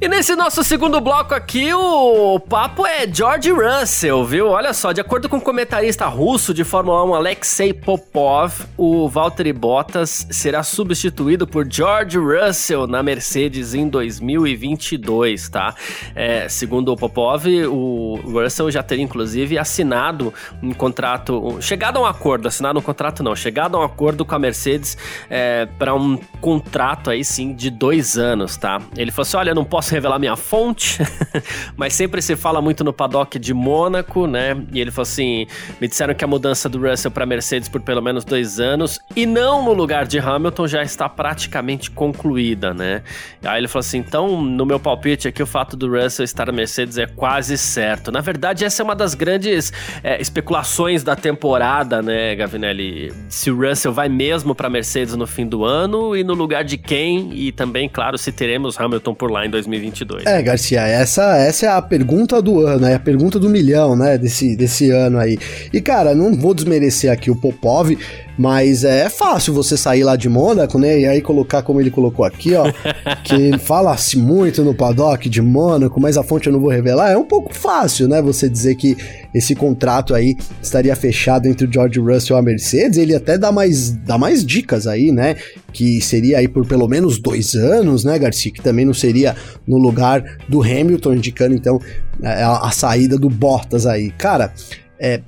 E 0.08 0.10
nesse 0.10 0.38
nosso 0.38 0.64
segundo 0.64 1.02
bloco 1.02 1.34
aqui, 1.34 1.74
o 1.74 2.40
papo 2.40 2.88
é 2.88 3.06
George 3.14 3.52
Russell, 3.52 4.24
viu? 4.24 4.48
Olha 4.48 4.74
só, 4.74 4.94
de 4.94 5.02
acordo 5.02 5.28
com 5.28 5.36
o 5.36 5.42
comentarista 5.42 6.06
russo 6.06 6.54
de 6.54 6.64
Fórmula 6.64 7.04
1 7.04 7.14
Alexei 7.14 7.74
Popov, 7.74 8.54
o 8.78 9.10
Valtteri 9.10 9.52
Bottas 9.52 10.26
será 10.32 10.64
substituído 10.64 11.46
por 11.46 11.68
George 11.70 12.18
Russell 12.18 12.88
na 12.88 13.04
Mercedes 13.04 13.74
em 13.74 13.90
2022, 13.90 15.50
tá? 15.50 15.76
É, 16.16 16.48
segundo 16.48 16.94
o 16.94 16.96
Popov, 16.96 17.46
o 17.68 18.22
Russell 18.28 18.72
já 18.72 18.82
teria 18.82 19.04
inclusive 19.04 19.58
assinado 19.58 20.34
um 20.64 20.72
contrato, 20.72 21.58
chegado 21.60 21.98
a 21.98 22.04
um 22.04 22.06
acordo, 22.06 22.48
assinado 22.48 22.80
um 22.80 22.82
contrato 22.82 23.22
não, 23.22 23.36
chegado 23.36 23.76
a 23.76 23.82
um 23.82 23.84
acordo 23.84 24.24
com 24.24 24.34
a 24.34 24.40
Mercedes 24.40 24.98
é, 25.30 25.66
para 25.78 25.94
um 25.94 26.18
contrato 26.40 27.10
aí 27.10 27.26
sim 27.26 27.54
de 27.54 27.70
dois 27.70 28.18
anos, 28.18 28.56
tá? 28.56 28.80
Ele 28.96 29.12
falou 29.12 29.24
assim: 29.24 29.36
olha, 29.36 29.54
não 29.54 29.66
posso 29.66 29.97
revelar 29.98 30.20
minha 30.20 30.36
fonte, 30.36 31.00
mas 31.76 31.94
sempre 31.94 32.22
se 32.22 32.36
fala 32.36 32.62
muito 32.62 32.84
no 32.84 32.94
paddock 32.94 33.38
de 33.40 33.54
Mônaco, 33.54 34.28
né? 34.28 34.56
E 34.72 34.80
ele 34.80 34.92
falou 34.92 35.04
assim: 35.04 35.48
me 35.82 35.88
disseram 35.88 36.14
que 36.14 36.24
a 36.24 36.28
mudança 36.28 36.70
do 36.70 36.80
Russell 36.80 37.12
para 37.12 37.26
Mercedes 37.26 37.68
por 37.68 37.82
pelo 37.82 38.02
menos 38.02 38.24
dois 38.24 38.60
anos 38.60 39.00
e 39.16 39.26
não 39.26 39.64
no 39.64 39.74
lugar 39.74 40.06
de 40.06 40.20
Hamilton 40.20 40.68
já 40.68 40.84
está 40.84 41.10
praticamente 41.10 41.90
concluída, 41.92 42.74
né? 42.74 43.02
Aí 43.44 43.60
ele 43.60 43.68
falou 43.68 43.82
assim: 43.82 43.98
então, 43.98 44.42
no 44.42 44.66
meu 44.66 44.80
palpite 44.80 45.28
aqui, 45.28 45.42
o 45.42 45.48
fato 45.48 45.76
do 45.76 45.90
Russell 45.92 46.24
estar 46.24 46.46
na 46.46 46.52
Mercedes 46.52 46.98
é 46.98 47.08
quase 47.08 47.58
certo. 47.58 48.12
Na 48.12 48.22
verdade, 48.22 48.64
essa 48.64 48.82
é 48.82 48.84
uma 48.84 48.96
das 48.96 49.16
grandes 49.16 49.74
é, 50.04 50.22
especulações 50.22 51.04
da 51.04 51.16
temporada, 51.16 52.02
né, 52.02 52.36
Gavinelli? 52.36 53.12
Se 53.30 53.50
o 53.50 53.68
Russell 53.68 53.92
vai 53.92 54.10
mesmo 54.10 54.54
para 54.54 54.70
Mercedes 54.70 55.16
no 55.16 55.26
fim 55.26 55.48
do 55.48 55.66
ano 55.66 56.16
e 56.16 56.24
no 56.24 56.34
lugar 56.34 56.64
de 56.64 56.78
quem, 56.78 57.34
e 57.34 57.52
também, 57.52 57.90
claro, 57.90 58.18
se 58.18 58.32
teremos 58.32 58.80
Hamilton 58.80 59.14
por 59.14 59.32
lá 59.32 59.46
em 59.46 59.50
2022. 59.50 59.87
2022? 59.90 60.26
É, 60.26 60.42
Garcia, 60.42 60.82
essa, 60.82 61.38
essa 61.38 61.66
é 61.66 61.70
a 61.70 61.82
pergunta 61.82 62.42
do 62.42 62.66
ano, 62.66 62.86
é 62.86 62.96
a 62.96 63.00
pergunta 63.00 63.40
do 63.40 63.50
milhão, 63.50 63.96
né, 63.96 64.18
desse, 64.18 64.56
desse 64.56 64.90
ano 64.90 65.18
aí. 65.20 65.38
E, 65.72 65.82
cara, 65.82 66.14
não 66.16 66.34
vou 66.36 66.54
desmerecer 66.54 67.12
aqui 67.12 67.32
o 67.32 67.36
Popov, 67.36 67.92
mas 68.38 68.84
é 68.84 69.10
fácil 69.10 69.54
você 69.54 69.76
sair 69.76 70.04
lá 70.04 70.16
de 70.16 70.30
Mônaco, 70.30 70.78
né? 70.78 71.00
E 71.00 71.06
aí 71.08 71.22
colocar 71.22 71.64
como 71.64 71.82
ele 71.82 71.90
colocou 71.90 72.24
aqui, 72.24 72.54
ó. 72.54 72.72
que 73.24 73.58
fala-se 73.58 74.18
muito 74.18 74.64
no 74.64 74.76
paddock 74.76 75.28
de 75.28 75.42
Mônaco, 75.42 76.00
mas 76.00 76.18
a 76.18 76.24
fonte 76.24 76.48
eu 76.48 76.54
não 76.54 76.60
vou 76.60 76.70
revelar. 76.70 77.12
É 77.12 77.18
um 77.18 77.24
pouco 77.24 77.54
fácil, 77.54 78.08
né? 78.08 78.22
Você 78.22 78.48
dizer 78.48 78.76
que 78.76 78.96
esse 79.34 79.56
contrato 79.56 80.14
aí 80.14 80.36
estaria 80.62 80.96
fechado 80.96 81.48
entre 81.48 81.66
o 81.66 81.74
George 81.74 82.00
Russell 82.00 82.38
e 82.38 82.40
a 82.40 82.44
Mercedes. 82.44 82.98
Ele 83.00 83.16
até 83.16 83.38
dá 83.38 83.52
mais, 83.52 83.92
dá 83.92 84.18
mais 84.18 84.46
dicas 84.46 84.86
aí, 84.86 85.12
né? 85.12 85.36
Que 85.74 86.00
seria 86.00 86.38
aí 86.38 86.48
por 86.48 86.68
pelo 86.68 86.88
menos 86.88 87.18
dois 87.18 87.56
anos, 87.56 88.04
né, 88.04 88.20
Garcia? 88.20 88.52
Que 88.52 88.62
também 88.62 88.86
não 88.86 88.94
seria 88.94 89.36
no 89.68 89.78
lugar 89.78 90.24
do 90.48 90.62
Hamilton, 90.62 91.16
indicando 91.16 91.56
então 91.56 91.80
a, 92.24 92.68
a 92.68 92.72
saída 92.72 93.18
do 93.18 93.30
Bottas 93.30 93.86
aí. 93.86 94.12
Cara, 94.12 94.54
é, 95.00 95.22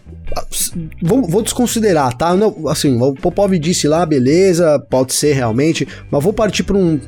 Vou, 1.02 1.24
vou, 1.24 1.42
desconsiderar, 1.42 2.16
tá? 2.16 2.36
Não, 2.36 2.68
assim, 2.68 2.96
o 3.02 3.14
Popov 3.14 3.52
disse 3.58 3.88
lá, 3.88 4.06
beleza, 4.06 4.80
pode 4.90 5.14
ser 5.14 5.34
realmente, 5.34 5.88
mas 6.12 6.24
vou 6.24 6.32
partir 6.32 6.64
para 6.64 6.78
um. 6.78 7.00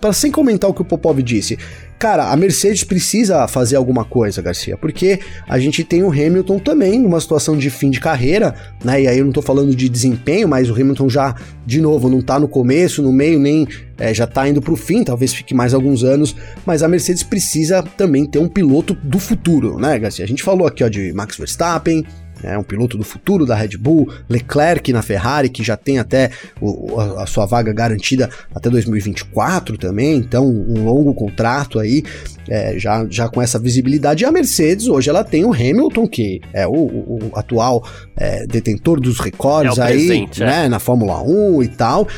para 0.00 0.12
sem 0.12 0.30
comentar 0.30 0.68
o 0.68 0.74
que 0.74 0.82
o 0.82 0.84
Popov 0.84 1.22
disse. 1.22 1.58
Cara, 1.98 2.30
a 2.30 2.36
Mercedes 2.36 2.84
precisa 2.84 3.48
fazer 3.48 3.74
alguma 3.74 4.04
coisa, 4.04 4.40
Garcia, 4.40 4.76
porque 4.76 5.18
a 5.48 5.58
gente 5.58 5.82
tem 5.82 6.04
o 6.04 6.12
Hamilton 6.12 6.60
também 6.60 6.96
numa 7.00 7.20
situação 7.20 7.56
de 7.56 7.68
fim 7.70 7.90
de 7.90 7.98
carreira, 7.98 8.54
né? 8.84 9.02
E 9.02 9.08
aí 9.08 9.18
eu 9.18 9.24
não 9.24 9.32
tô 9.32 9.42
falando 9.42 9.74
de 9.74 9.88
desempenho, 9.88 10.46
mas 10.46 10.70
o 10.70 10.74
Hamilton 10.74 11.08
já, 11.08 11.34
de 11.66 11.80
novo, 11.80 12.08
não 12.08 12.22
tá 12.22 12.38
no 12.38 12.46
começo, 12.46 13.02
no 13.02 13.12
meio, 13.12 13.40
nem 13.40 13.66
é, 13.98 14.14
já 14.14 14.28
tá 14.28 14.48
indo 14.48 14.62
pro 14.62 14.76
fim, 14.76 15.02
talvez 15.02 15.34
fique 15.34 15.52
mais 15.52 15.74
alguns 15.74 16.04
anos, 16.04 16.36
mas 16.64 16.84
a 16.84 16.88
Mercedes 16.88 17.24
precisa 17.24 17.82
também 17.82 18.24
ter 18.24 18.38
um 18.38 18.48
piloto 18.48 18.94
do 19.02 19.18
futuro, 19.18 19.76
né, 19.80 19.98
Garcia? 19.98 20.24
A 20.24 20.28
gente 20.28 20.44
falou 20.44 20.68
aqui, 20.68 20.84
ó, 20.84 20.88
de 20.88 21.12
Max 21.12 21.36
Verstappen, 21.36 22.04
é 22.42 22.56
um 22.56 22.62
piloto 22.62 22.96
do 22.96 23.04
futuro 23.04 23.44
da 23.44 23.54
Red 23.54 23.76
Bull, 23.78 24.08
Leclerc 24.28 24.92
na 24.92 25.02
Ferrari, 25.02 25.48
que 25.48 25.62
já 25.62 25.76
tem 25.76 25.98
até 25.98 26.30
o, 26.60 27.00
a, 27.00 27.22
a, 27.24 27.26
sua 27.26 27.46
vaga 27.46 27.72
garantida 27.72 28.30
até 28.54 28.70
2024 28.70 29.76
também, 29.78 30.16
então 30.16 30.46
um 30.46 30.84
longo 30.84 31.14
contrato 31.14 31.78
aí, 31.78 32.02
é, 32.48 32.78
já, 32.78 33.06
já 33.08 33.28
com 33.28 33.42
essa 33.42 33.58
visibilidade. 33.58 34.24
E 34.24 34.26
a 34.26 34.32
Mercedes 34.32 34.86
hoje 34.86 35.10
ela 35.10 35.24
tem 35.24 35.44
o 35.44 35.52
Hamilton, 35.52 36.06
que 36.06 36.40
é 36.52 36.66
o, 36.66 36.72
o, 36.72 37.18
o 37.32 37.38
atual 37.38 37.86
é, 38.16 38.46
detentor 38.46 39.00
dos 39.00 39.18
recordes 39.18 39.78
é 39.78 39.82
aí, 39.82 40.06
presente, 40.06 40.42
é. 40.42 40.46
né, 40.46 40.68
na 40.68 40.78
Fórmula 40.78 41.22
1 41.22 41.62
e 41.62 41.68
tal. 41.68 42.08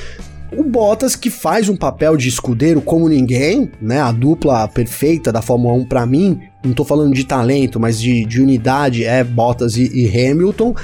O 0.57 0.65
Bottas, 0.65 1.15
que 1.15 1.31
faz 1.31 1.69
um 1.69 1.77
papel 1.77 2.17
de 2.17 2.29
escudeiro 2.29 2.81
como 2.81 3.09
ninguém, 3.09 3.71
né? 3.81 4.01
A 4.01 4.11
dupla 4.11 4.67
perfeita 4.67 5.33
da 5.33 5.41
Fórmula 5.41 5.75
1 5.75 5.85
para 5.85 6.05
mim, 6.05 6.41
não 6.65 6.73
tô 6.73 6.85
falando 6.85 7.15
de 7.15 7.25
talento, 7.25 7.79
mas 7.79 8.01
de, 8.01 8.25
de 8.25 8.43
unidade, 8.43 9.05
é 9.05 9.23
Bottas 9.23 9.77
e, 9.77 9.89
e, 9.93 10.09
Hamilton. 10.09 10.75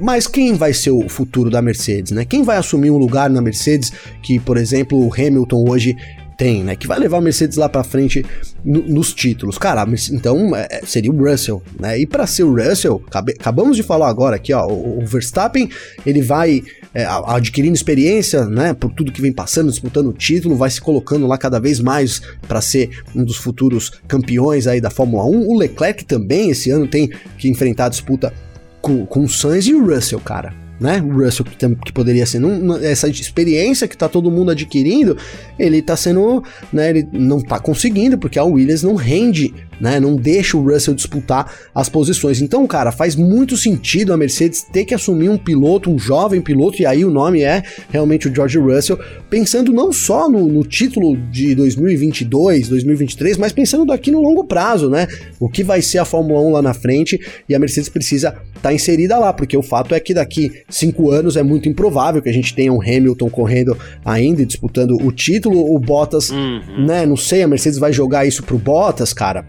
Mas 0.00 0.26
quem 0.26 0.54
vai 0.54 0.72
ser 0.72 0.90
o 0.90 1.08
futuro 1.08 1.50
da 1.50 1.60
Mercedes, 1.60 2.12
né? 2.12 2.24
Quem 2.24 2.42
vai 2.42 2.56
assumir 2.56 2.90
um 2.90 2.98
lugar 2.98 3.28
na 3.28 3.42
Mercedes 3.42 3.92
que, 4.22 4.38
por 4.38 4.56
exemplo, 4.56 4.98
o 4.98 5.12
Hamilton 5.12 5.68
hoje 5.68 5.96
tem, 6.40 6.64
né? 6.64 6.74
Que 6.74 6.86
vai 6.86 6.98
levar 6.98 7.18
a 7.18 7.20
Mercedes 7.20 7.58
lá 7.58 7.68
para 7.68 7.84
frente 7.84 8.24
no, 8.64 8.80
nos 8.88 9.12
títulos. 9.12 9.58
Cara, 9.58 9.86
então 10.10 10.56
é, 10.56 10.80
seria 10.86 11.12
o 11.12 11.14
Russell, 11.14 11.62
né? 11.78 11.98
E 11.98 12.06
para 12.06 12.26
ser 12.26 12.44
o 12.44 12.54
Russell, 12.54 13.04
acabamos 13.38 13.76
de 13.76 13.82
falar 13.82 14.08
agora 14.08 14.36
aqui, 14.36 14.50
ó, 14.54 14.66
o, 14.66 15.02
o 15.02 15.06
Verstappen, 15.06 15.68
ele 16.06 16.22
vai 16.22 16.62
é, 16.94 17.04
adquirindo 17.04 17.74
experiência, 17.74 18.46
né? 18.46 18.72
Por 18.72 18.90
tudo 18.90 19.12
que 19.12 19.20
vem 19.20 19.34
passando, 19.34 19.68
disputando 19.68 20.06
o 20.06 20.14
título, 20.14 20.56
vai 20.56 20.70
se 20.70 20.80
colocando 20.80 21.26
lá 21.26 21.36
cada 21.36 21.60
vez 21.60 21.78
mais 21.78 22.22
para 22.48 22.62
ser 22.62 23.02
um 23.14 23.22
dos 23.22 23.36
futuros 23.36 23.90
campeões 24.08 24.66
aí 24.66 24.80
da 24.80 24.88
Fórmula 24.88 25.26
1. 25.26 25.46
O 25.46 25.58
Leclerc 25.58 26.06
também 26.06 26.48
esse 26.48 26.70
ano 26.70 26.86
tem 26.86 27.10
que 27.36 27.50
enfrentar 27.50 27.84
a 27.84 27.90
disputa 27.90 28.32
com, 28.80 29.04
com 29.04 29.24
o 29.24 29.28
Sainz 29.28 29.66
e 29.66 29.74
o 29.74 29.84
Russell, 29.84 30.20
cara 30.20 30.69
né? 30.80 31.00
O 31.00 31.22
Russell 31.22 31.44
que, 31.44 31.56
tem, 31.56 31.74
que 31.74 31.92
poderia 31.92 32.24
ser 32.24 32.38
num, 32.38 32.76
essa 32.78 33.08
experiência 33.08 33.86
que 33.86 33.96
tá 33.96 34.08
todo 34.08 34.30
mundo 34.30 34.50
adquirindo, 34.50 35.16
ele 35.58 35.82
tá 35.82 35.96
sendo, 35.96 36.42
né? 36.72 36.90
Ele 36.90 37.06
não 37.12 37.40
tá 37.40 37.60
conseguindo 37.60 38.16
porque 38.16 38.38
a 38.38 38.44
Williams 38.44 38.82
não 38.82 38.94
rende 38.94 39.52
né? 39.80 39.98
Não 39.98 40.14
deixa 40.14 40.56
o 40.56 40.62
Russell 40.62 40.94
disputar 40.94 41.52
as 41.74 41.88
posições. 41.88 42.40
Então, 42.40 42.66
cara, 42.66 42.92
faz 42.92 43.16
muito 43.16 43.56
sentido 43.56 44.12
a 44.12 44.16
Mercedes 44.16 44.62
ter 44.62 44.84
que 44.84 44.94
assumir 44.94 45.28
um 45.28 45.38
piloto, 45.38 45.90
um 45.90 45.98
jovem 45.98 46.40
piloto, 46.40 46.80
e 46.82 46.86
aí 46.86 47.04
o 47.04 47.10
nome 47.10 47.42
é 47.42 47.62
realmente 47.88 48.28
o 48.28 48.34
George 48.34 48.58
Russell, 48.58 48.98
pensando 49.28 49.72
não 49.72 49.92
só 49.92 50.28
no, 50.28 50.46
no 50.46 50.64
título 50.64 51.16
de 51.16 51.54
2022, 51.54 52.68
2023, 52.68 53.36
mas 53.38 53.52
pensando 53.52 53.86
daqui 53.86 54.10
no 54.10 54.20
longo 54.20 54.44
prazo, 54.44 54.90
né? 54.90 55.06
O 55.38 55.48
que 55.48 55.64
vai 55.64 55.80
ser 55.80 55.98
a 55.98 56.04
Fórmula 56.04 56.40
1 56.40 56.50
lá 56.52 56.62
na 56.62 56.74
frente 56.74 57.20
e 57.48 57.54
a 57.54 57.58
Mercedes 57.58 57.88
precisa 57.88 58.28
estar 58.28 58.60
tá 58.60 58.72
inserida 58.72 59.18
lá, 59.18 59.32
porque 59.32 59.56
o 59.56 59.62
fato 59.62 59.94
é 59.94 60.00
que 60.00 60.12
daqui 60.12 60.52
cinco 60.68 61.10
anos 61.10 61.36
é 61.36 61.42
muito 61.42 61.68
improvável 61.68 62.20
que 62.20 62.28
a 62.28 62.32
gente 62.32 62.54
tenha 62.54 62.72
um 62.72 62.80
Hamilton 62.80 63.30
correndo 63.30 63.76
ainda 64.04 64.44
disputando 64.44 64.96
o 65.00 65.12
título, 65.12 65.74
o 65.74 65.78
Bottas, 65.78 66.30
uhum. 66.30 66.86
né? 66.86 67.06
Não 67.06 67.16
sei, 67.16 67.42
a 67.42 67.48
Mercedes 67.48 67.78
vai 67.78 67.92
jogar 67.92 68.26
isso 68.26 68.42
pro 68.42 68.58
Bottas, 68.58 69.12
cara 69.12 69.46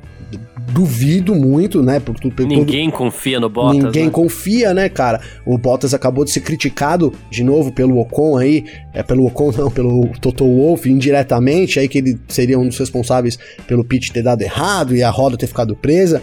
duvido 0.70 1.36
muito, 1.36 1.82
né? 1.82 2.00
Por, 2.00 2.16
por, 2.20 2.46
ninguém 2.46 2.90
todo... 2.90 2.98
confia 2.98 3.40
no 3.40 3.50
Bottas. 3.50 3.84
Ninguém 3.84 4.06
né? 4.06 4.12
confia, 4.12 4.74
né, 4.74 4.90
cara? 4.90 5.22
O 5.46 5.58
Bottas 5.58 5.94
acabou 5.94 6.24
de 6.24 6.32
ser 6.32 6.42
criticado 6.42 7.14
de 7.30 7.44
novo 7.44 7.72
pelo 7.72 8.00
Ocon 8.00 8.38
aí, 8.38 8.66
é 8.94 9.04
pelo 9.04 9.26
Ocon 9.26 9.52
não, 9.58 9.72
pelo 9.72 10.08
Toto 10.20 10.46
Wolff 10.46 10.90
indiretamente, 10.90 11.80
aí 11.80 11.88
que 11.88 11.98
ele 11.98 12.20
seria 12.28 12.60
um 12.60 12.68
dos 12.68 12.78
responsáveis 12.78 13.38
pelo 13.68 13.84
pit 13.84 14.12
ter 14.12 14.24
dado 14.24 14.42
errado 14.42 14.96
e 14.96 15.04
a 15.04 15.10
roda 15.10 15.38
ter 15.38 15.48
ficado 15.48 15.76
presa. 15.76 16.22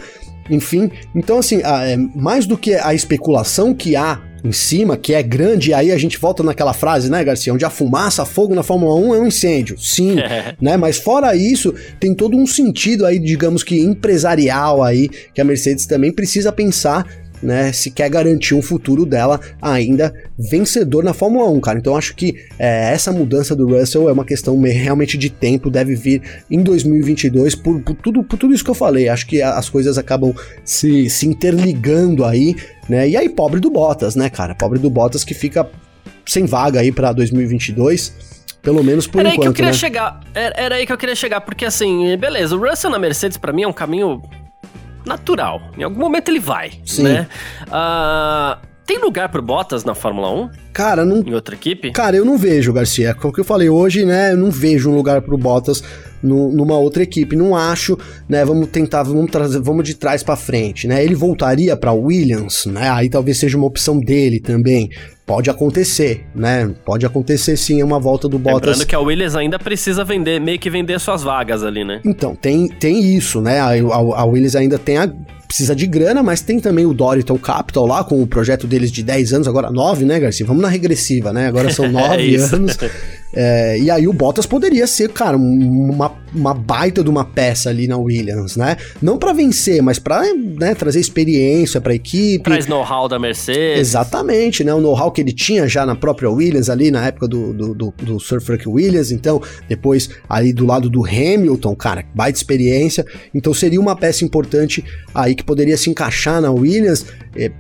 Enfim, 0.51 0.91
então 1.15 1.39
assim, 1.39 1.61
é, 1.63 1.97
mais 2.15 2.47
do 2.47 2.57
que 2.57 2.75
a 2.75 2.95
especulação 2.95 3.75
que 3.75 3.95
há 3.95 4.21
em 4.45 4.53
cima, 4.53 4.97
que 4.97 5.15
é 5.15 5.23
grande, 5.23 5.71
e 5.71 5.75
aí 5.75 5.93
a 5.93 5.99
gente 5.99 6.19
volta 6.19 6.43
naquela 6.43 6.73
frase, 6.73 7.11
né, 7.11 7.23
Garcia, 7.25 7.53
onde 7.53 7.65
a 7.65 7.71
fumaça, 7.71 8.25
fogo 8.25 8.55
na 8.55 8.63
Fórmula 8.63 8.95
1 8.95 9.15
é 9.15 9.21
um 9.21 9.27
incêndio. 9.27 9.79
Sim, 9.79 10.17
né? 10.61 10.77
Mas 10.77 10.97
fora 10.97 11.35
isso, 11.35 11.75
tem 11.99 12.15
todo 12.15 12.37
um 12.37 12.47
sentido 12.47 13.05
aí, 13.05 13.19
digamos 13.19 13.63
que 13.63 13.81
empresarial 13.81 14.83
aí, 14.83 15.09
que 15.35 15.41
a 15.41 15.45
Mercedes 15.45 15.87
também 15.87 16.13
precisa 16.13 16.53
pensar 16.53 17.07
né, 17.43 17.73
se 17.73 17.91
quer 17.91 18.09
garantir 18.09 18.55
um 18.55 18.63
futuro 18.63 19.05
dela 19.07 19.41
ainda 19.61 20.13
vencedor 20.39 21.03
na 21.03 21.13
Fórmula 21.13 21.49
1, 21.51 21.61
cara. 21.61 21.79
Então 21.79 21.97
acho 21.97 22.15
que 22.15 22.37
é, 22.59 22.93
essa 22.93 23.13
mudança 23.13 23.55
do 23.55 23.67
Russell 23.67 24.09
é 24.09 24.13
uma 24.13 24.25
questão 24.25 24.61
realmente 24.61 25.17
de 25.17 25.31
tempo, 25.31 25.71
deve 25.71 25.95
vir 25.95 26.23
em 26.51 26.63
2022 26.63 27.55
por, 27.55 27.81
por, 27.81 27.95
tudo, 27.97 28.23
por 28.23 28.39
tudo 28.39 28.55
isso 28.55 28.65
que 28.65 28.71
eu 28.71 28.75
falei. 28.75 29.09
Acho 29.09 29.27
que 29.27 29.43
as 29.43 29.69
coisas 29.69 29.99
acabam 29.99 30.35
se, 30.65 31.09
se 31.11 31.27
interligando 31.27 32.25
aí, 32.25 32.57
né? 32.89 33.09
E 33.09 33.17
aí, 33.17 33.29
pobre 33.29 33.61
do 33.61 33.71
Bottas, 33.71 34.15
né, 34.15 34.29
cara? 34.31 34.55
Pobre 34.55 34.79
do 34.79 34.91
Bottas 34.91 35.25
que 35.25 35.35
fica 35.35 35.69
sem 36.27 36.45
vaga 36.45 36.81
aí 36.81 36.93
para 36.93 37.13
2022. 37.13 38.39
Pelo 38.61 38.83
menos 38.83 39.07
por 39.07 39.21
era 39.21 39.31
enquanto, 39.31 39.39
aí 39.39 39.45
que 39.45 39.49
eu 39.49 39.55
queria 39.55 39.71
né? 39.71 39.77
chegar. 39.77 40.21
Era, 40.35 40.55
era, 40.57 40.75
aí 40.75 40.87
que 40.87 40.93
eu 40.93 40.99
queria 40.99 41.15
chegar, 41.15 41.41
porque 41.41 41.65
assim, 41.65 42.17
beleza, 42.17 42.57
o 42.57 42.59
Russell 42.59 42.91
na 42.91 42.99
Mercedes 42.99 43.39
para 43.39 43.53
mim 43.53 43.63
é 43.63 43.69
um 43.69 43.73
caminho 43.73 44.21
natural. 45.09 45.61
Em 45.77 45.83
algum 45.83 45.99
momento 45.99 46.29
ele 46.29 46.39
vai, 46.39 46.73
Sim. 46.85 47.03
né? 47.05 47.29
Uh, 47.67 48.67
tem 48.87 48.99
lugar 48.99 49.29
pro 49.29 49.43
Bottas 49.43 49.85
na 49.85 49.95
Fórmula 49.95 50.31
1? 50.31 50.51
Cara, 50.79 51.05
não. 51.05 51.25
Em 51.27 51.35
outra 51.35 51.57
equipe? 51.57 51.91
Cara, 51.91 52.17
eu 52.17 52.25
não 52.25 52.39
vejo, 52.39 52.73
Garcia. 52.73 53.13
Como 53.13 53.35
que 53.35 53.41
eu 53.41 53.45
falei 53.45 53.69
hoje, 53.69 54.05
né? 54.05 54.31
Eu 54.31 54.37
não 54.37 54.49
vejo 54.49 54.89
um 54.89 54.95
lugar 54.95 55.21
pro 55.21 55.37
Bottas 55.37 55.83
no, 56.23 56.53
numa 56.53 56.79
outra 56.79 57.03
equipe. 57.03 57.35
Não 57.35 57.57
acho, 57.57 57.99
né? 58.29 58.45
Vamos 58.45 58.69
tentar, 58.69 59.03
vamos 59.03 59.29
trazer, 59.29 59.61
vamos 59.61 59.83
de 59.83 59.95
trás 59.95 60.23
para 60.23 60.37
frente, 60.37 60.87
né? 60.87 61.03
Ele 61.05 61.17
voltaria 61.17 61.77
para 61.77 61.93
Williams, 61.93 62.65
né? 62.67 62.91
Aí 62.91 63.09
talvez 63.11 63.39
seja 63.39 63.57
uma 63.57 63.67
opção 63.67 63.99
dele 63.99 64.39
também. 64.39 64.89
Pode 65.27 65.51
acontecer, 65.51 66.25
né? 66.33 66.73
Pode 66.85 67.05
acontecer 67.05 67.57
sim 67.57 67.83
uma 67.83 67.99
volta 67.99 68.29
do 68.29 68.39
Bottas. 68.39 68.69
Lembrando 68.69 68.87
que 68.87 68.95
a 68.95 69.01
Williams 69.01 69.35
ainda 69.35 69.59
precisa 69.59 70.05
vender, 70.05 70.41
meio 70.41 70.61
que 70.61 70.71
vender 70.71 71.01
suas 71.01 71.25
vagas 71.25 71.65
ali, 71.65 71.85
né? 71.85 72.01
Então, 72.05 72.37
tem, 72.37 72.69
tem 72.69 73.17
isso, 73.17 73.41
né? 73.41 73.59
A, 73.59 73.71
a, 73.71 74.21
a 74.21 74.25
Williams 74.25 74.55
ainda 74.55 74.79
tem 74.79 74.97
a 74.97 75.13
precisa 75.49 75.75
de 75.75 75.87
grana, 75.87 76.23
mas 76.23 76.43
tem 76.43 76.61
também 76.61 76.85
o 76.85 76.93
Doriton 76.93 77.39
Capital 77.39 77.87
lá, 77.87 78.05
com 78.05 78.23
o 78.23 78.27
projeto 78.27 78.67
deles 78.67 78.93
de 78.93 79.03
10 79.03 79.33
anos, 79.33 79.49
agora 79.49 79.71
9, 79.71 80.05
né, 80.05 80.21
Garcia? 80.21 80.45
Vamos 80.45 80.63
na 80.69 80.73
regressiva, 80.73 81.33
né? 81.33 81.49
Agora 81.49 81.73
são 81.73 81.89
9 81.91 82.35
é 82.35 82.39
anos. 82.39 82.79
É, 83.33 83.79
e 83.79 83.91
aí 83.91 84.09
o 84.09 84.13
Bottas 84.13 84.47
poderia 84.47 84.87
ser, 84.87 85.11
cara, 85.11 85.37
uma, 85.37 86.15
uma 86.35 86.55
baita 86.55 87.05
de 87.05 87.11
uma 87.11 87.25
peça 87.25 87.69
ali 87.69 87.87
na 87.87 87.97
Williams, 87.97 88.57
né? 88.57 88.77
Não 89.03 89.19
para 89.19 89.33
vencer, 89.33 89.83
mas 89.83 89.99
para 89.99 90.23
né, 90.35 90.75
trazer 90.75 90.99
experiência 91.01 91.81
para 91.81 91.93
a 91.93 91.95
equipe. 91.95 92.45
Traz 92.45 92.67
know-how 92.67 93.07
da 93.07 93.19
Mercedes. 93.19 93.81
Exatamente, 93.81 94.65
né? 94.65 94.73
O 94.73 94.81
know-how 94.81 95.13
que 95.13 95.21
ele 95.21 95.33
tinha 95.33 95.69
já 95.69 95.85
na 95.85 95.95
própria 95.95 96.31
Williams 96.31 96.71
ali 96.71 96.91
na 96.91 97.07
época 97.07 97.29
do, 97.29 97.53
do, 97.53 97.75
do, 97.75 97.95
do 98.03 98.21
Sir 98.21 98.41
Frank 98.41 98.67
Williams, 98.67 99.13
então 99.13 99.43
depois 99.69 100.09
ali 100.29 100.53
do 100.53 100.65
lado 100.65 100.89
do 100.89 101.05
Hamilton, 101.05 101.77
cara, 101.77 102.05
baita 102.15 102.39
experiência. 102.39 103.05
Então 103.35 103.53
seria 103.53 103.81
uma 103.81 103.95
peça 103.95 104.25
importante 104.25 104.85
aí 105.15 105.35
que 105.35 105.45
poderia 105.45 105.77
se 105.77 105.91
encaixar 105.91 106.41
na 106.41 106.51
Williams. 106.51 107.05
É, 107.37 107.51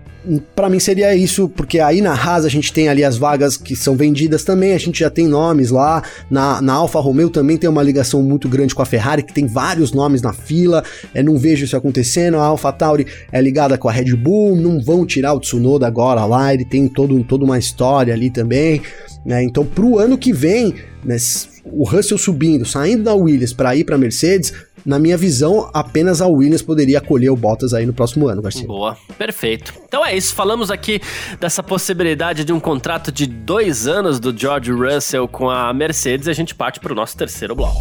para 0.54 0.68
mim 0.68 0.78
seria 0.78 1.14
isso, 1.14 1.48
porque 1.48 1.78
aí 1.78 2.00
na 2.00 2.12
Haas 2.12 2.44
a 2.44 2.48
gente 2.48 2.72
tem 2.72 2.88
ali 2.88 3.04
as 3.04 3.16
vagas 3.16 3.56
que 3.56 3.74
são 3.76 3.96
vendidas 3.96 4.44
também, 4.44 4.74
a 4.74 4.78
gente 4.78 5.00
já 5.00 5.08
tem 5.08 5.26
nomes 5.26 5.70
lá, 5.70 6.02
na, 6.30 6.60
na 6.60 6.74
Alfa 6.74 6.98
Romeo 6.98 7.30
também 7.30 7.56
tem 7.56 7.70
uma 7.70 7.82
ligação 7.82 8.22
muito 8.22 8.48
grande 8.48 8.74
com 8.74 8.82
a 8.82 8.86
Ferrari, 8.86 9.22
que 9.22 9.32
tem 9.32 9.46
vários 9.46 9.92
nomes 9.92 10.20
na 10.20 10.32
fila, 10.32 10.82
é, 11.14 11.22
não 11.22 11.38
vejo 11.38 11.64
isso 11.64 11.76
acontecendo, 11.76 12.36
a 12.36 12.44
Alfa 12.44 12.72
Tauri 12.72 13.06
é 13.30 13.40
ligada 13.40 13.78
com 13.78 13.88
a 13.88 13.92
Red 13.92 14.14
Bull, 14.16 14.56
não 14.56 14.82
vão 14.82 15.06
tirar 15.06 15.32
o 15.32 15.40
Tsunoda 15.40 15.86
agora 15.86 16.24
lá, 16.24 16.52
ele 16.52 16.64
tem 16.64 16.88
todo, 16.88 17.22
toda 17.24 17.44
uma 17.44 17.58
história 17.58 18.12
ali 18.12 18.30
também, 18.30 18.82
né, 19.24 19.42
então 19.42 19.64
pro 19.64 19.98
ano 19.98 20.18
que 20.18 20.32
vem, 20.32 20.74
né, 21.04 21.16
o 21.64 21.84
Russell 21.84 22.18
subindo, 22.18 22.64
saindo 22.64 23.04
da 23.04 23.14
Williams 23.14 23.52
para 23.52 23.76
ir 23.76 23.84
para 23.84 23.98
Mercedes, 23.98 24.52
na 24.88 24.98
minha 24.98 25.18
visão, 25.18 25.68
apenas 25.74 26.22
a 26.22 26.26
Williams 26.26 26.62
poderia 26.62 26.96
acolher 26.96 27.28
o 27.28 27.36
Bottas 27.36 27.74
aí 27.74 27.84
no 27.84 27.92
próximo 27.92 28.26
ano, 28.26 28.40
Garcia. 28.40 28.66
Boa, 28.66 28.96
perfeito. 29.18 29.74
Então 29.86 30.04
é 30.04 30.16
isso, 30.16 30.34
falamos 30.34 30.70
aqui 30.70 30.98
dessa 31.38 31.62
possibilidade 31.62 32.42
de 32.42 32.54
um 32.54 32.58
contrato 32.58 33.12
de 33.12 33.26
dois 33.26 33.86
anos 33.86 34.18
do 34.18 34.34
George 34.34 34.72
Russell 34.72 35.28
com 35.28 35.50
a 35.50 35.74
Mercedes 35.74 36.26
e 36.26 36.30
a 36.30 36.32
gente 36.32 36.54
parte 36.54 36.80
para 36.80 36.90
o 36.90 36.96
nosso 36.96 37.14
terceiro 37.18 37.54
bloco. 37.54 37.78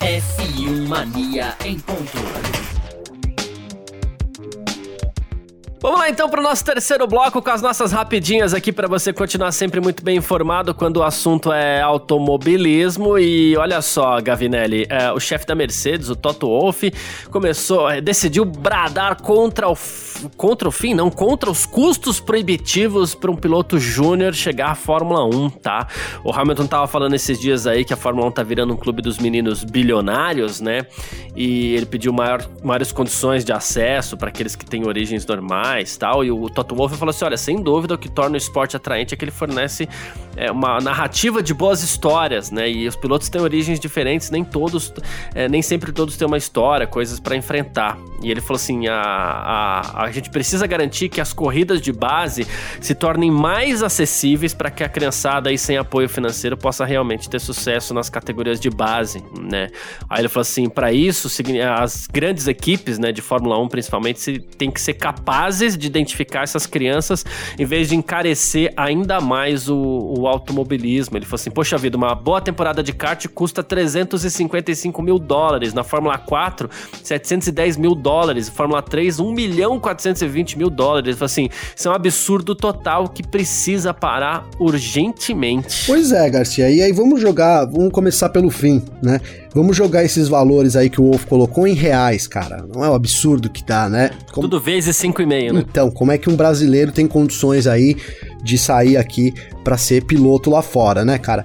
F1 0.00 0.88
Mania 0.88 1.54
em 1.64 1.78
ponto. 1.78 2.65
Vamos 5.86 6.00
lá 6.00 6.10
então 6.10 6.28
para 6.28 6.40
o 6.40 6.42
nosso 6.42 6.64
terceiro 6.64 7.06
bloco 7.06 7.40
com 7.40 7.48
as 7.48 7.62
nossas 7.62 7.92
rapidinhas 7.92 8.52
aqui 8.52 8.72
para 8.72 8.88
você 8.88 9.12
continuar 9.12 9.52
sempre 9.52 9.80
muito 9.80 10.02
bem 10.02 10.16
informado 10.16 10.74
quando 10.74 10.96
o 10.96 11.02
assunto 11.04 11.52
é 11.52 11.80
automobilismo. 11.80 13.16
E 13.16 13.56
olha 13.56 13.80
só, 13.80 14.20
Gavinelli, 14.20 14.84
é, 14.88 15.12
o 15.12 15.20
chefe 15.20 15.46
da 15.46 15.54
Mercedes, 15.54 16.10
o 16.10 16.16
Toto 16.16 16.48
Wolff, 16.48 16.92
começou, 17.30 17.88
é, 17.88 18.00
decidiu 18.00 18.44
bradar 18.44 19.22
contra 19.22 19.68
o 19.68 19.76
contra 20.34 20.66
o 20.66 20.72
fim, 20.72 20.94
não, 20.94 21.10
contra 21.10 21.50
os 21.50 21.66
custos 21.66 22.18
proibitivos 22.18 23.14
para 23.14 23.30
um 23.30 23.36
piloto 23.36 23.78
júnior 23.78 24.32
chegar 24.32 24.70
à 24.70 24.74
Fórmula 24.74 25.22
1, 25.26 25.50
tá? 25.50 25.86
O 26.24 26.32
Hamilton 26.32 26.66
tava 26.66 26.86
falando 26.86 27.12
esses 27.12 27.38
dias 27.38 27.66
aí 27.66 27.84
que 27.84 27.92
a 27.92 27.96
Fórmula 27.98 28.26
1 28.28 28.30
tá 28.32 28.42
virando 28.42 28.72
um 28.72 28.78
clube 28.78 29.02
dos 29.02 29.18
meninos 29.18 29.62
bilionários, 29.62 30.58
né? 30.58 30.86
E 31.36 31.74
ele 31.74 31.84
pediu 31.84 32.14
maior, 32.14 32.42
maiores 32.64 32.90
condições 32.92 33.44
de 33.44 33.52
acesso 33.52 34.16
para 34.16 34.30
aqueles 34.30 34.56
que 34.56 34.64
têm 34.64 34.86
origens 34.86 35.26
normais 35.26 35.75
tal. 35.98 36.24
E 36.24 36.30
o 36.30 36.48
Toto 36.48 36.74
Wolff 36.74 36.96
falou 36.96 37.10
assim: 37.10 37.24
olha, 37.24 37.36
sem 37.36 37.60
dúvida 37.60 37.94
o 37.94 37.98
que 37.98 38.08
torna 38.08 38.34
o 38.34 38.36
esporte 38.36 38.76
atraente 38.76 39.14
é 39.14 39.16
que 39.16 39.24
ele 39.24 39.30
fornece 39.30 39.88
é, 40.36 40.50
uma 40.50 40.78
narrativa 40.80 41.42
de 41.42 41.54
boas 41.54 41.82
histórias, 41.82 42.50
né? 42.50 42.70
E 42.70 42.86
os 42.86 42.94
pilotos 42.94 43.28
têm 43.28 43.40
origens 43.40 43.80
diferentes, 43.80 44.30
nem 44.30 44.44
todos, 44.44 44.92
é, 45.34 45.48
nem 45.48 45.62
sempre 45.62 45.92
todos 45.92 46.16
têm 46.16 46.26
uma 46.26 46.36
história, 46.36 46.86
coisas 46.86 47.18
para 47.18 47.34
enfrentar. 47.34 47.98
E 48.22 48.30
ele 48.30 48.40
falou 48.40 48.56
assim: 48.56 48.86
a, 48.86 48.94
a, 48.96 50.04
a 50.04 50.10
gente 50.12 50.30
precisa 50.30 50.66
garantir 50.66 51.08
que 51.08 51.20
as 51.20 51.32
corridas 51.32 51.80
de 51.80 51.92
base 51.92 52.46
se 52.80 52.94
tornem 52.94 53.30
mais 53.30 53.82
acessíveis 53.82 54.54
para 54.54 54.70
que 54.70 54.84
a 54.84 54.88
criançada 54.88 55.50
aí 55.50 55.58
sem 55.58 55.76
apoio 55.76 56.08
financeiro 56.08 56.56
possa 56.56 56.84
realmente 56.84 57.28
ter 57.28 57.40
sucesso 57.40 57.94
nas 57.94 58.10
categorias 58.10 58.60
de 58.60 58.70
base, 58.70 59.24
né? 59.40 59.68
Aí 60.08 60.20
ele 60.20 60.28
falou 60.28 60.42
assim: 60.42 60.68
para 60.68 60.92
isso, 60.92 61.28
as 61.76 62.06
grandes 62.06 62.46
equipes, 62.46 62.98
né, 62.98 63.10
de 63.10 63.22
Fórmula 63.22 63.58
1 63.58 63.68
principalmente, 63.68 64.38
tem 64.38 64.70
que 64.70 64.80
ser 64.80 64.94
capazes 64.94 65.55
de 65.58 65.86
identificar 65.86 66.42
essas 66.42 66.66
crianças 66.66 67.24
em 67.58 67.64
vez 67.64 67.88
de 67.88 67.96
encarecer 67.96 68.72
ainda 68.76 69.20
mais 69.20 69.68
o, 69.68 69.76
o 70.18 70.26
automobilismo. 70.26 71.16
Ele 71.16 71.24
falou 71.24 71.36
assim: 71.36 71.50
poxa 71.50 71.76
vida, 71.78 71.96
uma 71.96 72.14
boa 72.14 72.40
temporada 72.40 72.82
de 72.82 72.92
kart 72.92 73.26
custa 73.28 73.62
355 73.62 75.02
mil 75.02 75.18
dólares, 75.18 75.72
na 75.72 75.84
Fórmula 75.84 76.18
4, 76.18 76.68
710 77.02 77.76
mil 77.76 77.94
dólares, 77.94 78.48
Fórmula 78.48 78.82
3, 78.82 79.20
1 79.20 79.32
milhão 79.32 79.80
420 79.80 80.58
mil 80.58 80.70
dólares. 80.70 81.08
Ele 81.08 81.16
falou 81.16 81.26
assim: 81.26 81.48
isso 81.74 81.88
é 81.88 81.90
um 81.90 81.94
absurdo 81.94 82.54
total 82.54 83.08
que 83.08 83.22
precisa 83.22 83.92
parar 83.94 84.48
urgentemente. 84.58 85.84
Pois 85.86 86.12
é, 86.12 86.28
Garcia, 86.28 86.70
e 86.70 86.82
aí 86.82 86.92
vamos 86.92 87.20
jogar, 87.20 87.64
vamos 87.64 87.90
começar 87.92 88.28
pelo 88.28 88.50
fim, 88.50 88.82
né? 89.02 89.20
Vamos 89.56 89.74
jogar 89.74 90.04
esses 90.04 90.28
valores 90.28 90.76
aí 90.76 90.90
que 90.90 91.00
o 91.00 91.04
Wolf 91.04 91.24
colocou 91.24 91.66
em 91.66 91.72
reais, 91.72 92.26
cara. 92.26 92.62
Não 92.74 92.84
é 92.84 92.90
um 92.90 92.92
absurdo 92.92 93.48
que 93.48 93.64
dá, 93.64 93.88
né? 93.88 94.10
Como... 94.30 94.46
Tudo 94.46 94.60
vezes 94.60 94.94
5,5, 94.98 95.52
né? 95.54 95.64
Então, 95.66 95.90
como 95.90 96.12
é 96.12 96.18
que 96.18 96.28
um 96.28 96.36
brasileiro 96.36 96.92
tem 96.92 97.06
condições 97.06 97.66
aí 97.66 97.96
de 98.44 98.58
sair 98.58 98.98
aqui 98.98 99.32
para 99.64 99.78
ser 99.78 100.04
piloto 100.04 100.50
lá 100.50 100.60
fora, 100.60 101.06
né, 101.06 101.16
cara? 101.16 101.42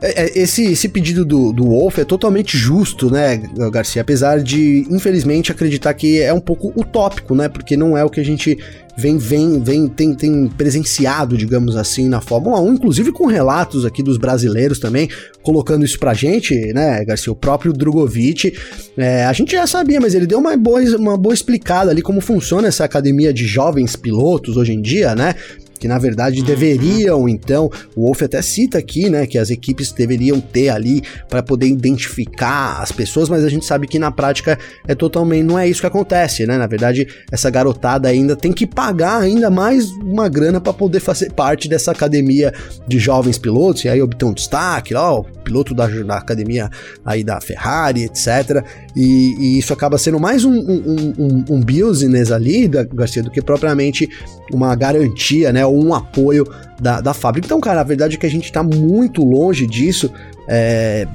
É, 0.00 0.24
é, 0.24 0.38
esse, 0.38 0.64
esse 0.64 0.88
pedido 0.88 1.24
do, 1.24 1.52
do 1.52 1.64
Wolf 1.64 1.98
é 1.98 2.04
totalmente 2.04 2.56
justo, 2.56 3.10
né, 3.10 3.42
Garcia? 3.72 4.02
Apesar 4.02 4.40
de, 4.40 4.86
infelizmente, 4.88 5.50
acreditar 5.50 5.92
que 5.94 6.20
é 6.20 6.32
um 6.32 6.40
pouco 6.40 6.72
utópico, 6.76 7.34
né? 7.34 7.48
Porque 7.48 7.76
não 7.76 7.98
é 7.98 8.04
o 8.04 8.10
que 8.10 8.20
a 8.20 8.24
gente 8.24 8.56
vem, 8.96 9.16
vem, 9.16 9.60
vem, 9.60 9.88
tem, 9.88 10.14
tem 10.14 10.48
presenciado, 10.48 11.36
digamos 11.36 11.76
assim, 11.76 12.08
na 12.08 12.20
Fórmula 12.20 12.60
1, 12.60 12.74
inclusive 12.74 13.12
com 13.12 13.26
relatos 13.26 13.84
aqui 13.84 14.02
dos 14.02 14.18
brasileiros 14.18 14.78
também, 14.78 15.08
colocando 15.42 15.84
isso 15.84 15.98
pra 15.98 16.14
gente, 16.14 16.54
né, 16.72 17.04
Garcia? 17.04 17.32
O 17.32 17.36
próprio 17.36 17.72
Drogovic, 17.72 18.56
é, 18.96 19.24
a 19.24 19.32
gente 19.32 19.52
já 19.52 19.66
sabia, 19.66 20.00
mas 20.00 20.14
ele 20.14 20.26
deu 20.26 20.38
uma 20.38 20.56
boa, 20.56 20.80
uma 20.96 21.16
boa 21.16 21.34
explicada 21.34 21.90
ali 21.90 22.02
como 22.02 22.20
funciona 22.20 22.68
essa 22.68 22.84
academia 22.84 23.32
de 23.32 23.46
jovens 23.46 23.96
pilotos 23.96 24.56
hoje 24.56 24.72
em 24.72 24.80
dia, 24.80 25.14
né? 25.16 25.34
Que 25.78 25.88
na 25.88 25.98
verdade 25.98 26.42
deveriam, 26.42 27.28
então, 27.28 27.70
o 27.94 28.02
Wolf 28.02 28.22
até 28.22 28.42
cita 28.42 28.78
aqui, 28.78 29.08
né, 29.08 29.26
que 29.26 29.38
as 29.38 29.50
equipes 29.50 29.92
deveriam 29.92 30.40
ter 30.40 30.68
ali 30.68 31.02
para 31.28 31.42
poder 31.42 31.66
identificar 31.66 32.82
as 32.82 32.92
pessoas, 32.92 33.28
mas 33.28 33.44
a 33.44 33.48
gente 33.48 33.64
sabe 33.64 33.86
que 33.86 33.98
na 33.98 34.10
prática 34.10 34.58
é 34.86 34.94
totalmente 34.94 35.44
não 35.44 35.58
é 35.58 35.68
isso 35.68 35.80
que 35.80 35.86
acontece, 35.86 36.46
né? 36.46 36.58
Na 36.58 36.66
verdade, 36.66 37.06
essa 37.30 37.50
garotada 37.50 38.08
ainda 38.08 38.36
tem 38.36 38.52
que 38.52 38.66
pagar 38.66 39.20
ainda 39.20 39.50
mais 39.50 39.90
uma 40.02 40.28
grana 40.28 40.60
para 40.60 40.72
poder 40.72 41.00
fazer 41.00 41.32
parte 41.32 41.68
dessa 41.68 41.92
academia 41.92 42.52
de 42.86 42.98
jovens 42.98 43.38
pilotos 43.38 43.84
e 43.84 43.88
aí 43.88 44.02
obter 44.02 44.24
um 44.24 44.32
destaque, 44.32 44.94
ó, 44.94 45.22
piloto 45.44 45.74
da, 45.74 45.86
da 45.86 46.16
academia 46.16 46.68
aí 47.04 47.24
da 47.24 47.40
Ferrari, 47.40 48.04
etc. 48.04 48.64
E, 48.94 49.34
e 49.38 49.58
isso 49.58 49.72
acaba 49.72 49.96
sendo 49.96 50.18
mais 50.18 50.44
um, 50.44 50.52
um, 50.52 51.14
um, 51.18 51.44
um 51.50 51.60
business 51.60 52.30
ali, 52.30 52.68
da 52.68 52.84
Garcia, 52.84 53.22
do 53.22 53.30
que 53.30 53.40
propriamente 53.40 54.08
uma 54.52 54.74
garantia, 54.74 55.52
né? 55.52 55.64
Um 55.68 55.94
apoio 55.94 56.46
da, 56.80 57.00
da 57.00 57.14
fábrica. 57.14 57.46
Então, 57.46 57.60
cara, 57.60 57.80
a 57.80 57.84
verdade 57.84 58.16
é 58.16 58.18
que 58.18 58.26
a 58.26 58.30
gente 58.30 58.52
tá 58.52 58.62
muito 58.62 59.24
longe 59.24 59.66
disso. 59.66 60.10
É, 60.48 61.06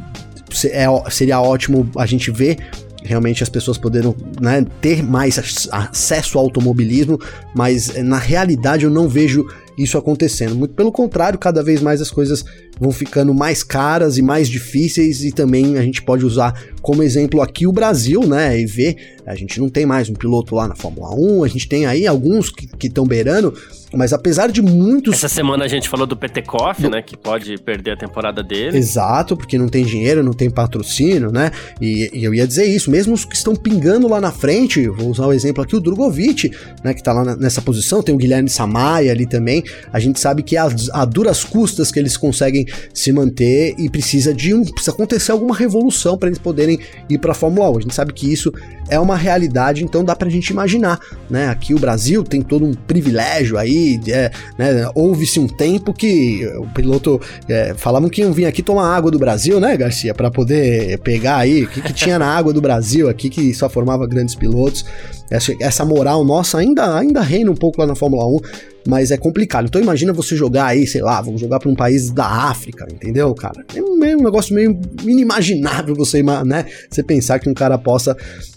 é, 0.65 0.87
seria 1.09 1.41
ótimo 1.41 1.89
a 1.97 2.05
gente 2.05 2.29
ver 2.31 2.57
realmente 3.03 3.43
as 3.43 3.49
pessoas 3.49 3.77
poderem 3.77 4.15
né, 4.39 4.65
ter 4.81 5.03
mais 5.03 5.37
acesso 5.71 6.37
ao 6.37 6.45
automobilismo, 6.45 7.19
mas 7.53 7.93
na 8.01 8.17
realidade 8.17 8.85
eu 8.85 8.89
não 8.89 9.07
vejo 9.07 9.45
isso 9.77 9.97
acontecendo. 9.97 10.55
Muito 10.55 10.73
pelo 10.73 10.91
contrário, 10.91 11.37
cada 11.37 11.61
vez 11.61 11.81
mais 11.81 12.01
as 12.01 12.09
coisas 12.09 12.45
vão 12.79 12.91
ficando 12.91 13.33
mais 13.33 13.63
caras 13.63 14.17
e 14.17 14.21
mais 14.21 14.47
difíceis 14.47 15.23
e 15.23 15.31
também 15.31 15.77
a 15.77 15.81
gente 15.81 16.01
pode 16.01 16.25
usar 16.25 16.53
como 16.83 17.01
exemplo 17.01 17.41
aqui 17.41 17.65
o 17.65 17.71
Brasil, 17.71 18.27
né, 18.27 18.59
e 18.59 18.65
ver, 18.65 18.97
a 19.25 19.33
gente 19.35 19.57
não 19.57 19.69
tem 19.69 19.85
mais 19.85 20.09
um 20.09 20.13
piloto 20.13 20.53
lá 20.53 20.67
na 20.67 20.75
Fórmula 20.75 21.15
1, 21.15 21.45
a 21.45 21.47
gente 21.47 21.65
tem 21.65 21.85
aí 21.85 22.05
alguns 22.05 22.49
que 22.49 22.87
estão 22.87 23.05
beirando, 23.05 23.53
mas 23.93 24.11
apesar 24.11 24.51
de 24.51 24.61
muitos... 24.61 25.13
Essa 25.13 25.29
semana 25.29 25.63
a 25.63 25.67
gente 25.69 25.87
falou 25.87 26.05
do 26.05 26.17
Petekoff, 26.17 26.81
do... 26.81 26.89
né, 26.89 27.01
que 27.01 27.15
pode 27.15 27.57
perder 27.59 27.91
a 27.91 27.95
temporada 27.97 28.43
dele. 28.43 28.77
Exato, 28.77 29.37
porque 29.37 29.57
não 29.57 29.69
tem 29.69 29.85
dinheiro, 29.85 30.21
não 30.21 30.33
tem 30.33 30.49
patrocínio, 30.49 31.31
né, 31.31 31.51
e, 31.79 32.11
e 32.13 32.21
eu 32.21 32.33
ia 32.33 32.45
dizer 32.45 32.65
isso, 32.65 32.91
mesmo 32.91 33.13
os 33.13 33.23
que 33.23 33.35
estão 33.35 33.55
pingando 33.55 34.09
lá 34.09 34.19
na 34.19 34.33
frente, 34.33 34.85
vou 34.89 35.07
usar 35.07 35.25
o 35.25 35.31
exemplo 35.31 35.63
aqui, 35.63 35.77
o 35.77 35.79
Drogovic, 35.79 36.51
né, 36.83 36.93
que 36.93 37.01
tá 37.01 37.13
lá 37.13 37.23
nessa 37.37 37.61
posição, 37.61 38.03
tem 38.03 38.13
o 38.13 38.17
Guilherme 38.17 38.49
Samaia 38.49 39.09
ali 39.09 39.25
também, 39.25 39.63
a 39.93 40.01
gente 40.01 40.19
sabe 40.19 40.43
que 40.43 40.57
é 40.57 40.59
a 40.59 41.05
duras 41.05 41.45
custas 41.45 41.93
que 41.93 41.97
eles 41.97 42.17
conseguem 42.17 42.65
se 42.93 43.13
manter 43.13 43.73
e 43.77 43.89
precisa 43.89 44.33
de 44.33 44.53
um 44.53 44.65
precisa 44.65 44.91
acontecer 44.91 45.31
alguma 45.31 45.55
revolução 45.55 46.17
para 46.17 46.27
eles 46.27 46.39
poderem 46.39 46.72
ir 47.09 47.17
para 47.17 47.31
a 47.31 47.35
Fórmula 47.35 47.69
1. 47.71 47.77
A 47.77 47.81
gente 47.81 47.95
sabe 47.95 48.13
que 48.13 48.31
isso 48.31 48.51
é 48.89 48.99
uma 48.99 49.15
realidade, 49.15 49.83
então 49.83 50.03
dá 50.03 50.15
para 50.15 50.27
a 50.27 50.31
gente 50.31 50.49
imaginar, 50.49 50.99
né? 51.29 51.47
Aqui 51.47 51.73
o 51.73 51.79
Brasil 51.79 52.23
tem 52.23 52.41
todo 52.41 52.65
um 52.65 52.73
privilégio 52.73 53.57
aí, 53.57 53.99
é, 54.07 54.31
né? 54.57 54.89
houve-se 54.93 55.39
um 55.39 55.47
tempo 55.47 55.93
que 55.93 56.45
o 56.57 56.67
piloto 56.67 57.19
é, 57.47 57.73
falavam 57.75 58.09
que 58.09 58.21
iam 58.21 58.33
vir 58.33 58.45
aqui 58.45 58.61
tomar 58.61 58.95
água 58.95 59.09
do 59.09 59.17
Brasil, 59.17 59.59
né, 59.59 59.75
Garcia, 59.77 60.13
para 60.13 60.29
poder 60.29 60.99
pegar 60.99 61.37
aí 61.37 61.63
o 61.63 61.67
que, 61.67 61.81
que 61.81 61.93
tinha 61.93 62.19
na 62.19 62.27
água 62.27 62.53
do 62.53 62.61
Brasil 62.61 63.09
aqui 63.09 63.29
que 63.29 63.53
só 63.53 63.69
formava 63.69 64.05
grandes 64.07 64.35
pilotos. 64.35 64.85
Essa, 65.29 65.53
essa 65.59 65.85
moral 65.85 66.23
nossa 66.23 66.59
ainda 66.59 66.97
ainda 66.97 67.21
reina 67.21 67.49
um 67.49 67.55
pouco 67.55 67.79
lá 67.79 67.87
na 67.87 67.95
Fórmula 67.95 68.25
1 68.25 68.72
mas 68.87 69.11
é 69.11 69.17
complicado. 69.17 69.65
Então 69.65 69.81
imagina 69.81 70.13
você 70.13 70.35
jogar 70.35 70.67
aí, 70.67 70.85
sei 70.85 71.01
lá, 71.01 71.21
vamos 71.21 71.39
jogar 71.39 71.59
para 71.59 71.69
um 71.69 71.75
país 71.75 72.09
da 72.11 72.25
África, 72.25 72.85
entendeu, 72.91 73.33
cara? 73.33 73.63
É 73.75 73.81
um, 73.81 74.03
é 74.03 74.15
um 74.15 74.23
negócio 74.23 74.53
meio 74.53 74.79
inimaginável 75.03 75.95
você, 75.95 76.21
né? 76.23 76.65
Você 76.89 77.03
pensar 77.03 77.39
que 77.39 77.49
um 77.49 77.53
cara 77.53 77.77
possa 77.77 78.15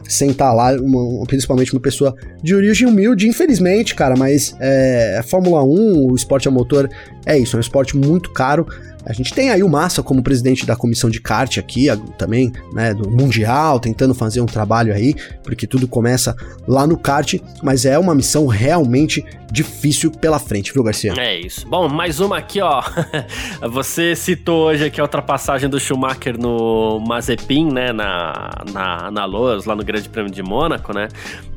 sentar 0.09 0.55
lá, 0.55 0.72
uma, 0.74 1.24
principalmente 1.27 1.72
uma 1.72 1.81
pessoa 1.81 2.14
de 2.43 2.55
origem 2.55 2.87
humilde, 2.89 3.29
infelizmente, 3.29 3.95
cara, 3.95 4.16
mas 4.16 4.55
é, 4.61 5.18
a 5.18 5.22
Fórmula 5.22 5.62
1, 5.62 6.11
o 6.11 6.14
esporte 6.14 6.49
a 6.49 6.51
motor, 6.51 6.89
é 7.24 7.39
isso, 7.39 7.57
é 7.57 7.59
um 7.59 7.61
esporte 7.61 7.97
muito 7.97 8.33
caro. 8.33 8.66
A 9.07 9.13
gente 9.13 9.33
tem 9.33 9.51
aí 9.51 9.63
o 9.63 9.69
Massa 9.69 10.03
como 10.03 10.23
presidente 10.23 10.67
da 10.67 10.75
comissão 10.75 11.09
de 11.09 11.21
kart 11.21 11.59
aqui, 11.59 11.87
também, 12.19 12.53
né, 12.73 12.93
do 12.93 13.09
Mundial, 13.09 13.79
tentando 13.79 14.15
fazer 14.15 14.41
um 14.41 14.47
trabalho 14.47 14.93
aí, 14.93 15.15
porque 15.45 15.67
tudo 15.67 15.87
começa 15.87 16.35
lá 16.67 16.87
no 16.87 16.99
kart, 16.99 17.35
mas 17.63 17.85
é 17.85 17.97
uma 17.97 18.15
missão 18.15 18.49
realmente 18.49 19.25
difícil 19.51 20.11
pela 20.11 20.39
frente, 20.39 20.73
viu, 20.73 20.83
Garcia? 20.83 21.15
É 21.17 21.39
isso. 21.39 21.67
Bom, 21.69 21.89
mais 21.89 22.21
uma 22.21 22.39
aqui, 22.39 22.61
ó. 22.61 22.83
Você 23.71 24.17
citou 24.17 24.67
hoje 24.67 24.85
aqui 24.85 25.01
a 25.01 25.05
ultrapassagem 25.05 25.69
do 25.69 25.79
Schumacher 25.79 26.39
no 26.39 27.01
Mazepin, 27.07 27.73
né, 27.73 27.93
na, 27.93 28.51
na, 28.73 29.11
na 29.11 29.25
Loas, 29.25 29.65
lá 29.65 29.77
no 29.77 29.85
Grande 29.85 30.09
Prêmio 30.09 30.33
de 30.33 30.43
Mônaco, 30.43 30.93
né? 30.93 31.09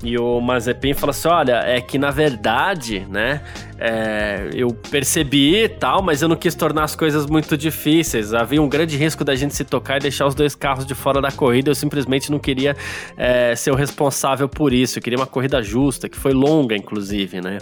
E 0.03 0.17
o 0.17 0.39
Mazepin 0.39 0.93
falou 0.93 1.11
assim: 1.11 1.27
olha, 1.27 1.63
é 1.65 1.81
que 1.81 1.97
na 1.97 2.11
verdade, 2.11 3.05
né, 3.09 3.41
é, 3.77 4.49
eu 4.53 4.69
percebi 4.89 5.63
e 5.63 5.69
tal, 5.69 6.01
mas 6.01 6.21
eu 6.21 6.27
não 6.27 6.35
quis 6.35 6.53
tornar 6.53 6.83
as 6.83 6.95
coisas 6.95 7.25
muito 7.25 7.38
difíceis. 7.57 8.33
Havia 8.33 8.61
um 8.61 8.67
grande 8.67 8.97
risco 8.97 9.23
da 9.23 9.35
gente 9.35 9.55
se 9.55 9.63
tocar 9.63 9.97
e 9.97 9.99
deixar 10.01 10.25
os 10.25 10.35
dois 10.35 10.55
carros 10.55 10.85
de 10.85 10.95
fora 10.95 11.21
da 11.21 11.31
corrida. 11.31 11.69
Eu 11.69 11.75
simplesmente 11.75 12.31
não 12.31 12.39
queria 12.39 12.75
é, 13.17 13.55
ser 13.55 13.71
o 13.71 13.75
responsável 13.75 14.47
por 14.47 14.73
isso. 14.73 14.99
Eu 14.99 15.03
queria 15.03 15.17
uma 15.17 15.27
corrida 15.27 15.61
justa, 15.61 16.09
que 16.09 16.17
foi 16.17 16.33
longa, 16.33 16.75
inclusive, 16.75 17.41
né? 17.41 17.59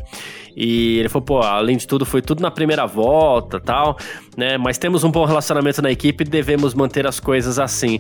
E 0.59 0.97
ele 0.97 1.07
falou, 1.07 1.23
pô, 1.23 1.39
além 1.39 1.77
de 1.77 1.85
tudo, 1.85 2.03
foi 2.03 2.19
tudo 2.19 2.41
na 2.41 2.49
primeira 2.49 2.87
volta 2.87 3.59
tal, 3.59 3.95
né? 4.35 4.57
Mas 4.57 4.79
temos 4.79 5.03
um 5.03 5.11
bom 5.11 5.23
relacionamento 5.23 5.83
na 5.83 5.91
equipe 5.91 6.23
e 6.23 6.27
devemos 6.27 6.73
manter 6.73 7.05
as 7.05 7.19
coisas 7.19 7.59
assim. 7.59 7.99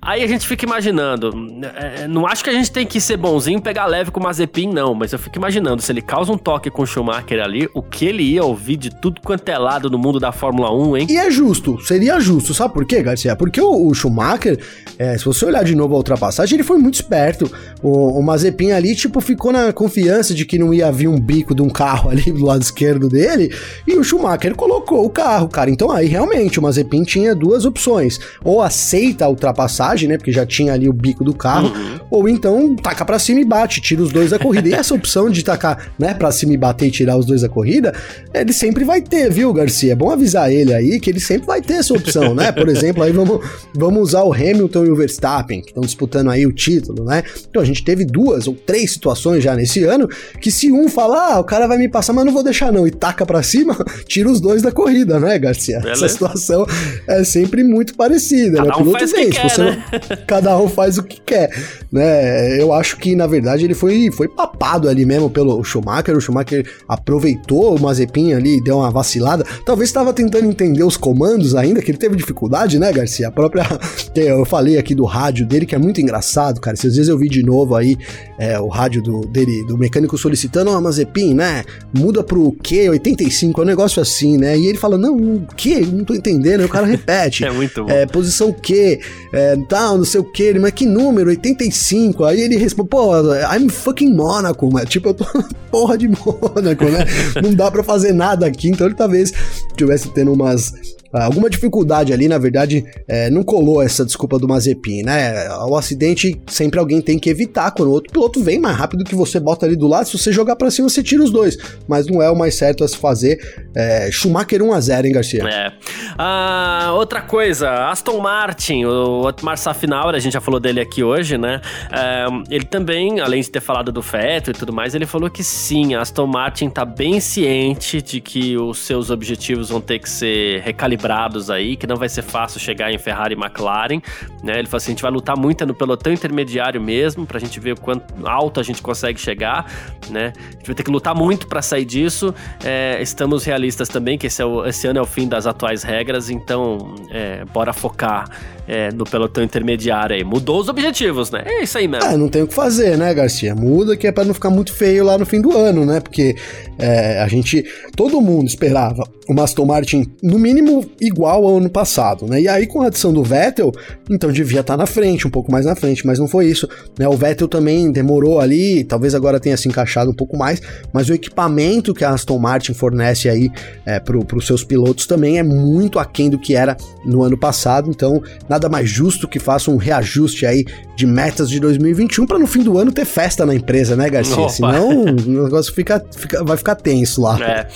Aí 0.00 0.22
a 0.22 0.26
gente 0.26 0.46
fica 0.46 0.64
imaginando, 0.64 1.30
é, 1.76 2.08
não 2.08 2.26
acho 2.26 2.42
que 2.42 2.48
a 2.48 2.52
gente 2.54 2.72
tem 2.72 2.86
que 2.86 2.98
ser 2.98 3.18
bonzinho 3.18 3.60
pegar 3.60 3.84
leve 3.84 4.10
com 4.10 4.20
o 4.20 4.22
Mazepin, 4.22 4.68
não, 4.72 4.94
mas 4.94 5.12
eu 5.12 5.18
fico 5.18 5.36
imaginando, 5.36 5.82
se 5.82 5.92
ele 5.92 6.00
causa 6.00 6.32
um 6.32 6.38
toque 6.38 6.70
com 6.70 6.80
o 6.80 6.86
Schumacher 6.86 7.42
ali, 7.42 7.68
o 7.74 7.82
que 7.82 8.06
ele 8.06 8.22
ia 8.22 8.42
ouvir 8.42 8.76
de 8.76 8.88
tudo 8.88 9.20
quanto 9.20 9.46
é 9.50 9.58
lado 9.58 9.90
no 9.90 9.98
mundo 9.98 10.18
da 10.18 10.32
Fórmula 10.32 10.72
1, 10.72 10.96
hein? 10.96 11.06
E 11.10 11.17
é 11.18 11.30
justo, 11.30 11.80
seria 11.82 12.18
justo, 12.18 12.54
sabe 12.54 12.72
por 12.72 12.84
quê, 12.84 13.02
Garcia? 13.02 13.36
Porque 13.36 13.60
o, 13.60 13.88
o 13.88 13.94
Schumacher, 13.94 14.58
é, 14.98 15.18
se 15.18 15.24
você 15.24 15.44
olhar 15.44 15.64
de 15.64 15.74
novo 15.74 15.94
a 15.94 15.98
ultrapassagem, 15.98 16.56
ele 16.56 16.64
foi 16.64 16.78
muito 16.78 16.94
esperto. 16.94 17.50
O, 17.82 18.18
o 18.18 18.22
Mazepin 18.22 18.70
ali, 18.70 18.94
tipo, 18.94 19.20
ficou 19.20 19.52
na 19.52 19.72
confiança 19.72 20.34
de 20.34 20.44
que 20.44 20.58
não 20.58 20.72
ia 20.72 20.90
vir 20.90 21.08
um 21.08 21.20
bico 21.20 21.54
de 21.54 21.62
um 21.62 21.68
carro 21.68 21.98
carro 21.98 22.10
ali 22.10 22.22
do 22.30 22.44
lado 22.44 22.62
esquerdo 22.62 23.08
dele 23.08 23.52
e 23.86 23.96
o 23.96 24.04
Schumacher 24.04 24.54
colocou 24.54 25.04
o 25.04 25.10
carro, 25.10 25.48
cara. 25.48 25.70
Então 25.70 25.90
aí 25.90 26.06
realmente 26.06 26.58
o 26.58 26.62
Mazepin 26.62 27.02
tinha 27.02 27.34
duas 27.34 27.64
opções: 27.64 28.18
ou 28.44 28.62
aceita 28.62 29.24
a 29.24 29.28
ultrapassagem, 29.28 30.08
né? 30.08 30.16
Porque 30.16 30.32
já 30.32 30.46
tinha 30.46 30.72
ali 30.72 30.88
o 30.88 30.92
bico 30.92 31.24
do 31.24 31.34
carro, 31.34 31.68
uhum. 31.68 32.00
ou 32.10 32.28
então 32.28 32.76
taca 32.76 33.04
pra 33.04 33.18
cima 33.18 33.40
e 33.40 33.44
bate, 33.44 33.80
tira 33.80 34.02
os 34.02 34.12
dois 34.12 34.30
da 34.30 34.38
corrida. 34.38 34.68
E 34.68 34.72
essa 34.72 34.94
opção 34.94 35.30
de 35.30 35.42
tacar, 35.42 35.92
né, 35.98 36.14
pra 36.14 36.30
cima 36.30 36.52
e 36.52 36.56
bater 36.56 36.86
e 36.86 36.90
tirar 36.90 37.16
os 37.16 37.26
dois 37.26 37.42
da 37.42 37.48
corrida, 37.48 37.92
ele 38.32 38.52
sempre 38.52 38.84
vai 38.84 39.00
ter, 39.00 39.30
viu, 39.30 39.52
Garcia? 39.52 39.92
É 39.92 39.96
bom 39.96 40.10
avisar 40.10 40.52
ele 40.52 40.72
aí 40.72 41.00
que 41.00 41.07
ele 41.10 41.20
sempre 41.20 41.46
vai 41.46 41.60
ter 41.60 41.74
essa 41.74 41.94
opção, 41.94 42.34
né? 42.34 42.52
Por 42.52 42.68
exemplo, 42.68 43.02
aí 43.02 43.12
vamos, 43.12 43.44
vamos 43.74 44.02
usar 44.02 44.22
o 44.22 44.32
Hamilton 44.32 44.86
e 44.86 44.90
o 44.90 44.96
Verstappen, 44.96 45.60
que 45.60 45.68
estão 45.68 45.82
disputando 45.82 46.30
aí 46.30 46.46
o 46.46 46.52
título, 46.52 47.04
né? 47.04 47.22
Então 47.48 47.62
a 47.62 47.64
gente 47.64 47.84
teve 47.84 48.04
duas 48.04 48.46
ou 48.46 48.54
três 48.54 48.92
situações 48.92 49.42
já 49.42 49.54
nesse 49.54 49.84
ano 49.84 50.08
que 50.40 50.50
se 50.50 50.70
um 50.72 50.88
falar, 50.88 51.34
ah, 51.34 51.40
o 51.40 51.44
cara 51.44 51.66
vai 51.66 51.78
me 51.78 51.88
passar, 51.88 52.12
mas 52.12 52.24
não 52.24 52.32
vou 52.32 52.42
deixar 52.42 52.72
não, 52.72 52.86
e 52.86 52.90
taca 52.90 53.24
para 53.24 53.42
cima, 53.42 53.76
tira 54.06 54.30
os 54.30 54.40
dois 54.40 54.62
da 54.62 54.72
corrida, 54.72 55.18
né, 55.18 55.38
Garcia? 55.38 55.80
Beleza. 55.80 56.04
Essa 56.04 56.12
situação 56.12 56.66
é 57.06 57.24
sempre 57.24 57.62
muito 57.64 57.94
parecida? 57.94 58.58
Cada 58.58 58.78
né? 58.78 58.82
Um 58.82 58.92
faz 58.92 59.12
o 59.12 59.14
que 59.14 59.30
quer, 59.30 59.58
né? 59.58 59.84
Cada 60.26 60.58
um 60.58 60.68
faz 60.68 60.98
o 60.98 61.02
que 61.02 61.20
quer, 61.20 61.50
né? 61.90 62.60
Eu 62.60 62.72
acho 62.72 62.96
que, 62.96 63.14
na 63.14 63.26
verdade, 63.26 63.64
ele 63.64 63.74
foi, 63.74 64.10
foi 64.10 64.28
papado 64.28 64.88
ali 64.88 65.04
mesmo 65.04 65.30
pelo 65.30 65.62
Schumacher, 65.62 66.16
o 66.16 66.20
Schumacher 66.20 66.68
aproveitou 66.88 67.76
o 67.76 67.80
Mazepin 67.80 68.32
ali, 68.32 68.62
deu 68.62 68.78
uma 68.78 68.90
vacilada, 68.90 69.44
talvez 69.64 69.88
estava 69.88 70.12
tentando 70.12 70.46
entender 70.46 70.82
os 70.88 70.96
comandos 70.96 71.54
ainda, 71.54 71.80
que 71.80 71.90
ele 71.90 71.98
teve 71.98 72.16
dificuldade, 72.16 72.78
né, 72.78 72.92
Garcia? 72.92 73.28
A 73.28 73.30
própria, 73.30 73.64
eu 74.16 74.44
falei 74.44 74.78
aqui 74.78 74.94
do 74.94 75.04
rádio 75.04 75.46
dele, 75.46 75.66
que 75.66 75.74
é 75.74 75.78
muito 75.78 76.00
engraçado, 76.00 76.60
cara, 76.60 76.76
se 76.76 76.86
às 76.86 76.96
vezes 76.96 77.08
eu 77.08 77.16
vi 77.16 77.28
de 77.28 77.42
novo 77.42 77.74
aí 77.74 77.96
é, 78.38 78.58
o 78.58 78.68
rádio 78.68 79.02
do, 79.02 79.20
dele, 79.20 79.64
do 79.66 79.78
mecânico 79.78 80.18
solicitando, 80.18 80.70
ó, 80.70 80.78
oh, 80.78 80.80
Mazepin, 80.80 81.34
né, 81.34 81.64
muda 81.96 82.22
pro 82.22 82.52
Q, 82.62 82.88
85, 82.90 83.60
é 83.60 83.64
um 83.64 83.66
negócio 83.66 84.00
assim, 84.00 84.36
né? 84.36 84.58
E 84.58 84.66
ele 84.66 84.78
fala, 84.78 84.96
não, 84.96 85.16
o 85.16 85.46
Q? 85.56 85.86
Não 85.86 86.04
tô 86.04 86.14
entendendo. 86.14 86.60
Aí 86.60 86.66
o 86.66 86.68
cara 86.68 86.86
repete. 86.86 87.44
é 87.46 87.50
muito 87.50 87.84
bom. 87.84 87.90
É, 87.90 88.06
posição 88.06 88.52
Q, 88.52 89.00
é, 89.32 89.56
tal, 89.68 89.98
não 89.98 90.04
sei 90.04 90.20
o 90.20 90.24
que. 90.24 90.42
Ele, 90.42 90.58
mas 90.58 90.72
que 90.72 90.86
número? 90.86 91.28
85. 91.28 92.24
Aí 92.24 92.40
ele 92.40 92.56
responde, 92.56 92.88
pô, 92.88 93.12
I'm 93.54 93.68
fucking 93.68 94.14
Monaco, 94.14 94.70
mas 94.72 94.88
tipo, 94.90 95.08
eu 95.10 95.14
tô 95.14 95.24
porra 95.70 95.98
de 95.98 96.08
Mônaco, 96.08 96.84
né? 96.84 97.04
não 97.42 97.54
dá 97.54 97.70
pra 97.70 97.82
fazer 97.82 98.12
nada 98.12 98.46
aqui. 98.46 98.68
Então 98.68 98.86
ele 98.86 98.96
talvez 98.96 99.32
tivesse 99.76 100.08
tendo 100.10 100.32
umas 100.32 100.72
alguma 101.12 101.48
dificuldade 101.48 102.12
ali, 102.12 102.28
na 102.28 102.38
verdade, 102.38 102.84
é, 103.06 103.30
não 103.30 103.42
colou 103.42 103.82
essa 103.82 104.04
desculpa 104.04 104.38
do 104.38 104.46
Mazepin, 104.46 105.02
né? 105.02 105.48
O 105.66 105.76
acidente 105.76 106.38
sempre 106.46 106.78
alguém 106.78 107.00
tem 107.00 107.18
que 107.18 107.30
evitar. 107.30 107.70
Quando 107.70 107.88
o 107.88 107.92
outro 107.92 108.12
piloto 108.12 108.42
vem 108.42 108.58
mais 108.58 108.76
rápido 108.76 109.04
que 109.04 109.14
você 109.14 109.40
bota 109.40 109.64
ali 109.64 109.74
do 109.74 109.86
lado, 109.86 110.06
se 110.06 110.18
você 110.18 110.30
jogar 110.30 110.56
para 110.56 110.70
cima, 110.70 110.88
você 110.88 111.02
tira 111.02 111.22
os 111.22 111.30
dois. 111.30 111.56
Mas 111.88 112.06
não 112.06 112.20
é 112.22 112.30
o 112.30 112.36
mais 112.36 112.54
certo 112.56 112.84
a 112.84 112.88
se 112.88 112.96
fazer. 112.96 113.38
É, 113.74 114.10
Schumacher 114.12 114.60
1x0, 114.60 115.04
hein, 115.06 115.12
Garcia? 115.12 115.44
É. 115.48 115.72
Ah, 116.18 116.92
outra 116.94 117.22
coisa, 117.22 117.88
Aston 117.88 118.20
Martin, 118.20 118.84
o 118.84 119.22
Otmar 119.26 119.56
Safnauer, 119.56 120.14
a 120.14 120.18
gente 120.18 120.34
já 120.34 120.40
falou 120.40 120.60
dele 120.60 120.80
aqui 120.80 121.02
hoje, 121.02 121.38
né? 121.38 121.60
É, 121.90 122.26
ele 122.54 122.64
também, 122.64 123.20
além 123.20 123.40
de 123.40 123.50
ter 123.50 123.60
falado 123.60 123.90
do 123.90 124.02
Feto 124.02 124.50
e 124.50 124.52
tudo 124.52 124.72
mais, 124.72 124.94
ele 124.94 125.06
falou 125.06 125.30
que 125.30 125.42
sim, 125.42 125.94
Aston 125.94 126.26
Martin 126.26 126.68
tá 126.68 126.84
bem 126.84 127.18
ciente 127.18 128.02
de 128.02 128.20
que 128.20 128.58
os 128.58 128.78
seus 128.78 129.10
objetivos 129.10 129.70
vão 129.70 129.80
ter 129.80 129.98
que 129.98 130.10
ser 130.10 130.60
recalibrados 130.60 130.97
calibrados 130.98 131.48
aí, 131.48 131.76
que 131.76 131.86
não 131.86 131.96
vai 131.96 132.08
ser 132.08 132.22
fácil 132.22 132.58
chegar 132.58 132.92
em 132.92 132.98
Ferrari 132.98 133.34
e 133.34 133.38
McLaren, 133.38 134.00
né? 134.42 134.58
Ele 134.58 134.66
falou 134.66 134.78
assim, 134.78 134.90
a 134.90 134.94
gente 134.94 135.02
vai 135.02 135.10
lutar 135.10 135.38
muito 135.38 135.64
no 135.64 135.74
pelotão 135.74 136.12
intermediário 136.12 136.80
mesmo, 136.80 137.24
pra 137.24 137.38
gente 137.38 137.60
ver 137.60 137.72
o 137.72 137.80
quanto 137.80 138.26
alto 138.26 138.58
a 138.58 138.62
gente 138.62 138.82
consegue 138.82 139.20
chegar, 139.20 139.70
né? 140.10 140.32
A 140.36 140.50
gente 140.56 140.66
vai 140.66 140.74
ter 140.74 140.82
que 140.82 140.90
lutar 140.90 141.14
muito 141.14 141.46
para 141.46 141.62
sair 141.62 141.84
disso. 141.84 142.34
É, 142.64 143.00
estamos 143.00 143.44
realistas 143.44 143.88
também, 143.88 144.18
que 144.18 144.26
esse, 144.26 144.42
é 144.42 144.44
o, 144.44 144.66
esse, 144.66 144.86
ano 144.86 144.98
é 144.98 145.02
o 145.02 145.06
fim 145.06 145.28
das 145.28 145.46
atuais 145.46 145.82
regras, 145.82 146.28
então 146.28 146.94
é, 147.10 147.44
bora 147.44 147.72
focar 147.72 148.28
é, 148.66 148.90
no 148.92 149.04
pelotão 149.04 149.42
intermediário 149.42 150.16
aí. 150.16 150.24
Mudou 150.24 150.60
os 150.60 150.68
objetivos, 150.68 151.30
né? 151.30 151.42
É 151.46 151.62
isso 151.62 151.78
aí 151.78 151.86
mesmo. 151.86 152.10
É, 152.10 152.16
não 152.16 152.28
tem 152.28 152.42
o 152.42 152.48
que 152.48 152.54
fazer, 152.54 152.98
né, 152.98 153.14
Garcia? 153.14 153.54
Muda 153.54 153.96
que 153.96 154.06
é 154.06 154.12
pra 154.12 154.24
não 154.24 154.34
ficar 154.34 154.50
muito 154.50 154.72
feio 154.72 155.04
lá 155.04 155.16
no 155.16 155.24
fim 155.24 155.40
do 155.40 155.56
ano, 155.56 155.86
né? 155.86 156.00
Porque 156.00 156.34
é, 156.78 157.22
a 157.22 157.28
gente, 157.28 157.64
todo 157.96 158.20
mundo 158.20 158.46
esperava 158.46 159.17
o 159.28 159.40
Aston 159.40 159.66
Martin, 159.66 160.10
no 160.22 160.38
mínimo, 160.38 160.86
igual 160.98 161.46
ao 161.46 161.58
ano 161.58 161.68
passado, 161.68 162.26
né? 162.26 162.40
E 162.40 162.48
aí, 162.48 162.66
com 162.66 162.80
a 162.80 162.86
adição 162.86 163.12
do 163.12 163.22
Vettel, 163.22 163.70
então 164.10 164.32
devia 164.32 164.60
estar 164.60 164.72
tá 164.72 164.76
na 164.78 164.86
frente, 164.86 165.26
um 165.26 165.30
pouco 165.30 165.52
mais 165.52 165.66
na 165.66 165.76
frente, 165.76 166.06
mas 166.06 166.18
não 166.18 166.26
foi 166.26 166.46
isso, 166.46 166.66
né? 166.98 167.06
O 167.06 167.12
Vettel 167.12 167.46
também 167.46 167.92
demorou 167.92 168.40
ali, 168.40 168.84
talvez 168.84 169.14
agora 169.14 169.38
tenha 169.38 169.56
se 169.56 169.68
encaixado 169.68 170.10
um 170.10 170.14
pouco 170.14 170.36
mais, 170.36 170.62
mas 170.94 171.10
o 171.10 171.14
equipamento 171.14 171.92
que 171.92 172.04
a 172.04 172.10
Aston 172.10 172.38
Martin 172.38 172.72
fornece 172.72 173.28
aí 173.28 173.50
é, 173.84 174.00
para 174.00 174.16
os 174.16 174.46
seus 174.46 174.64
pilotos 174.64 175.06
também 175.06 175.38
é 175.38 175.42
muito 175.42 175.98
aquém 175.98 176.30
do 176.30 176.38
que 176.38 176.54
era 176.54 176.74
no 177.04 177.22
ano 177.22 177.36
passado, 177.36 177.90
então 177.90 178.22
nada 178.48 178.68
mais 178.68 178.88
justo 178.88 179.28
que 179.28 179.38
faça 179.38 179.70
um 179.70 179.76
reajuste 179.76 180.46
aí 180.46 180.64
de 180.96 181.06
metas 181.06 181.50
de 181.50 181.60
2021 181.60 182.26
para 182.26 182.38
no 182.38 182.46
fim 182.46 182.62
do 182.62 182.78
ano 182.78 182.90
ter 182.90 183.04
festa 183.04 183.44
na 183.44 183.54
empresa, 183.54 183.94
né, 183.94 184.08
Garcia? 184.08 184.36
Opa. 184.36 184.48
Senão 184.48 185.02
o 185.02 185.44
negócio 185.44 185.72
fica, 185.72 186.04
fica, 186.16 186.42
vai 186.42 186.56
ficar 186.56 186.74
tenso 186.74 187.20
lá. 187.20 187.38
É. 187.40 187.68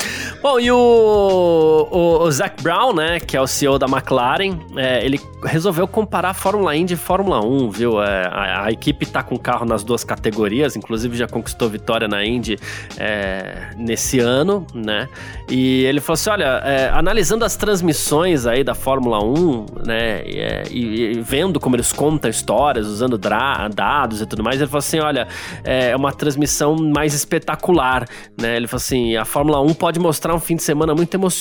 Bom, 0.43 0.59
e 0.59 0.71
o, 0.71 1.42
o, 1.91 2.23
o 2.25 2.31
Zac 2.31 2.63
Brown, 2.63 2.95
né, 2.95 3.21
que 3.21 3.37
é 3.37 3.41
o 3.41 3.47
CEO 3.47 3.79
da 3.79 3.87
McLaren, 3.87 4.59
é, 4.77 5.05
ele 5.05 5.21
resolveu 5.45 5.87
comparar 5.89 6.31
a 6.31 6.35
Fórmula 6.35 6.75
Indy 6.77 6.95
e 6.95 6.97
Fórmula 6.97 7.45
1, 7.45 7.71
viu? 7.71 8.03
É, 8.03 8.27
a, 8.27 8.65
a, 8.67 8.73
equipe 8.73 9.05
tá 9.07 9.23
com 9.23 9.37
carro 9.37 9.67
nas 9.67 9.83
duas 9.83 10.05
categorias, 10.05 10.77
inclusive 10.77 11.17
já 11.17 11.27
conquistou 11.27 11.69
vitória 11.69 12.07
na 12.07 12.25
Indy 12.25 12.59
é, 12.97 13.71
nesse 13.77 14.21
ano, 14.21 14.67
né? 14.75 15.09
E 15.51 15.85
ele 15.85 16.01
falou 16.01 16.15
assim: 16.15 16.31
olha, 16.31 16.63
é, 16.65 16.91
analisando 16.91 17.45
as 17.45 17.57
transmissões 17.57 18.47
aí 18.47 18.63
da 18.63 18.75
Fórmula 18.75 19.23
1, 19.23 19.67
né, 19.85 20.21
é, 20.21 20.63
e, 20.71 21.13
e, 21.17 21.21
vendo 21.21 21.59
como 21.59 21.77
eles 21.77 21.93
contam 21.93 22.31
histórias, 22.31 22.87
usando 22.87 23.19
dados 23.19 24.21
e 24.21 24.27
tudo 24.27 24.43
mais, 24.43 24.61
ele 24.61 24.69
falou 24.69 24.79
assim: 24.79 25.01
olha, 25.01 25.27
é 25.65 25.95
uma 25.97 26.13
transmissão 26.13 26.77
mais 26.77 27.15
espetacular, 27.15 28.07
né? 28.41 28.57
Ele 28.57 28.67
falou 28.67 28.81
assim: 28.81 29.17
a 29.17 29.25
Fórmula 29.25 29.61
1 29.61 29.75
pode 29.75 29.99
mostrar 29.99 30.35
um 30.35 30.41
fim 30.41 30.57
de 30.57 30.63
semana 30.63 30.95
muito 30.95 31.13
emocionante 31.15 31.32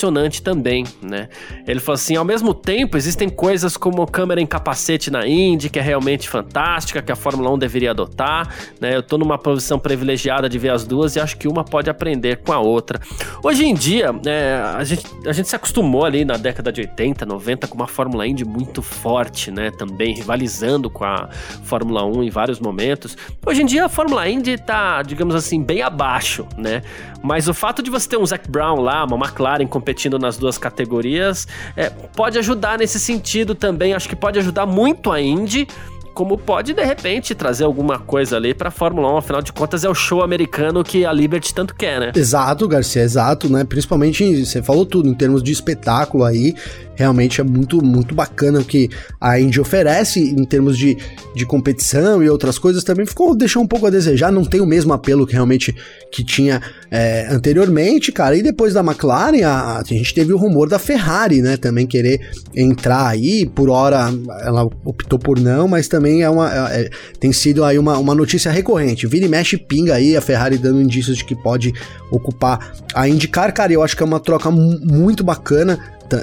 também, 0.41 0.85
né? 1.01 1.29
Ele 1.67 1.79
falou 1.79 1.95
assim: 1.95 2.15
ao 2.15 2.25
mesmo 2.25 2.53
tempo, 2.53 2.97
existem 2.97 3.29
coisas 3.29 3.77
como 3.77 4.05
câmera 4.05 4.41
em 4.41 4.45
capacete 4.45 5.09
na 5.09 5.27
Indy, 5.27 5.69
que 5.69 5.79
é 5.79 5.81
realmente 5.81 6.29
fantástica, 6.29 7.01
que 7.01 7.11
a 7.11 7.15
Fórmula 7.15 7.49
1 7.51 7.57
deveria 7.57 7.91
adotar. 7.91 8.53
Né? 8.79 8.95
Eu 8.95 9.03
tô 9.03 9.17
numa 9.17 9.37
posição 9.37 9.79
privilegiada 9.79 10.47
de 10.47 10.57
ver 10.57 10.71
as 10.71 10.85
duas 10.85 11.15
e 11.15 11.19
acho 11.19 11.37
que 11.37 11.47
uma 11.47 11.63
pode 11.63 11.89
aprender 11.89 12.37
com 12.37 12.51
a 12.51 12.59
outra. 12.59 12.99
Hoje 13.43 13.65
em 13.65 13.73
dia, 13.73 14.13
é, 14.25 14.61
a, 14.75 14.83
gente, 14.83 15.05
a 15.25 15.31
gente 15.31 15.49
se 15.49 15.55
acostumou 15.55 16.05
ali 16.05 16.23
na 16.23 16.37
década 16.37 16.71
de 16.71 16.81
80, 16.81 17.25
90 17.25 17.67
com 17.67 17.75
uma 17.75 17.87
Fórmula 17.87 18.27
Indy 18.27 18.45
muito 18.45 18.81
forte, 18.81 19.51
né? 19.51 19.71
Também 19.71 20.13
rivalizando 20.13 20.89
com 20.89 21.03
a 21.03 21.29
Fórmula 21.63 22.05
1 22.05 22.23
em 22.23 22.29
vários 22.29 22.59
momentos. 22.59 23.17
Hoje 23.45 23.61
em 23.61 23.65
dia 23.65 23.85
a 23.85 23.89
Fórmula 23.89 24.27
Indy 24.27 24.57
tá, 24.57 25.01
digamos 25.01 25.35
assim, 25.35 25.61
bem 25.61 25.81
abaixo, 25.81 26.45
né? 26.57 26.81
Mas 27.23 27.47
o 27.47 27.53
fato 27.53 27.83
de 27.83 27.89
você 27.89 28.09
ter 28.09 28.17
um 28.17 28.25
Zac 28.25 28.49
Brown 28.49 28.79
lá, 28.79 29.05
uma 29.05 29.17
McLaren 29.17 29.67
competindo 29.81 30.19
nas 30.19 30.37
duas 30.37 30.59
categorias, 30.59 31.47
é, 31.75 31.89
pode 31.89 32.37
ajudar 32.37 32.77
nesse 32.77 32.99
sentido 32.99 33.55
também. 33.55 33.93
Acho 33.93 34.07
que 34.07 34.15
pode 34.15 34.37
ajudar 34.37 34.67
muito 34.67 35.11
a 35.11 35.19
Indy 35.19 35.67
como 36.13 36.37
pode 36.37 36.73
de 36.73 36.83
repente 36.83 37.33
trazer 37.33 37.63
alguma 37.63 37.97
coisa 37.97 38.35
ali 38.35 38.53
para 38.53 38.69
Fórmula 38.69 39.13
1, 39.13 39.17
afinal 39.17 39.41
de 39.41 39.53
contas 39.53 39.85
é 39.85 39.89
o 39.89 39.93
show 39.93 40.21
americano 40.21 40.83
que 40.83 41.05
a 41.05 41.13
Liberty 41.13 41.53
tanto 41.53 41.73
quer, 41.73 42.01
né? 42.01 42.11
Exato, 42.13 42.67
Garcia, 42.67 43.01
exato, 43.01 43.49
né? 43.49 43.63
Principalmente, 43.63 44.45
você 44.45 44.61
falou 44.61 44.85
tudo 44.85 45.07
em 45.07 45.13
termos 45.13 45.41
de 45.41 45.53
espetáculo 45.53 46.25
aí, 46.25 46.53
realmente 47.01 47.41
é 47.41 47.43
muito, 47.43 47.83
muito 47.83 48.15
bacana 48.15 48.59
o 48.59 48.65
que 48.65 48.89
a 49.19 49.39
Indy 49.39 49.59
oferece 49.59 50.19
em 50.19 50.45
termos 50.45 50.77
de, 50.77 50.97
de 51.35 51.45
competição 51.45 52.23
e 52.23 52.29
outras 52.29 52.57
coisas 52.57 52.83
também 52.83 53.05
ficou 53.05 53.35
deixou 53.35 53.61
um 53.61 53.67
pouco 53.67 53.87
a 53.87 53.89
desejar, 53.89 54.31
não 54.31 54.45
tem 54.45 54.61
o 54.61 54.65
mesmo 54.65 54.93
apelo 54.93 55.25
que 55.25 55.33
realmente 55.33 55.75
que 56.11 56.23
tinha 56.23 56.61
é, 56.89 57.27
anteriormente, 57.29 58.11
cara. 58.11 58.35
E 58.35 58.43
depois 58.43 58.73
da 58.73 58.81
McLaren, 58.81 59.43
a, 59.43 59.79
a, 59.79 59.83
gente 59.83 60.13
teve 60.13 60.33
o 60.33 60.37
rumor 60.37 60.67
da 60.67 60.77
Ferrari, 60.77 61.41
né, 61.41 61.57
também 61.57 61.87
querer 61.87 62.19
entrar 62.55 63.07
aí. 63.07 63.45
Por 63.45 63.69
hora, 63.69 64.09
ela 64.41 64.63
optou 64.85 65.17
por 65.17 65.39
não, 65.39 65.67
mas 65.67 65.87
também 65.87 66.21
é 66.21 66.29
uma 66.29 66.71
é, 66.71 66.81
é 66.81 66.89
tem 67.19 67.31
sido 67.31 67.63
aí 67.63 67.79
uma, 67.79 67.97
uma 67.97 68.13
notícia 68.13 68.51
recorrente. 68.51 69.07
Vira 69.07 69.25
e 69.25 69.29
mexe 69.29 69.57
pinga 69.57 69.95
aí 69.95 70.15
a 70.15 70.21
Ferrari 70.21 70.57
dando 70.57 70.81
indícios 70.81 71.17
de 71.17 71.25
que 71.25 71.35
pode 71.35 71.73
ocupar 72.11 72.73
a 72.93 73.07
IndyCar, 73.07 73.53
cara. 73.53 73.71
Eu 73.71 73.81
acho 73.81 73.95
que 73.95 74.03
é 74.03 74.05
uma 74.05 74.19
troca 74.19 74.51
muito 74.51 75.23
bacana 75.23 75.79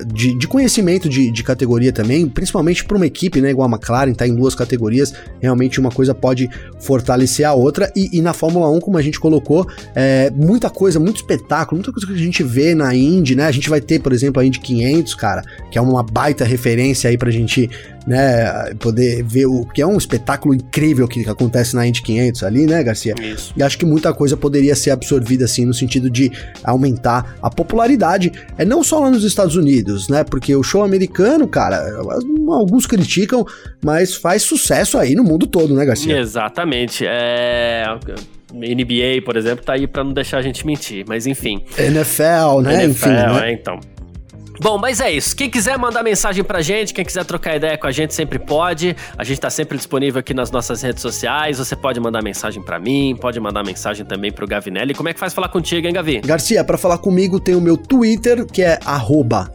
de, 0.07 0.34
de 0.34 0.47
conhecimento 0.47 1.09
de, 1.09 1.30
de, 1.30 1.43
categoria 1.43 1.93
também, 1.93 2.28
principalmente 2.28 2.84
para 2.84 2.97
uma 2.97 3.07
equipe, 3.07 3.41
né, 3.41 3.51
igual 3.51 3.68
a 3.68 3.70
McLaren, 3.70 4.12
tá 4.12 4.26
em 4.26 4.34
duas 4.34 4.55
categorias, 4.55 5.14
realmente 5.41 5.80
uma 5.80 5.91
coisa 5.91 6.14
pode 6.14 6.49
fortalecer 6.80 7.47
a 7.47 7.55
outra. 7.55 7.91
E, 7.97 8.18
e 8.18 8.22
na 8.22 8.32
Fórmula 8.32 8.70
1, 8.70 8.80
como 8.80 8.99
a 8.99 9.03
gente 9.03 9.18
colocou, 9.18 9.66
é, 9.95 10.30
muita 10.30 10.70
coisa, 10.70 10.99
muito 11.01 11.16
espetáculo, 11.16 11.78
muita 11.78 11.93
coisa 11.93 12.07
que 12.07 12.12
a 12.12 12.24
gente 12.24 12.43
vê 12.43 12.74
na 12.74 12.95
Indy, 12.95 13.34
né? 13.34 13.47
A 13.47 13.53
gente 13.53 13.70
vai 13.70 13.80
ter, 13.80 14.01
por 14.01 14.12
exemplo, 14.12 14.41
a 14.41 14.45
Indy 14.45 14.61
500, 14.61 15.14
cara, 15.14 15.43
que 15.70 15.78
é 15.78 15.80
uma 15.80 16.03
baita 16.03 16.45
referência 16.45 17.11
aí 17.11 17.16
pra 17.16 17.30
gente 17.30 17.70
né, 18.09 18.72
poder 18.78 19.22
ver 19.22 19.44
o 19.44 19.66
que 19.66 19.82
é 19.82 19.86
um 19.86 19.98
espetáculo 19.98 20.54
incrível 20.54 21.06
que 21.06 21.28
acontece 21.28 21.76
na 21.76 21.86
Indy 21.86 22.00
500 22.00 22.42
ali, 22.42 22.64
né, 22.64 22.82
Garcia? 22.82 23.14
Isso. 23.20 23.52
E 23.54 23.62
acho 23.62 23.76
que 23.76 23.84
muita 23.84 24.14
coisa 24.14 24.34
poderia 24.34 24.74
ser 24.74 24.92
absorvida 24.92 25.44
assim 25.44 25.66
no 25.66 25.74
sentido 25.74 26.09
de 26.09 26.32
aumentar 26.64 27.36
a 27.42 27.50
popularidade, 27.50 28.32
é 28.56 28.64
não 28.64 28.82
só 28.82 29.00
lá 29.00 29.11
nos 29.11 29.24
Estados 29.24 29.56
Unidos, 29.56 30.09
né? 30.09 30.24
Porque 30.24 30.56
o 30.56 30.62
show 30.62 30.82
americano, 30.82 31.46
cara, 31.46 31.84
alguns 32.48 32.86
criticam, 32.86 33.44
mas 33.84 34.14
faz 34.14 34.42
sucesso 34.42 34.96
aí 34.96 35.14
no 35.14 35.22
mundo 35.22 35.46
todo, 35.46 35.74
né, 35.74 35.84
Garcia? 35.84 36.18
Exatamente. 36.18 37.04
É 37.06 37.84
NBA, 38.54 39.20
por 39.22 39.36
exemplo, 39.36 39.62
tá 39.62 39.74
aí 39.74 39.86
para 39.86 40.02
não 40.02 40.14
deixar 40.14 40.38
a 40.38 40.42
gente 40.42 40.66
mentir, 40.66 41.04
mas 41.06 41.26
enfim. 41.26 41.62
NFL, 41.76 42.62
né? 42.62 42.84
NFL, 42.84 42.88
enfim, 42.90 43.09
né? 43.11 43.50
é, 43.50 43.52
então. 43.52 43.78
Bom, 44.61 44.76
mas 44.78 45.00
é 45.00 45.11
isso. 45.11 45.36
Quem 45.36 45.48
quiser 45.48 45.78
mandar 45.78 46.02
mensagem 46.02 46.42
pra 46.42 46.61
gente, 46.61 46.92
quem 46.92 47.04
quiser 47.04 47.24
trocar 47.24 47.56
ideia 47.56 47.78
com 47.78 47.86
a 47.86 47.92
gente, 47.92 48.14
sempre 48.14 48.38
pode. 48.38 48.96
A 49.16 49.24
gente 49.24 49.40
tá 49.40 49.50
sempre 49.50 49.76
disponível 49.76 50.20
aqui 50.20 50.34
nas 50.34 50.50
nossas 50.50 50.82
redes 50.82 51.00
sociais. 51.00 51.59
Você 51.59 51.76
pode 51.76 52.00
mandar 52.00 52.22
mensagem 52.22 52.62
para 52.62 52.78
mim, 52.78 53.16
pode 53.20 53.38
mandar 53.40 53.64
mensagem 53.64 54.04
também 54.04 54.32
pro 54.32 54.46
Gavinelli. 54.46 54.94
Como 54.94 55.09
é 55.09 55.14
que 55.14 55.20
faz 55.20 55.32
falar 55.32 55.48
contigo, 55.48 55.86
hein, 55.86 55.92
Gavi? 55.92 56.20
Gacia, 56.20 56.64
para 56.64 56.76
falar 56.78 56.98
comigo 56.98 57.38
tem 57.40 57.54
o 57.54 57.61
meu 57.61 57.76
Twitter, 57.76 58.44
que 58.46 58.62
é 58.62 58.78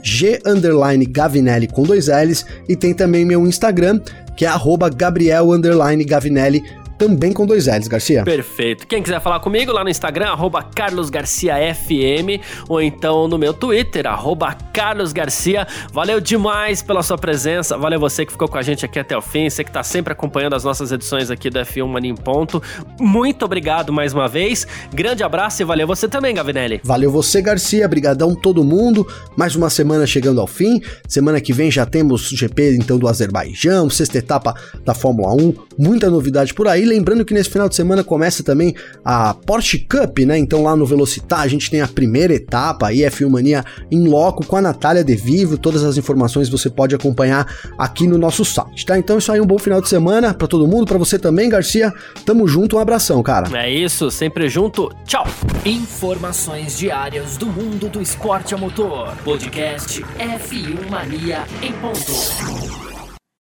g_gavinelli 0.02 1.68
com 1.68 1.84
dois 1.84 2.08
L's, 2.08 2.46
e 2.68 2.76
tem 2.76 2.94
também 2.94 3.26
meu 3.26 3.46
Instagram, 3.46 4.00
que 4.36 4.46
é 4.46 4.50
Gabriel_Gavinelli 4.96 6.64
também 6.98 7.34
com 7.34 7.46
dois 7.46 7.68
L's, 7.68 7.88
Garcia. 7.88 8.24
Perfeito. 8.24 8.88
Quem 8.88 9.02
quiser 9.02 9.22
falar 9.22 9.40
comigo 9.40 9.72
lá 9.72 9.84
no 9.84 9.90
Instagram, 9.90 10.28
arroba 10.28 10.64
carlosgarciafm, 10.64 12.42
ou 12.68 12.82
então 12.82 13.28
no 13.28 13.38
meu 13.38 13.54
Twitter, 13.54 14.08
arroba 14.08 14.54
carlosgarcia. 14.74 15.68
Valeu 15.92 16.20
demais 16.20 16.82
pela 16.82 17.04
sua 17.04 17.18
presença, 17.18 17.78
valeu 17.78 18.00
você 18.00 18.26
que 18.26 18.32
ficou 18.32 18.48
com 18.48 18.58
a 18.58 18.62
gente 18.62 18.86
aqui 18.86 19.00
até 19.00 19.18
o 19.18 19.22
fim, 19.22 19.50
você 19.50 19.64
que 19.64 19.72
tá 19.72 19.84
sempre 19.84 20.14
acompanhando 20.14 20.56
as 20.56 20.64
nossas 20.64 20.92
edições 20.92 21.30
aqui 21.30 21.50
do 21.50 21.60
F1 21.60 21.88
Mania 21.88 22.12
em 22.12 22.16
Ponto. 22.16 22.62
Muito 23.00 23.46
obrigado 23.46 23.92
mais 23.92 24.14
uma 24.14 24.28
vez, 24.28 24.68
grande 24.94 25.24
abraço 25.24 25.62
e 25.62 25.66
valeu 25.66 25.88
você 25.88 26.08
também, 26.08 26.36
Gavinelli. 26.36 26.82
Valeu 26.84 27.12
você, 27.12 27.42
Garcia, 27.42 27.88
brigadão 27.88 28.36
todo 28.36 28.64
mundo, 28.64 29.08
mais 29.36 29.56
uma 29.56 29.70
semana 29.70 30.06
chegando 30.06 30.40
ao 30.40 30.48
fim, 30.48 30.82
semana 31.08 31.42
que 31.42 31.54
vem 31.54 31.70
já 31.72 31.86
temos 31.86 32.30
GP 32.30 32.78
então 32.78 32.98
do 32.98 33.08
Azerbaijão, 33.08 33.90
sexta 33.90 34.18
etapa 34.18 34.54
da 34.84 34.94
Fórmula 34.94 35.34
1, 35.34 35.54
muita 35.78 36.10
novidade 36.10 36.54
por 36.54 36.68
aí, 36.68 36.83
lembrando 36.86 37.26
que 37.26 37.34
nesse 37.34 37.50
final 37.50 37.68
de 37.70 37.76
semana 37.76 38.04
começa 38.04 38.44
também 38.44 38.76
a 39.04 39.34
Porsche 39.34 39.80
Cup, 39.80 40.20
né? 40.20 40.38
Então 40.38 40.64
lá 40.64 40.76
no 40.76 40.86
Velocitar 40.86 41.42
a 41.42 41.48
gente 41.48 41.70
tem 41.70 41.82
a 41.82 41.88
primeira 41.88 42.34
etapa 42.34 42.88
aí, 42.88 43.00
F1 43.00 43.30
Mania 43.30 43.64
em 43.92 44.08
loco 44.08 44.46
com 44.46 44.56
a 44.56 44.62
Natália 44.62 45.04
De 45.04 45.16
Vivo. 45.16 45.58
Todas 45.58 45.84
as 45.84 45.98
informações 45.98 46.50
você 46.50 46.70
pode 46.70 46.96
acompanhar 46.96 47.48
aqui 47.78 48.08
no 48.08 48.18
nosso 48.18 48.44
site, 48.46 48.86
tá? 48.86 48.98
Então 48.98 49.18
isso 49.18 49.32
aí, 49.32 49.40
um 49.40 49.46
bom 49.46 49.58
final 49.58 49.82
de 49.82 49.90
semana 49.90 50.34
para 50.34 50.48
todo 50.48 50.68
mundo, 50.68 50.86
para 50.88 50.98
você 50.98 51.18
também, 51.18 51.50
Garcia. 51.50 51.94
Tamo 52.26 52.48
junto, 52.48 52.78
um 52.78 52.80
abração, 52.80 53.22
cara. 53.24 53.48
É 53.58 53.72
isso, 53.72 54.10
sempre 54.12 54.50
junto. 54.50 54.90
Tchau. 55.06 55.26
Informações 55.66 56.78
diárias 56.78 57.38
do 57.38 57.48
mundo 57.48 57.90
do 57.90 58.02
esporte 58.02 58.54
a 58.54 58.58
motor. 58.58 59.16
Podcast 59.24 60.04
F1 60.20 60.90
Mania 60.90 61.44
em 61.62 61.72
ponto. 61.74 62.93